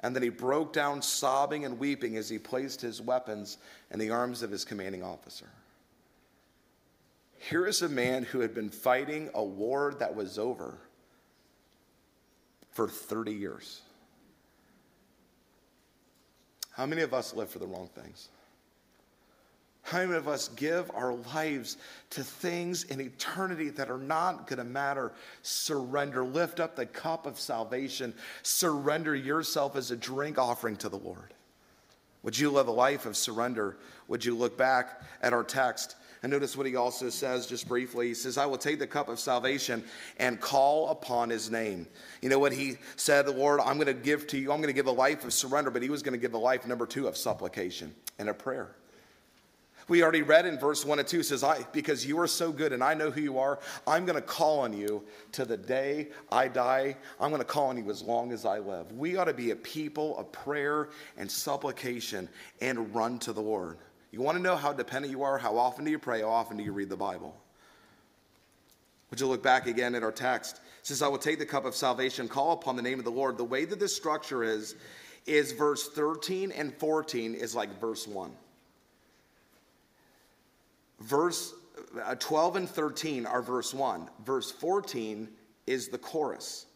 And 0.00 0.16
then 0.16 0.24
he 0.24 0.28
broke 0.28 0.72
down 0.72 1.00
sobbing 1.00 1.64
and 1.64 1.78
weeping 1.78 2.16
as 2.16 2.28
he 2.28 2.38
placed 2.38 2.80
his 2.80 3.00
weapons 3.00 3.58
in 3.92 4.00
the 4.00 4.10
arms 4.10 4.42
of 4.42 4.50
his 4.50 4.64
commanding 4.64 5.04
officer. 5.04 5.48
Here 7.38 7.66
is 7.66 7.82
a 7.82 7.88
man 7.88 8.24
who 8.24 8.40
had 8.40 8.54
been 8.54 8.70
fighting 8.70 9.30
a 9.34 9.42
war 9.42 9.94
that 9.98 10.14
was 10.14 10.38
over 10.38 10.78
for 12.72 12.88
30 12.88 13.32
years. 13.32 13.82
How 16.72 16.86
many 16.86 17.02
of 17.02 17.12
us 17.12 17.34
live 17.34 17.50
for 17.50 17.58
the 17.58 17.66
wrong 17.66 17.88
things? 17.94 18.28
How 19.82 19.98
many 19.98 20.14
of 20.14 20.28
us 20.28 20.48
give 20.48 20.90
our 20.94 21.14
lives 21.34 21.76
to 22.10 22.22
things 22.22 22.84
in 22.84 23.00
eternity 23.00 23.68
that 23.70 23.90
are 23.90 23.98
not 23.98 24.46
going 24.46 24.58
to 24.58 24.64
matter? 24.64 25.12
Surrender. 25.42 26.24
Lift 26.24 26.60
up 26.60 26.76
the 26.76 26.86
cup 26.86 27.26
of 27.26 27.38
salvation. 27.38 28.14
Surrender 28.42 29.14
yourself 29.14 29.76
as 29.76 29.90
a 29.90 29.96
drink 29.96 30.38
offering 30.38 30.76
to 30.76 30.88
the 30.88 30.98
Lord. 30.98 31.34
Would 32.22 32.38
you 32.38 32.50
live 32.50 32.68
a 32.68 32.72
life 32.72 33.06
of 33.06 33.16
surrender? 33.16 33.76
Would 34.06 34.24
you 34.24 34.36
look 34.36 34.56
back 34.56 35.02
at 35.20 35.32
our 35.32 35.42
text 35.42 35.96
and 36.22 36.30
notice 36.30 36.56
what 36.56 36.66
he 36.66 36.76
also 36.76 37.10
says 37.10 37.46
just 37.46 37.66
briefly. 37.66 38.08
He 38.08 38.14
says, 38.14 38.38
I 38.38 38.46
will 38.46 38.58
take 38.58 38.78
the 38.78 38.86
cup 38.86 39.08
of 39.08 39.18
salvation 39.18 39.82
and 40.18 40.40
call 40.40 40.90
upon 40.90 41.30
his 41.30 41.50
name. 41.50 41.88
You 42.20 42.28
know 42.28 42.38
what 42.38 42.52
he 42.52 42.76
said, 42.94 43.28
Lord, 43.28 43.58
I'm 43.58 43.74
going 43.74 43.88
to 43.88 43.94
give 43.94 44.28
to 44.28 44.38
you, 44.38 44.52
I'm 44.52 44.58
going 44.58 44.68
to 44.68 44.72
give 44.72 44.86
a 44.86 44.92
life 44.92 45.24
of 45.24 45.32
surrender, 45.32 45.70
but 45.70 45.82
he 45.82 45.90
was 45.90 46.02
going 46.02 46.12
to 46.12 46.20
give 46.20 46.34
a 46.34 46.38
life, 46.38 46.64
number 46.64 46.86
two, 46.86 47.08
of 47.08 47.16
supplication 47.16 47.92
and 48.20 48.28
a 48.28 48.34
prayer. 48.34 48.76
We 49.88 50.02
already 50.02 50.22
read 50.22 50.46
in 50.46 50.58
verse 50.58 50.84
1 50.84 50.98
and 50.98 51.08
2 51.08 51.22
says, 51.22 51.42
I, 51.42 51.64
Because 51.72 52.06
you 52.06 52.18
are 52.20 52.26
so 52.26 52.52
good 52.52 52.72
and 52.72 52.82
I 52.82 52.94
know 52.94 53.10
who 53.10 53.20
you 53.20 53.38
are, 53.38 53.58
I'm 53.86 54.04
going 54.04 54.16
to 54.16 54.22
call 54.22 54.60
on 54.60 54.72
you 54.72 55.02
to 55.32 55.44
the 55.44 55.56
day 55.56 56.08
I 56.30 56.48
die. 56.48 56.96
I'm 57.20 57.30
going 57.30 57.40
to 57.40 57.46
call 57.46 57.68
on 57.68 57.76
you 57.76 57.90
as 57.90 58.02
long 58.02 58.32
as 58.32 58.44
I 58.44 58.58
live. 58.58 58.92
We 58.92 59.16
ought 59.16 59.24
to 59.24 59.34
be 59.34 59.50
a 59.50 59.56
people 59.56 60.16
of 60.18 60.30
prayer 60.30 60.90
and 61.16 61.30
supplication 61.30 62.28
and 62.60 62.94
run 62.94 63.18
to 63.20 63.32
the 63.32 63.42
Lord. 63.42 63.78
You 64.12 64.20
want 64.20 64.36
to 64.36 64.42
know 64.42 64.56
how 64.56 64.72
dependent 64.72 65.10
you 65.10 65.22
are? 65.22 65.38
How 65.38 65.56
often 65.56 65.84
do 65.84 65.90
you 65.90 65.98
pray? 65.98 66.20
How 66.20 66.28
often 66.28 66.56
do 66.56 66.62
you 66.62 66.72
read 66.72 66.88
the 66.88 66.96
Bible? 66.96 67.34
Would 69.10 69.20
you 69.20 69.26
look 69.26 69.42
back 69.42 69.66
again 69.66 69.94
at 69.94 70.02
our 70.02 70.12
text? 70.12 70.56
It 70.56 70.86
says, 70.86 71.02
I 71.02 71.08
will 71.08 71.18
take 71.18 71.38
the 71.38 71.46
cup 71.46 71.64
of 71.64 71.74
salvation, 71.74 72.28
call 72.28 72.52
upon 72.52 72.76
the 72.76 72.82
name 72.82 72.98
of 72.98 73.04
the 73.04 73.10
Lord. 73.10 73.36
The 73.36 73.44
way 73.44 73.64
that 73.64 73.80
this 73.80 73.94
structure 73.94 74.42
is, 74.42 74.74
is 75.26 75.52
verse 75.52 75.88
13 75.88 76.52
and 76.52 76.74
14 76.74 77.34
is 77.34 77.54
like 77.54 77.80
verse 77.80 78.06
1 78.06 78.32
verse 81.02 81.54
uh, 82.04 82.14
12 82.14 82.56
and 82.56 82.68
13 82.68 83.26
are 83.26 83.42
verse 83.42 83.74
1. 83.74 84.08
Verse 84.24 84.50
14 84.50 85.28
is 85.66 85.88
the 85.88 85.98
chorus. 85.98 86.66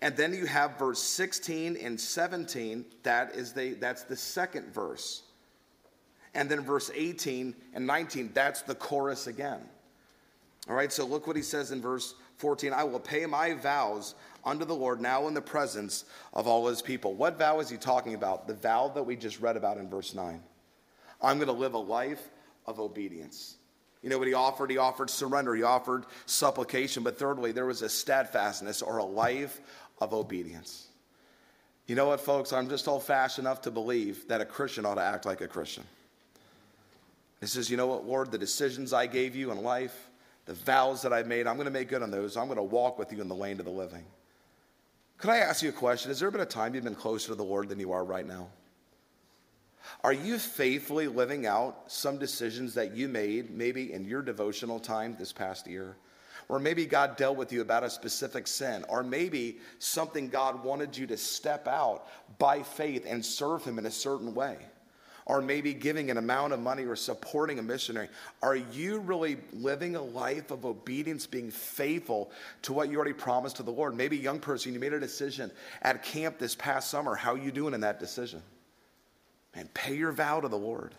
And 0.00 0.16
then 0.16 0.34
you 0.34 0.46
have 0.46 0.78
verse 0.78 1.00
16 1.00 1.76
and 1.76 1.98
17, 1.98 2.84
that 3.02 3.34
is 3.34 3.52
the, 3.52 3.74
that's 3.74 4.02
the 4.02 4.16
second 4.16 4.72
verse. 4.72 5.22
And 6.34 6.50
then 6.50 6.60
verse 6.60 6.90
18 6.94 7.54
and 7.72 7.86
19, 7.86 8.30
that's 8.34 8.60
the 8.62 8.74
chorus 8.74 9.26
again. 9.26 9.60
All 10.68 10.74
right, 10.74 10.92
so 10.92 11.06
look 11.06 11.26
what 11.26 11.36
he 11.36 11.42
says 11.42 11.70
in 11.70 11.80
verse 11.80 12.14
14 12.36 12.74
I 12.74 12.84
will 12.84 13.00
pay 13.00 13.24
my 13.24 13.54
vows 13.54 14.14
unto 14.44 14.66
the 14.66 14.74
Lord 14.74 15.00
now 15.00 15.28
in 15.28 15.34
the 15.34 15.40
presence 15.40 16.04
of 16.34 16.46
all 16.46 16.66
his 16.66 16.82
people. 16.82 17.14
What 17.14 17.38
vow 17.38 17.60
is 17.60 17.70
he 17.70 17.78
talking 17.78 18.14
about? 18.14 18.46
The 18.46 18.54
vow 18.54 18.88
that 18.94 19.02
we 19.02 19.16
just 19.16 19.40
read 19.40 19.56
about 19.56 19.78
in 19.78 19.88
verse 19.88 20.14
9. 20.14 20.42
I'm 21.22 21.38
going 21.38 21.46
to 21.46 21.52
live 21.52 21.72
a 21.72 21.78
life 21.78 22.28
of 22.66 22.80
obedience. 22.80 23.56
You 24.02 24.10
know 24.10 24.18
what 24.18 24.28
he 24.28 24.34
offered? 24.34 24.70
He 24.70 24.78
offered 24.78 25.10
surrender, 25.10 25.54
he 25.54 25.62
offered 25.62 26.06
supplication, 26.26 27.02
but 27.02 27.18
thirdly, 27.18 27.52
there 27.52 27.66
was 27.66 27.82
a 27.82 27.88
steadfastness 27.88 28.82
or 28.82 28.98
a 28.98 29.04
life 29.04 29.60
of 30.00 30.12
obedience. 30.12 30.86
You 31.86 31.94
know 31.94 32.06
what, 32.06 32.20
folks? 32.20 32.52
I'm 32.52 32.68
just 32.68 32.88
old 32.88 33.04
fashioned 33.04 33.46
enough 33.46 33.62
to 33.62 33.70
believe 33.70 34.26
that 34.28 34.40
a 34.40 34.44
Christian 34.44 34.84
ought 34.84 34.96
to 34.96 35.02
act 35.02 35.24
like 35.24 35.40
a 35.40 35.48
Christian. 35.48 35.84
He 37.40 37.46
says, 37.46 37.70
You 37.70 37.76
know 37.76 37.86
what, 37.86 38.06
Lord, 38.06 38.30
the 38.30 38.38
decisions 38.38 38.92
I 38.92 39.06
gave 39.06 39.36
you 39.36 39.52
in 39.52 39.62
life, 39.62 40.10
the 40.46 40.54
vows 40.54 41.02
that 41.02 41.12
I 41.12 41.22
made, 41.22 41.46
I'm 41.46 41.56
going 41.56 41.66
to 41.66 41.72
make 41.72 41.88
good 41.88 42.02
on 42.02 42.10
those. 42.10 42.36
I'm 42.36 42.46
going 42.46 42.56
to 42.56 42.62
walk 42.62 42.98
with 42.98 43.12
you 43.12 43.20
in 43.20 43.28
the 43.28 43.34
land 43.34 43.60
of 43.60 43.66
the 43.66 43.72
living. 43.72 44.04
Could 45.18 45.30
I 45.30 45.38
ask 45.38 45.62
you 45.62 45.70
a 45.70 45.72
question? 45.72 46.10
Has 46.10 46.20
there 46.20 46.30
been 46.30 46.40
a 46.40 46.46
time 46.46 46.74
you've 46.74 46.84
been 46.84 46.94
closer 46.94 47.28
to 47.28 47.34
the 47.34 47.44
Lord 47.44 47.68
than 47.68 47.80
you 47.80 47.92
are 47.92 48.04
right 48.04 48.26
now? 48.26 48.48
Are 50.02 50.12
you 50.12 50.38
faithfully 50.38 51.08
living 51.08 51.46
out 51.46 51.84
some 51.86 52.18
decisions 52.18 52.74
that 52.74 52.96
you 52.96 53.08
made 53.08 53.50
maybe 53.50 53.92
in 53.92 54.04
your 54.04 54.22
devotional 54.22 54.78
time 54.78 55.16
this 55.18 55.32
past 55.32 55.66
year? 55.66 55.96
Or 56.48 56.58
maybe 56.58 56.86
God 56.86 57.16
dealt 57.16 57.36
with 57.36 57.52
you 57.52 57.60
about 57.60 57.82
a 57.82 57.90
specific 57.90 58.46
sin, 58.46 58.84
or 58.88 59.02
maybe 59.02 59.58
something 59.80 60.28
God 60.28 60.62
wanted 60.62 60.96
you 60.96 61.06
to 61.08 61.16
step 61.16 61.66
out 61.66 62.06
by 62.38 62.62
faith 62.62 63.04
and 63.06 63.24
serve 63.24 63.64
Him 63.64 63.78
in 63.78 63.86
a 63.86 63.90
certain 63.90 64.32
way, 64.32 64.56
or 65.24 65.42
maybe 65.42 65.74
giving 65.74 66.08
an 66.08 66.18
amount 66.18 66.52
of 66.52 66.60
money 66.60 66.84
or 66.84 66.94
supporting 66.94 67.58
a 67.58 67.62
missionary. 67.62 68.08
Are 68.42 68.54
you 68.54 69.00
really 69.00 69.38
living 69.52 69.96
a 69.96 70.02
life 70.02 70.52
of 70.52 70.64
obedience, 70.64 71.26
being 71.26 71.50
faithful 71.50 72.30
to 72.62 72.72
what 72.72 72.90
you 72.90 72.96
already 72.96 73.12
promised 73.12 73.56
to 73.56 73.64
the 73.64 73.72
Lord? 73.72 73.96
Maybe, 73.96 74.16
young 74.16 74.38
person, 74.38 74.72
you 74.72 74.78
made 74.78 74.92
a 74.92 75.00
decision 75.00 75.50
at 75.82 76.04
camp 76.04 76.38
this 76.38 76.54
past 76.54 76.90
summer. 76.90 77.16
How 77.16 77.34
are 77.34 77.38
you 77.38 77.50
doing 77.50 77.74
in 77.74 77.80
that 77.80 77.98
decision? 77.98 78.40
And 79.56 79.72
pay 79.74 79.96
your 79.96 80.12
vow 80.12 80.40
to 80.40 80.48
the 80.48 80.58
Lord. 80.58 80.94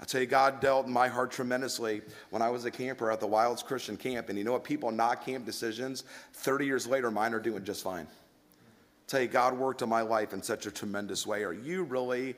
I 0.00 0.04
tell 0.04 0.22
you, 0.22 0.26
God 0.26 0.60
dealt 0.60 0.86
in 0.86 0.92
my 0.92 1.08
heart 1.08 1.30
tremendously 1.30 2.00
when 2.30 2.40
I 2.40 2.48
was 2.48 2.64
a 2.64 2.70
camper 2.70 3.10
at 3.10 3.20
the 3.20 3.26
Wilds 3.26 3.62
Christian 3.62 3.98
Camp. 3.98 4.30
And 4.30 4.38
you 4.38 4.44
know 4.44 4.52
what? 4.52 4.64
People 4.64 4.90
not 4.90 5.24
camp 5.26 5.44
decisions, 5.44 6.04
30 6.32 6.64
years 6.64 6.86
later, 6.86 7.10
mine 7.10 7.34
are 7.34 7.40
doing 7.40 7.64
just 7.64 7.84
fine. 7.84 8.06
I 8.06 9.06
tell 9.06 9.20
you, 9.20 9.28
God 9.28 9.58
worked 9.58 9.82
in 9.82 9.90
my 9.90 10.00
life 10.00 10.32
in 10.32 10.42
such 10.42 10.64
a 10.64 10.70
tremendous 10.70 11.26
way. 11.26 11.44
Are 11.44 11.52
you 11.52 11.82
really 11.82 12.34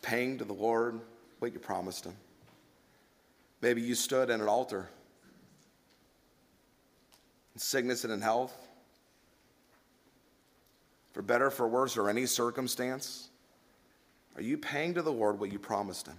paying 0.00 0.38
to 0.38 0.44
the 0.44 0.54
Lord 0.54 0.98
what 1.38 1.52
you 1.52 1.58
promised 1.58 2.06
Him? 2.06 2.14
Maybe 3.60 3.82
you 3.82 3.94
stood 3.94 4.30
at 4.30 4.40
an 4.40 4.48
altar 4.48 4.88
in 7.54 7.60
sickness 7.60 8.04
and 8.04 8.12
in 8.12 8.22
health, 8.22 8.56
for 11.12 11.20
better, 11.20 11.50
for 11.50 11.68
worse, 11.68 11.98
or 11.98 12.08
any 12.08 12.24
circumstance. 12.24 13.28
Are 14.36 14.42
you 14.42 14.58
paying 14.58 14.94
to 14.94 15.02
the 15.02 15.12
Lord 15.12 15.40
what 15.40 15.50
you 15.50 15.58
promised 15.58 16.06
him? 16.06 16.18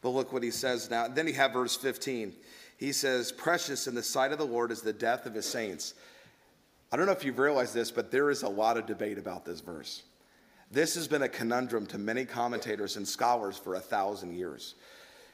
But 0.00 0.10
look 0.10 0.32
what 0.32 0.42
he 0.42 0.50
says 0.50 0.90
now. 0.90 1.08
Then 1.08 1.26
you 1.26 1.34
have 1.34 1.52
verse 1.52 1.76
15. 1.76 2.32
He 2.78 2.92
says, 2.92 3.32
Precious 3.32 3.86
in 3.86 3.94
the 3.94 4.02
sight 4.02 4.32
of 4.32 4.38
the 4.38 4.46
Lord 4.46 4.70
is 4.70 4.80
the 4.80 4.92
death 4.92 5.26
of 5.26 5.34
his 5.34 5.46
saints. 5.46 5.94
I 6.92 6.96
don't 6.96 7.06
know 7.06 7.12
if 7.12 7.24
you've 7.24 7.38
realized 7.38 7.74
this, 7.74 7.90
but 7.90 8.10
there 8.10 8.30
is 8.30 8.42
a 8.42 8.48
lot 8.48 8.76
of 8.76 8.86
debate 8.86 9.18
about 9.18 9.44
this 9.44 9.60
verse. 9.60 10.02
This 10.70 10.94
has 10.94 11.06
been 11.06 11.22
a 11.22 11.28
conundrum 11.28 11.84
to 11.86 11.98
many 11.98 12.24
commentators 12.24 12.96
and 12.96 13.06
scholars 13.06 13.58
for 13.58 13.74
a 13.74 13.80
thousand 13.80 14.34
years. 14.34 14.76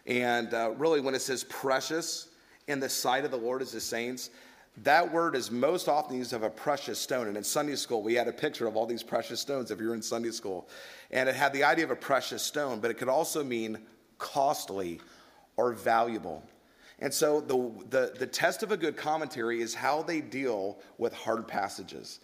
And 0.06 0.52
uh, 0.54 0.72
really, 0.76 1.00
when 1.00 1.14
it 1.14 1.22
says 1.22 1.44
precious 1.44 2.28
in 2.68 2.80
the 2.80 2.88
sight 2.88 3.24
of 3.24 3.30
the 3.30 3.36
Lord 3.36 3.62
is 3.62 3.72
the 3.72 3.80
saints, 3.80 4.30
that 4.82 5.10
word 5.10 5.34
is 5.34 5.50
most 5.50 5.88
often 5.88 6.16
used 6.16 6.32
of 6.32 6.42
a 6.42 6.50
precious 6.50 6.98
stone. 6.98 7.28
And 7.28 7.36
in 7.36 7.44
Sunday 7.44 7.76
school, 7.76 8.02
we 8.02 8.14
had 8.14 8.28
a 8.28 8.32
picture 8.32 8.66
of 8.66 8.76
all 8.76 8.86
these 8.86 9.02
precious 9.02 9.40
stones 9.40 9.70
if 9.70 9.80
you're 9.80 9.94
in 9.94 10.02
Sunday 10.02 10.30
school. 10.30 10.68
And 11.10 11.28
it 11.28 11.34
had 11.34 11.52
the 11.52 11.64
idea 11.64 11.84
of 11.84 11.90
a 11.90 11.96
precious 11.96 12.42
stone, 12.42 12.80
but 12.80 12.90
it 12.90 12.94
could 12.94 13.08
also 13.08 13.42
mean 13.42 13.78
costly 14.18 15.00
or 15.56 15.72
valuable. 15.72 16.42
And 16.98 17.12
so 17.12 17.40
the, 17.40 17.72
the, 17.90 18.12
the 18.18 18.26
test 18.26 18.62
of 18.62 18.72
a 18.72 18.76
good 18.76 18.96
commentary 18.96 19.60
is 19.60 19.74
how 19.74 20.02
they 20.02 20.20
deal 20.20 20.78
with 20.98 21.12
hard 21.14 21.46
passages. 21.46 22.20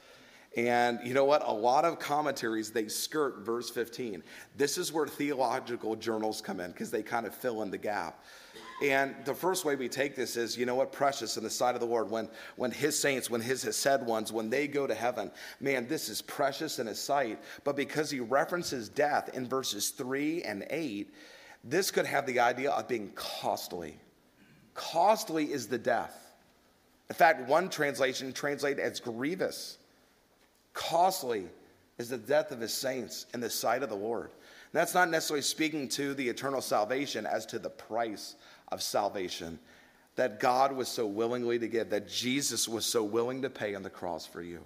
And 0.57 1.01
you 1.03 1.15
know 1.15 1.25
what? 1.25 1.43
A 1.47 1.53
lot 1.53 1.85
of 1.87 1.99
commentaries, 1.99 2.71
they 2.71 2.89
skirt 2.89 3.39
verse 3.39 3.71
15. 3.71 4.23
This 4.57 4.77
is 4.77 4.93
where 4.93 5.07
theological 5.07 5.97
journals 5.97 6.43
come 6.43 6.61
in 6.61 6.73
because 6.73 6.91
they 6.91 7.03
kind 7.03 7.27
of 7.27 7.35
fill 7.35 7.63
in 7.63 7.71
the 7.71 7.79
gap. 7.79 8.23
And 8.83 9.15
the 9.25 9.35
first 9.35 9.65
way 9.65 9.77
we 9.77 9.89
take 9.89 10.17
this 10.17 10.37
is, 10.37 10.59
you 10.59 10.67
know 10.67 10.75
what, 10.75 10.91
precious 10.91 11.37
in 11.37 11.45
the 11.45 11.51
sight 11.51 11.77
of 11.77 11.81
the 11.81 11.87
Lord, 11.87 12.11
when, 12.11 12.29
when 12.57 12.73
his 12.73 12.99
saints, 12.99 13.31
when 13.31 13.41
his 13.41 13.63
said 13.77 14.05
ones, 14.05 14.33
when 14.33 14.51
they 14.51 14.67
go 14.67 14.89
to 14.89 14.95
heaven, 14.95 15.31
man, 15.61 15.87
this 15.87 16.09
is 16.09 16.21
precious 16.21 16.81
in 16.81 16.89
his 16.89 16.99
sight. 16.99 17.39
But 17.63 17.77
because 17.77 18.11
he 18.11 18.19
references 18.19 18.89
death 18.89 19.31
in 19.35 19.49
verses 19.49 19.91
3 19.91 20.43
and 20.43 20.67
8, 20.69 21.15
this 21.63 21.93
could 21.93 22.07
have 22.07 22.27
the 22.27 22.41
idea 22.41 22.73
of 22.73 22.89
being 22.89 23.13
costly. 23.15 24.01
Costly 24.75 25.53
is 25.53 25.69
the 25.69 25.79
death. 25.79 26.33
In 27.09 27.15
fact, 27.15 27.49
one 27.49 27.69
translation 27.69 28.33
translated 28.33 28.81
as 28.81 28.99
grievous. 28.99 29.79
Costly 30.73 31.47
is 31.99 32.09
the 32.09 32.19
death 32.19 32.51
of 32.51 32.59
his 32.59 32.75
saints 32.75 33.27
in 33.33 33.41
the 33.41 33.51
sight 33.51 33.85
of 33.85 33.91
the 33.91 33.95
Lord. 33.95 34.31
And 34.31 34.81
that's 34.81 34.95
not 34.95 35.11
necessarily 35.11 35.43
speaking 35.43 35.89
to 35.91 36.15
the 36.15 36.29
eternal 36.29 36.63
salvation 36.63 37.27
as 37.27 37.45
to 37.47 37.59
the 37.59 37.71
price 37.71 38.37
of 38.73 38.83
salvation 38.83 39.59
that 40.17 40.41
God 40.41 40.73
was 40.73 40.89
so 40.89 41.07
willingly 41.07 41.59
to 41.59 41.69
give, 41.69 41.91
that 41.91 42.09
Jesus 42.09 42.69
was 42.69 42.85
so 42.85 43.03
willing 43.03 43.43
to 43.43 43.51
pay 43.51 43.75
on 43.75 43.83
the 43.83 43.91
cross 43.91 44.27
for 44.27 44.43
you. 44.43 44.61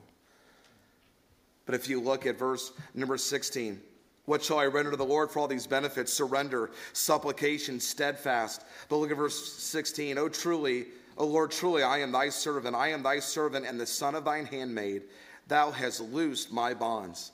But 1.67 1.75
if 1.75 1.89
you 1.89 2.01
look 2.01 2.27
at 2.27 2.39
verse 2.39 2.73
number 2.95 3.17
16, 3.17 3.81
what 4.25 4.43
shall 4.43 4.59
I 4.59 4.67
render 4.67 4.91
to 4.91 4.97
the 4.97 5.05
Lord 5.05 5.31
for 5.31 5.39
all 5.39 5.49
these 5.49 5.67
benefits? 5.67 6.13
Surrender, 6.13 6.71
supplication, 6.93 7.79
steadfast. 7.79 8.65
But 8.89 8.97
look 8.97 9.11
at 9.11 9.17
verse 9.17 9.53
16. 9.53 10.19
Oh, 10.19 10.29
truly, 10.29 10.87
O 11.17 11.27
Lord, 11.27 11.53
truly, 11.53 11.83
I 11.83 11.99
am 11.99 12.11
thy 12.13 12.29
servant. 12.29 12.75
I 12.75 12.89
am 12.89 13.03
thy 13.03 13.21
servant 13.21 13.67
and 13.67 13.81
the 13.81 13.87
son 13.87 14.15
of 14.17 14.25
thine 14.25 14.47
handmaid. 14.47 15.03
Thou 15.47 15.71
hast 15.71 16.01
loosed 16.01 16.53
my 16.53 16.75
bonds. 16.75 17.31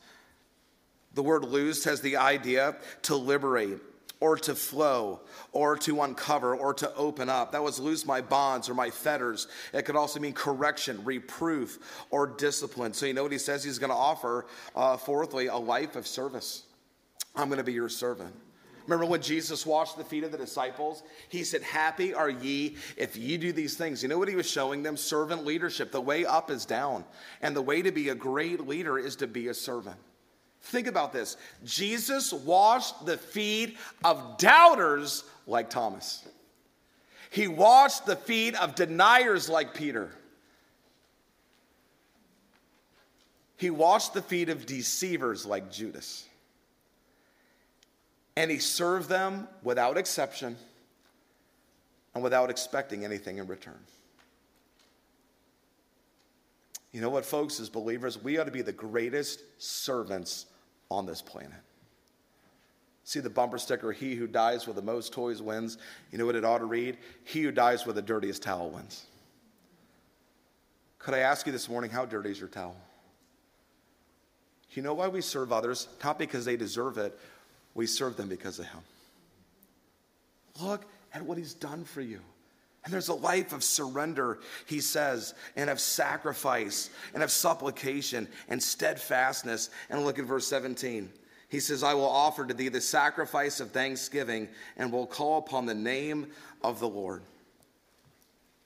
The 1.14 1.22
word 1.22 1.44
loosed 1.44 1.84
has 1.84 2.00
the 2.00 2.16
idea 2.16 2.76
to 3.02 3.16
liberate 3.16 3.78
or 4.22 4.36
to 4.36 4.54
flow 4.54 5.20
or 5.50 5.76
to 5.76 6.00
uncover 6.00 6.54
or 6.54 6.72
to 6.72 6.94
open 6.94 7.28
up. 7.28 7.50
That 7.50 7.62
was 7.64 7.80
loose 7.80 8.06
my 8.06 8.20
bonds 8.20 8.68
or 8.68 8.74
my 8.74 8.88
fetters. 8.88 9.48
It 9.74 9.82
could 9.82 9.96
also 9.96 10.20
mean 10.20 10.32
correction, 10.32 11.04
reproof, 11.04 12.04
or 12.10 12.28
discipline. 12.28 12.92
So, 12.92 13.04
you 13.04 13.14
know 13.14 13.24
what 13.24 13.32
he 13.32 13.38
says? 13.38 13.64
He's 13.64 13.80
going 13.80 13.90
to 13.90 13.96
offer, 13.96 14.46
uh, 14.76 14.96
fourthly, 14.96 15.48
a 15.48 15.56
life 15.56 15.96
of 15.96 16.06
service. 16.06 16.62
I'm 17.34 17.48
going 17.48 17.58
to 17.58 17.64
be 17.64 17.72
your 17.72 17.88
servant. 17.88 18.32
Remember 18.86 19.06
when 19.06 19.22
Jesus 19.22 19.66
washed 19.66 19.98
the 19.98 20.04
feet 20.04 20.22
of 20.22 20.30
the 20.30 20.38
disciples? 20.38 21.02
He 21.28 21.42
said, 21.42 21.62
Happy 21.62 22.14
are 22.14 22.30
ye 22.30 22.76
if 22.96 23.16
ye 23.16 23.36
do 23.36 23.52
these 23.52 23.76
things. 23.76 24.04
You 24.04 24.08
know 24.08 24.18
what 24.18 24.28
he 24.28 24.36
was 24.36 24.48
showing 24.48 24.84
them? 24.84 24.96
Servant 24.96 25.44
leadership. 25.44 25.90
The 25.90 26.00
way 26.00 26.24
up 26.24 26.48
is 26.48 26.64
down. 26.64 27.04
And 27.40 27.56
the 27.56 27.62
way 27.62 27.82
to 27.82 27.90
be 27.90 28.10
a 28.10 28.14
great 28.14 28.68
leader 28.68 29.00
is 29.00 29.16
to 29.16 29.26
be 29.26 29.48
a 29.48 29.54
servant. 29.54 29.98
Think 30.62 30.86
about 30.86 31.12
this 31.12 31.36
Jesus 31.64 32.32
washed 32.32 33.04
the 33.04 33.16
feet 33.16 33.76
of 34.04 34.38
doubters 34.38 35.24
like 35.46 35.70
Thomas, 35.70 36.26
he 37.30 37.48
washed 37.48 38.06
the 38.06 38.16
feet 38.16 38.54
of 38.54 38.74
deniers 38.74 39.48
like 39.48 39.74
Peter. 39.74 40.10
He 43.56 43.70
washed 43.70 44.12
the 44.12 44.22
feet 44.22 44.48
of 44.48 44.66
deceivers 44.66 45.46
like 45.46 45.70
Judas 45.70 46.26
and 48.36 48.50
he 48.50 48.58
served 48.58 49.08
them 49.08 49.46
without 49.62 49.96
exception 49.96 50.56
and 52.14 52.22
without 52.22 52.50
expecting 52.50 53.04
anything 53.04 53.38
in 53.38 53.46
return. 53.46 53.78
You 56.92 57.00
know 57.00 57.10
what, 57.10 57.24
folks, 57.24 57.58
as 57.58 57.70
believers, 57.70 58.22
we 58.22 58.38
ought 58.38 58.44
to 58.44 58.50
be 58.50 58.62
the 58.62 58.72
greatest 58.72 59.42
servants 59.58 60.46
on 60.92 61.06
this 61.06 61.22
planet. 61.22 61.52
See 63.04 63.20
the 63.20 63.30
bumper 63.30 63.58
sticker, 63.58 63.92
he 63.92 64.14
who 64.14 64.26
dies 64.26 64.66
with 64.66 64.76
the 64.76 64.82
most 64.82 65.12
toys 65.12 65.42
wins. 65.42 65.78
You 66.12 66.18
know 66.18 66.26
what 66.26 66.36
it 66.36 66.44
ought 66.44 66.58
to 66.58 66.66
read? 66.66 66.98
He 67.24 67.42
who 67.42 67.50
dies 67.50 67.84
with 67.84 67.96
the 67.96 68.02
dirtiest 68.02 68.42
towel 68.42 68.70
wins. 68.70 69.06
Could 70.98 71.14
I 71.14 71.18
ask 71.18 71.46
you 71.46 71.52
this 71.52 71.68
morning, 71.68 71.90
how 71.90 72.04
dirty 72.04 72.30
is 72.30 72.38
your 72.38 72.48
towel? 72.48 72.76
You 74.70 74.82
know 74.82 74.94
why 74.94 75.08
we 75.08 75.20
serve 75.20 75.52
others? 75.52 75.88
Not 76.04 76.18
because 76.18 76.44
they 76.44 76.56
deserve 76.56 76.96
it, 76.96 77.18
we 77.74 77.86
serve 77.86 78.16
them 78.16 78.28
because 78.28 78.58
of 78.58 78.66
him. 78.66 78.80
Look 80.60 80.84
at 81.12 81.22
what 81.22 81.38
he's 81.38 81.54
done 81.54 81.84
for 81.84 82.02
you. 82.02 82.20
And 82.84 82.92
there's 82.92 83.08
a 83.08 83.14
life 83.14 83.52
of 83.52 83.62
surrender, 83.62 84.40
he 84.66 84.80
says, 84.80 85.34
and 85.54 85.70
of 85.70 85.78
sacrifice, 85.78 86.90
and 87.14 87.22
of 87.22 87.30
supplication, 87.30 88.26
and 88.48 88.60
steadfastness. 88.60 89.70
And 89.88 90.04
look 90.04 90.18
at 90.18 90.24
verse 90.24 90.48
17. 90.48 91.08
He 91.48 91.60
says, 91.60 91.84
I 91.84 91.94
will 91.94 92.08
offer 92.08 92.44
to 92.44 92.54
thee 92.54 92.68
the 92.68 92.80
sacrifice 92.80 93.60
of 93.60 93.70
thanksgiving, 93.70 94.48
and 94.76 94.90
will 94.90 95.06
call 95.06 95.38
upon 95.38 95.66
the 95.66 95.74
name 95.74 96.28
of 96.62 96.80
the 96.80 96.88
Lord. 96.88 97.22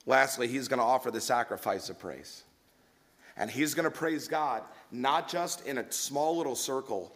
Lastly, 0.07 0.47
he's 0.47 0.67
going 0.67 0.79
to 0.79 0.85
offer 0.85 1.11
the 1.11 1.21
sacrifice 1.21 1.89
of 1.89 1.99
praise. 1.99 2.43
And 3.35 3.51
he's 3.51 3.75
going 3.75 3.83
to 3.83 3.91
praise 3.91 4.27
God, 4.27 4.63
not 4.89 5.29
just 5.29 5.67
in 5.67 5.77
a 5.77 5.91
small 5.91 6.37
little 6.37 6.55
circle, 6.55 7.11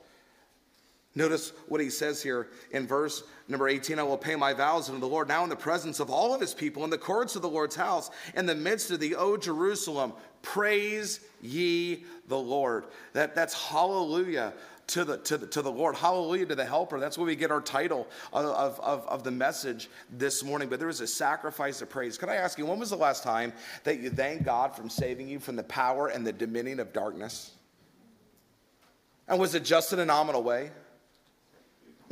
Notice 1.13 1.51
what 1.67 1.81
he 1.81 1.89
says 1.89 2.23
here 2.23 2.47
in 2.71 2.87
verse 2.87 3.23
number 3.49 3.67
18 3.67 3.99
I 3.99 4.03
will 4.03 4.17
pay 4.17 4.35
my 4.35 4.53
vows 4.53 4.87
unto 4.87 5.01
the 5.01 5.07
Lord 5.07 5.27
now 5.27 5.43
in 5.43 5.49
the 5.49 5.55
presence 5.57 5.99
of 5.99 6.09
all 6.09 6.33
of 6.33 6.39
his 6.39 6.53
people, 6.53 6.85
in 6.85 6.89
the 6.89 6.97
courts 6.97 7.35
of 7.35 7.41
the 7.41 7.49
Lord's 7.49 7.75
house, 7.75 8.09
in 8.35 8.45
the 8.45 8.55
midst 8.55 8.91
of 8.91 8.99
the 9.01 9.15
O 9.15 9.35
Jerusalem. 9.35 10.13
Praise 10.41 11.19
ye 11.41 12.05
the 12.29 12.37
Lord. 12.37 12.85
That, 13.13 13.35
that's 13.35 13.53
hallelujah 13.53 14.53
to 14.87 15.03
the, 15.03 15.17
to, 15.17 15.37
the, 15.37 15.47
to 15.47 15.61
the 15.61 15.71
Lord. 15.71 15.95
Hallelujah 15.95 16.45
to 16.47 16.55
the 16.55 16.65
helper. 16.65 16.99
That's 16.99 17.17
where 17.17 17.27
we 17.27 17.35
get 17.35 17.51
our 17.51 17.61
title 17.61 18.07
of, 18.31 18.79
of, 18.79 19.05
of 19.07 19.23
the 19.23 19.31
message 19.31 19.89
this 20.17 20.43
morning. 20.43 20.69
But 20.69 20.79
there 20.79 20.89
is 20.89 21.01
a 21.01 21.07
sacrifice 21.07 21.81
of 21.81 21.89
praise. 21.89 22.17
Can 22.17 22.29
I 22.29 22.35
ask 22.35 22.57
you, 22.57 22.65
when 22.65 22.79
was 22.79 22.89
the 22.89 22.95
last 22.95 23.21
time 23.23 23.51
that 23.83 23.99
you 23.99 24.09
thanked 24.09 24.45
God 24.45 24.75
from 24.75 24.89
saving 24.89 25.27
you 25.27 25.39
from 25.39 25.57
the 25.57 25.63
power 25.63 26.07
and 26.07 26.25
the 26.25 26.33
dominion 26.33 26.79
of 26.79 26.93
darkness? 26.93 27.51
And 29.27 29.39
was 29.39 29.55
it 29.55 29.63
just 29.63 29.93
in 29.93 29.99
a 29.99 30.05
nominal 30.05 30.43
way? 30.43 30.71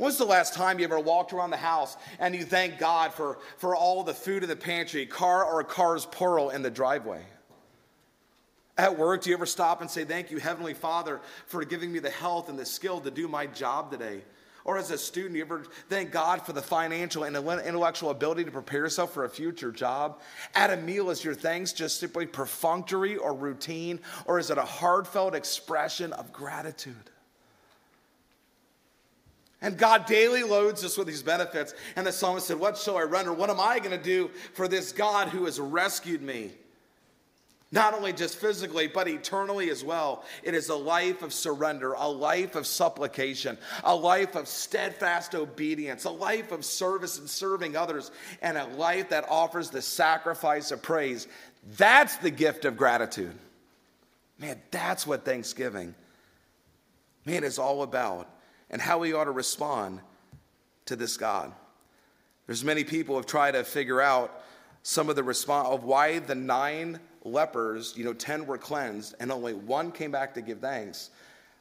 When's 0.00 0.16
the 0.16 0.24
last 0.24 0.54
time 0.54 0.78
you 0.78 0.86
ever 0.86 0.98
walked 0.98 1.34
around 1.34 1.50
the 1.50 1.58
house 1.58 1.98
and 2.18 2.34
you 2.34 2.42
thank 2.42 2.78
God 2.78 3.12
for, 3.12 3.38
for 3.58 3.76
all 3.76 4.02
the 4.02 4.14
food 4.14 4.42
in 4.42 4.48
the 4.48 4.56
pantry, 4.56 5.04
car 5.04 5.44
or 5.44 5.62
car's 5.62 6.06
plural 6.06 6.48
in 6.48 6.62
the 6.62 6.70
driveway? 6.70 7.22
At 8.78 8.98
work, 8.98 9.20
do 9.20 9.28
you 9.28 9.36
ever 9.36 9.44
stop 9.44 9.82
and 9.82 9.90
say, 9.90 10.06
Thank 10.06 10.30
you, 10.30 10.38
Heavenly 10.38 10.72
Father, 10.72 11.20
for 11.44 11.62
giving 11.66 11.92
me 11.92 11.98
the 11.98 12.08
health 12.08 12.48
and 12.48 12.58
the 12.58 12.64
skill 12.64 12.98
to 13.02 13.10
do 13.10 13.28
my 13.28 13.44
job 13.46 13.90
today? 13.90 14.22
Or 14.64 14.78
as 14.78 14.90
a 14.90 14.96
student, 14.96 15.36
you 15.36 15.42
ever 15.42 15.64
thank 15.90 16.12
God 16.12 16.46
for 16.46 16.54
the 16.54 16.62
financial 16.62 17.24
and 17.24 17.36
intellectual 17.36 18.08
ability 18.08 18.44
to 18.44 18.50
prepare 18.50 18.80
yourself 18.80 19.12
for 19.12 19.26
a 19.26 19.28
future 19.28 19.70
job? 19.70 20.22
At 20.54 20.70
a 20.70 20.78
meal, 20.78 21.10
is 21.10 21.22
your 21.22 21.34
thanks 21.34 21.74
just 21.74 22.00
simply 22.00 22.24
perfunctory 22.24 23.18
or 23.18 23.34
routine, 23.34 24.00
or 24.24 24.38
is 24.38 24.48
it 24.48 24.56
a 24.56 24.62
heartfelt 24.62 25.34
expression 25.34 26.14
of 26.14 26.32
gratitude? 26.32 27.10
And 29.62 29.76
God 29.76 30.06
daily 30.06 30.42
loads 30.42 30.84
us 30.84 30.96
with 30.96 31.06
these 31.06 31.22
benefits. 31.22 31.74
And 31.96 32.06
the 32.06 32.12
psalmist 32.12 32.46
said, 32.46 32.58
What 32.58 32.78
shall 32.78 32.96
I 32.96 33.02
render? 33.02 33.32
What 33.32 33.50
am 33.50 33.60
I 33.60 33.78
going 33.78 33.90
to 33.90 34.02
do 34.02 34.30
for 34.54 34.68
this 34.68 34.92
God 34.92 35.28
who 35.28 35.44
has 35.44 35.60
rescued 35.60 36.22
me? 36.22 36.52
not 37.72 37.94
only 37.94 38.12
just 38.12 38.36
physically, 38.36 38.88
but 38.88 39.06
eternally 39.06 39.70
as 39.70 39.84
well. 39.84 40.24
It 40.42 40.54
is 40.54 40.68
a 40.68 40.74
life 40.74 41.22
of 41.22 41.32
surrender, 41.32 41.92
a 41.92 42.08
life 42.08 42.56
of 42.56 42.66
supplication, 42.66 43.56
a 43.84 43.94
life 43.94 44.34
of 44.34 44.48
steadfast 44.48 45.34
obedience, 45.34 46.04
a 46.04 46.10
life 46.10 46.50
of 46.50 46.64
service 46.64 47.18
and 47.18 47.30
serving 47.30 47.76
others, 47.76 48.10
and 48.42 48.58
a 48.58 48.66
life 48.66 49.10
that 49.10 49.28
offers 49.28 49.70
the 49.70 49.82
sacrifice 49.82 50.72
of 50.72 50.82
praise. 50.82 51.28
That's 51.76 52.16
the 52.16 52.30
gift 52.30 52.64
of 52.64 52.76
gratitude. 52.76 53.34
Man, 54.38 54.60
that's 54.70 55.06
what 55.06 55.24
Thanksgiving, 55.24 55.94
man, 57.24 57.44
is 57.44 57.58
all 57.58 57.82
about, 57.82 58.28
and 58.70 58.80
how 58.80 58.98
we 58.98 59.12
ought 59.12 59.24
to 59.24 59.30
respond 59.30 60.00
to 60.86 60.96
this 60.96 61.16
God. 61.16 61.52
There's 62.46 62.64
many 62.64 62.84
people 62.84 63.16
have 63.16 63.26
tried 63.26 63.52
to 63.52 63.64
figure 63.64 64.00
out 64.00 64.42
some 64.82 65.08
of 65.08 65.16
the 65.16 65.22
response 65.22 65.68
of 65.68 65.84
why 65.84 66.18
the 66.18 66.34
nine 66.34 66.98
lepers, 67.22 67.94
you 67.96 68.04
know, 68.04 68.12
10 68.12 68.46
were 68.46 68.58
cleansed 68.58 69.14
and 69.20 69.30
only 69.30 69.54
one 69.54 69.92
came 69.92 70.10
back 70.10 70.34
to 70.34 70.40
give 70.40 70.60
thanks. 70.60 71.10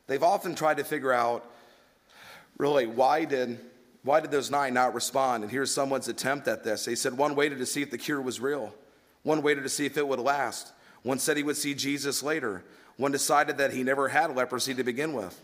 They've 0.08 0.24
often 0.24 0.56
tried 0.56 0.78
to 0.78 0.84
figure 0.84 1.14
out 1.14 1.46
really 2.58 2.88
why 2.88 3.26
did 3.26 3.60
why 4.04 4.22
did 4.22 4.32
those 4.32 4.50
nine 4.50 4.74
not 4.74 4.94
respond? 4.94 5.44
And 5.44 5.52
here's 5.52 5.72
someone's 5.72 6.08
attempt 6.08 6.48
at 6.48 6.64
this. 6.64 6.86
They 6.86 6.96
said 6.96 7.18
one 7.18 7.36
waited 7.36 7.58
to 7.58 7.66
see 7.66 7.82
if 7.82 7.92
the 7.92 7.98
cure 7.98 8.22
was 8.22 8.40
real. 8.40 8.74
One 9.24 9.42
waited 9.42 9.64
to 9.64 9.70
see 9.70 9.86
if 9.86 9.98
it 9.98 10.08
would 10.08 10.20
last. 10.20 10.72
One 11.04 11.20
said 11.20 11.36
he 11.36 11.44
would 11.44 11.58
see 11.58 11.74
Jesus 11.74 12.24
later. 12.24 12.64
One 12.96 13.12
decided 13.12 13.58
that 13.58 13.74
he 13.74 13.84
never 13.84 14.08
had 14.08 14.36
leprosy 14.36 14.74
to 14.74 14.84
begin 14.84 15.14
with. 15.14 15.40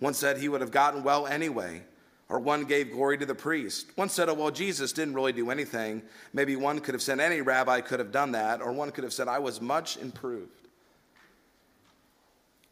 One 0.00 0.14
said 0.14 0.38
he 0.38 0.48
would 0.48 0.60
have 0.60 0.70
gotten 0.70 1.02
well 1.02 1.26
anyway. 1.26 1.82
Or 2.28 2.40
one 2.40 2.64
gave 2.64 2.90
glory 2.90 3.18
to 3.18 3.26
the 3.26 3.34
priest. 3.34 3.86
One 3.96 4.08
said, 4.08 4.28
oh, 4.28 4.34
well, 4.34 4.50
Jesus 4.50 4.92
didn't 4.92 5.14
really 5.14 5.32
do 5.32 5.50
anything. 5.50 6.02
Maybe 6.32 6.56
one 6.56 6.80
could 6.80 6.94
have 6.94 7.02
said, 7.02 7.20
any 7.20 7.42
rabbi 7.42 7.80
could 7.80 7.98
have 7.98 8.12
done 8.12 8.32
that. 8.32 8.62
Or 8.62 8.72
one 8.72 8.90
could 8.92 9.04
have 9.04 9.12
said, 9.12 9.28
I 9.28 9.38
was 9.38 9.60
much 9.60 9.98
improved. 9.98 10.50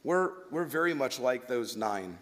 We're, 0.05 0.31
we're 0.51 0.65
very 0.65 0.95
much 0.95 1.21
like 1.21 1.47
those 1.47 1.77
nine. 1.77 2.19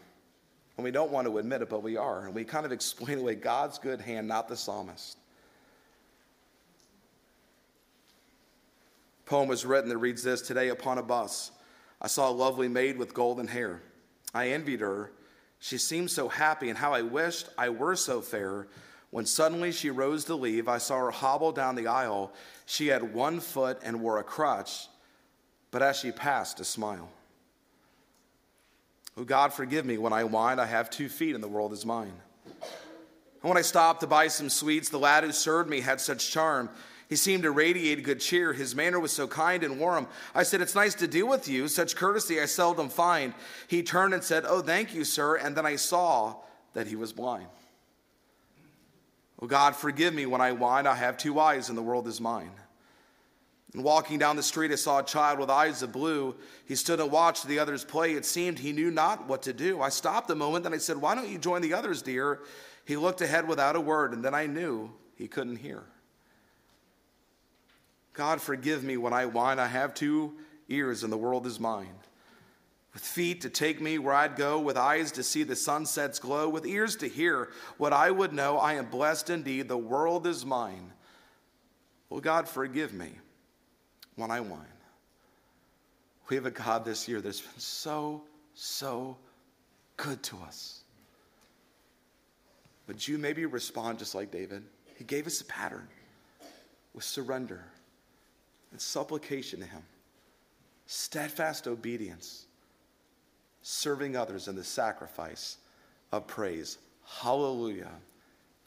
And 0.77 0.85
we 0.85 0.91
don't 0.91 1.13
want 1.13 1.27
to 1.29 1.39
admit 1.39 1.63
it, 1.63 1.69
but 1.69 1.83
we 1.83 1.97
are. 1.97 2.27
And 2.27 2.35
we 2.35 2.45
kind 2.45 2.67
of 2.67 2.73
explain 2.73 3.19
away 3.19 3.37
God's 3.37 3.79
good 3.79 4.01
hand, 4.01 4.27
not 4.27 4.49
the 4.49 4.57
psalmist. 4.57 5.17
Poem 9.25 9.49
was 9.49 9.65
written 9.65 9.89
that 9.91 9.99
reads 9.99 10.25
this 10.25 10.43
Today 10.43 10.71
upon 10.71 10.99
a 10.99 11.03
bus, 11.03 11.53
I 12.03 12.09
saw 12.09 12.29
a 12.29 12.33
lovely 12.33 12.67
maid 12.67 12.99
with 12.99 13.15
golden 13.15 13.47
hair. 13.47 13.81
I 14.33 14.49
envied 14.49 14.81
her 14.81 15.12
she 15.61 15.76
seemed 15.76 16.11
so 16.11 16.28
happy, 16.28 16.70
and 16.70 16.78
how 16.78 16.95
I 16.95 17.03
wished 17.03 17.49
I 17.57 17.68
were 17.68 17.95
so 17.95 18.22
fair. 18.22 18.66
When 19.11 19.26
suddenly 19.26 19.72
she 19.72 19.91
rose 19.91 20.24
to 20.24 20.35
leave, 20.35 20.68
I 20.68 20.78
saw 20.78 20.99
her 20.99 21.11
hobble 21.11 21.53
down 21.53 21.74
the 21.74 21.87
aisle. 21.87 22.33
She 22.64 22.87
had 22.87 23.14
one 23.14 23.41
foot 23.41 23.78
and 23.83 24.01
wore 24.01 24.18
a 24.18 24.24
crutch, 24.24 24.89
but 25.70 25.83
as 25.83 25.99
she 25.99 26.12
passed, 26.12 26.61
a 26.61 26.64
smile. 26.64 27.11
Oh, 29.18 29.24
God, 29.24 29.53
forgive 29.53 29.85
me 29.85 29.99
when 29.99 30.14
I 30.14 30.24
whine. 30.24 30.59
I 30.59 30.64
have 30.64 30.89
two 30.89 31.11
feet, 31.11 31.35
and 31.35 31.45
the 31.45 31.49
world 31.49 31.74
is 31.74 31.85
mine. 31.85 32.14
And 33.43 33.49
when 33.49 33.59
I 33.59 33.62
stopped 33.62 34.01
to 34.01 34.07
buy 34.07 34.28
some 34.28 34.49
sweets, 34.49 34.89
the 34.89 34.99
lad 34.99 35.24
who 35.24 35.33
served 35.33 35.68
me 35.68 35.81
had 35.81 36.01
such 36.01 36.31
charm. 36.31 36.70
He 37.11 37.17
seemed 37.17 37.43
to 37.43 37.51
radiate 37.51 38.05
good 38.05 38.21
cheer. 38.21 38.53
His 38.53 38.77
manner 38.77 39.01
was 39.01 39.11
so 39.11 39.27
kind 39.27 39.65
and 39.65 39.81
warm. 39.81 40.07
I 40.33 40.45
said, 40.45 40.61
It's 40.61 40.77
nice 40.77 40.95
to 40.95 41.09
deal 41.09 41.27
with 41.27 41.49
you. 41.49 41.67
Such 41.67 41.97
courtesy 41.97 42.41
I 42.41 42.47
seldom 42.47 42.89
find. 42.89 43.35
He 43.67 43.83
turned 43.83 44.15
and 44.15 44.23
said, 44.23 44.45
Oh, 44.47 44.63
thank 44.63 44.95
you, 44.95 45.03
sir. 45.03 45.35
And 45.35 45.57
then 45.57 45.67
I 45.67 45.75
saw 45.75 46.37
that 46.73 46.87
he 46.87 46.95
was 46.95 47.13
blind. 47.13 47.49
Oh, 49.43 49.49
God, 49.49 49.75
forgive 49.75 50.15
me 50.15 50.25
when 50.25 50.41
I 50.41 50.53
whine. 50.53 50.87
I 50.87 50.95
have 50.95 51.17
two 51.17 51.41
eyes, 51.41 51.69
and 51.69 51.77
the 51.77 51.83
world 51.83 52.07
is 52.07 52.21
mine. 52.21 52.53
And 53.75 53.83
walking 53.83 54.21
down 54.21 54.37
the 54.37 54.43
street, 54.45 54.71
I 54.71 54.77
saw 54.77 55.01
a 55.01 55.05
child 55.05 55.41
with 55.41 55.51
eyes 55.51 55.83
of 55.83 55.91
blue. 55.91 56.37
He 56.65 56.77
stood 56.77 57.01
and 57.01 57.11
watched 57.11 57.45
the 57.49 57.59
others 57.59 57.85
play. 57.85 58.13
It 58.13 58.25
seemed 58.25 58.61
he 58.61 58.71
knew 58.71 58.93
not 58.93 59.27
what 59.27 59.43
to 59.43 59.53
do. 59.53 59.81
I 59.81 59.89
stopped 59.89 60.31
a 60.31 60.37
moment, 60.37 60.63
then 60.63 60.75
I 60.75 60.79
said, 60.79 60.97
Why 60.97 61.17
don't 61.17 61.29
you 61.29 61.39
join 61.39 61.61
the 61.61 61.75
others, 61.75 62.03
dear? 62.03 62.39
He 62.85 62.97
looked 62.97 63.21
ahead 63.21 63.49
without 63.49 63.75
a 63.75 63.81
word, 63.81 64.13
and 64.13 64.25
then 64.25 64.35
I 64.35 64.47
knew 64.47 64.93
he 65.17 65.27
couldn't 65.27 65.57
hear. 65.57 65.83
God, 68.13 68.41
forgive 68.41 68.83
me 68.83 68.97
when 68.97 69.13
I 69.13 69.27
whine. 69.27 69.59
I 69.59 69.67
have 69.67 69.95
two 69.95 70.35
ears 70.69 71.03
and 71.03 71.13
the 71.13 71.17
world 71.17 71.47
is 71.47 71.61
mine. 71.61 71.95
With 72.93 73.03
feet 73.03 73.43
to 73.43 73.51
take 73.51 73.81
me 73.81 73.99
where 73.99 74.15
I'd 74.15 74.35
go, 74.35 74.59
with 74.59 74.77
eyes 74.77 75.13
to 75.13 75.23
see 75.23 75.45
the 75.45 75.55
sunset's 75.55 76.19
glow, 76.19 76.49
with 76.49 76.67
ears 76.67 76.97
to 76.97 77.09
hear 77.09 77.51
what 77.79 77.93
I 77.93 78.11
would 78.11 78.33
know, 78.33 78.59
I 78.59 78.75
am 78.75 78.87
blessed 78.87 79.31
indeed. 79.31 79.69
The 79.69 79.79
world 79.79 80.27
is 80.27 80.45
mine. 80.45 80.93
Well, 82.09 82.21
God, 82.21 82.49
forgive 82.49 82.93
me 82.93 83.13
when 84.17 84.33
I 84.33 84.41
whine. 84.41 84.67
We 86.29 86.37
have 86.37 86.47
a 86.47 86.51
God 86.51 86.85
this 86.85 87.07
year 87.09 87.21
that's 87.21 87.41
been 87.41 87.59
so, 87.59 88.23
so 88.55 89.17
good 89.97 90.21
to 90.25 90.37
us. 90.39 90.83
But 92.89 93.07
you 93.07 93.19
maybe 93.19 93.47
respond 93.47 94.01
just 94.01 94.17
like 94.17 94.33
David. 94.33 94.65
He 94.97 95.05
gave 95.05 95.29
us 95.29 95.41
a 95.41 95.45
pattern 95.45 95.87
with 96.93 97.05
surrender 97.05 97.65
and 98.73 98.81
supplication 98.81 99.61
to 99.61 99.66
Him, 99.66 99.83
steadfast 100.87 101.66
obedience, 101.66 102.47
serving 103.62 104.16
others 104.16 104.49
in 104.49 104.57
the 104.57 104.64
sacrifice 104.64 105.59
of 106.12 106.27
praise. 106.27 106.79
Hallelujah 107.07 107.91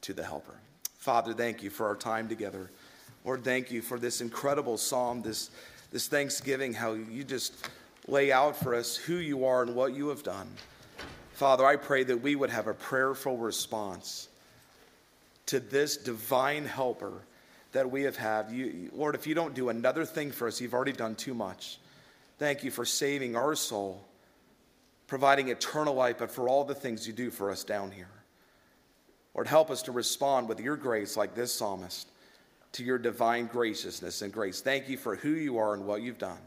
to 0.01 0.13
the 0.13 0.23
Helper. 0.23 0.55
Father, 0.97 1.33
thank 1.33 1.63
you 1.63 1.69
for 1.69 1.87
our 1.87 1.95
time 1.95 2.27
together. 2.27 2.69
Lord, 3.25 3.43
thank 3.43 3.71
you 3.71 3.81
for 3.81 3.97
this 3.99 4.21
incredible 4.21 4.77
psalm, 4.77 5.21
this, 5.21 5.49
this 5.91 6.07
Thanksgiving, 6.07 6.73
how 6.73 6.93
you 6.93 7.23
just 7.23 7.67
lay 8.07 8.31
out 8.31 8.55
for 8.55 8.75
us 8.75 8.95
who 8.95 9.15
you 9.15 9.45
are 9.45 9.63
and 9.63 9.75
what 9.75 9.93
you 9.93 10.09
have 10.09 10.23
done. 10.23 10.47
Father, 11.33 11.65
I 11.65 11.77
pray 11.77 12.03
that 12.03 12.21
we 12.21 12.35
would 12.35 12.49
have 12.49 12.67
a 12.67 12.73
prayerful 12.73 13.37
response 13.37 14.27
to 15.47 15.59
this 15.59 15.97
divine 15.97 16.65
helper 16.65 17.21
that 17.73 17.91
we 17.91 18.03
have 18.03 18.15
had. 18.15 18.49
You, 18.49 18.89
Lord, 18.93 19.15
if 19.15 19.27
you 19.27 19.35
don't 19.35 19.53
do 19.53 19.69
another 19.69 20.05
thing 20.05 20.31
for 20.31 20.47
us, 20.47 20.61
you've 20.61 20.73
already 20.73 20.93
done 20.93 21.15
too 21.15 21.33
much. 21.33 21.79
Thank 22.39 22.63
you 22.63 22.71
for 22.71 22.85
saving 22.85 23.35
our 23.35 23.55
soul, 23.55 24.03
providing 25.07 25.49
eternal 25.49 25.93
life, 25.93 26.17
but 26.19 26.31
for 26.31 26.47
all 26.47 26.63
the 26.63 26.75
things 26.75 27.05
you 27.05 27.13
do 27.13 27.29
for 27.29 27.51
us 27.51 27.63
down 27.63 27.91
here. 27.91 28.09
Lord, 29.35 29.47
help 29.47 29.69
us 29.71 29.81
to 29.83 29.91
respond 29.91 30.47
with 30.47 30.59
your 30.59 30.75
grace, 30.75 31.17
like 31.17 31.35
this 31.35 31.51
psalmist, 31.51 32.07
to 32.73 32.83
your 32.83 32.97
divine 32.97 33.47
graciousness 33.47 34.21
and 34.21 34.31
grace. 34.31 34.61
Thank 34.61 34.89
you 34.89 34.97
for 34.97 35.15
who 35.15 35.29
you 35.29 35.57
are 35.57 35.73
and 35.73 35.85
what 35.85 36.01
you've 36.01 36.19
done. 36.19 36.39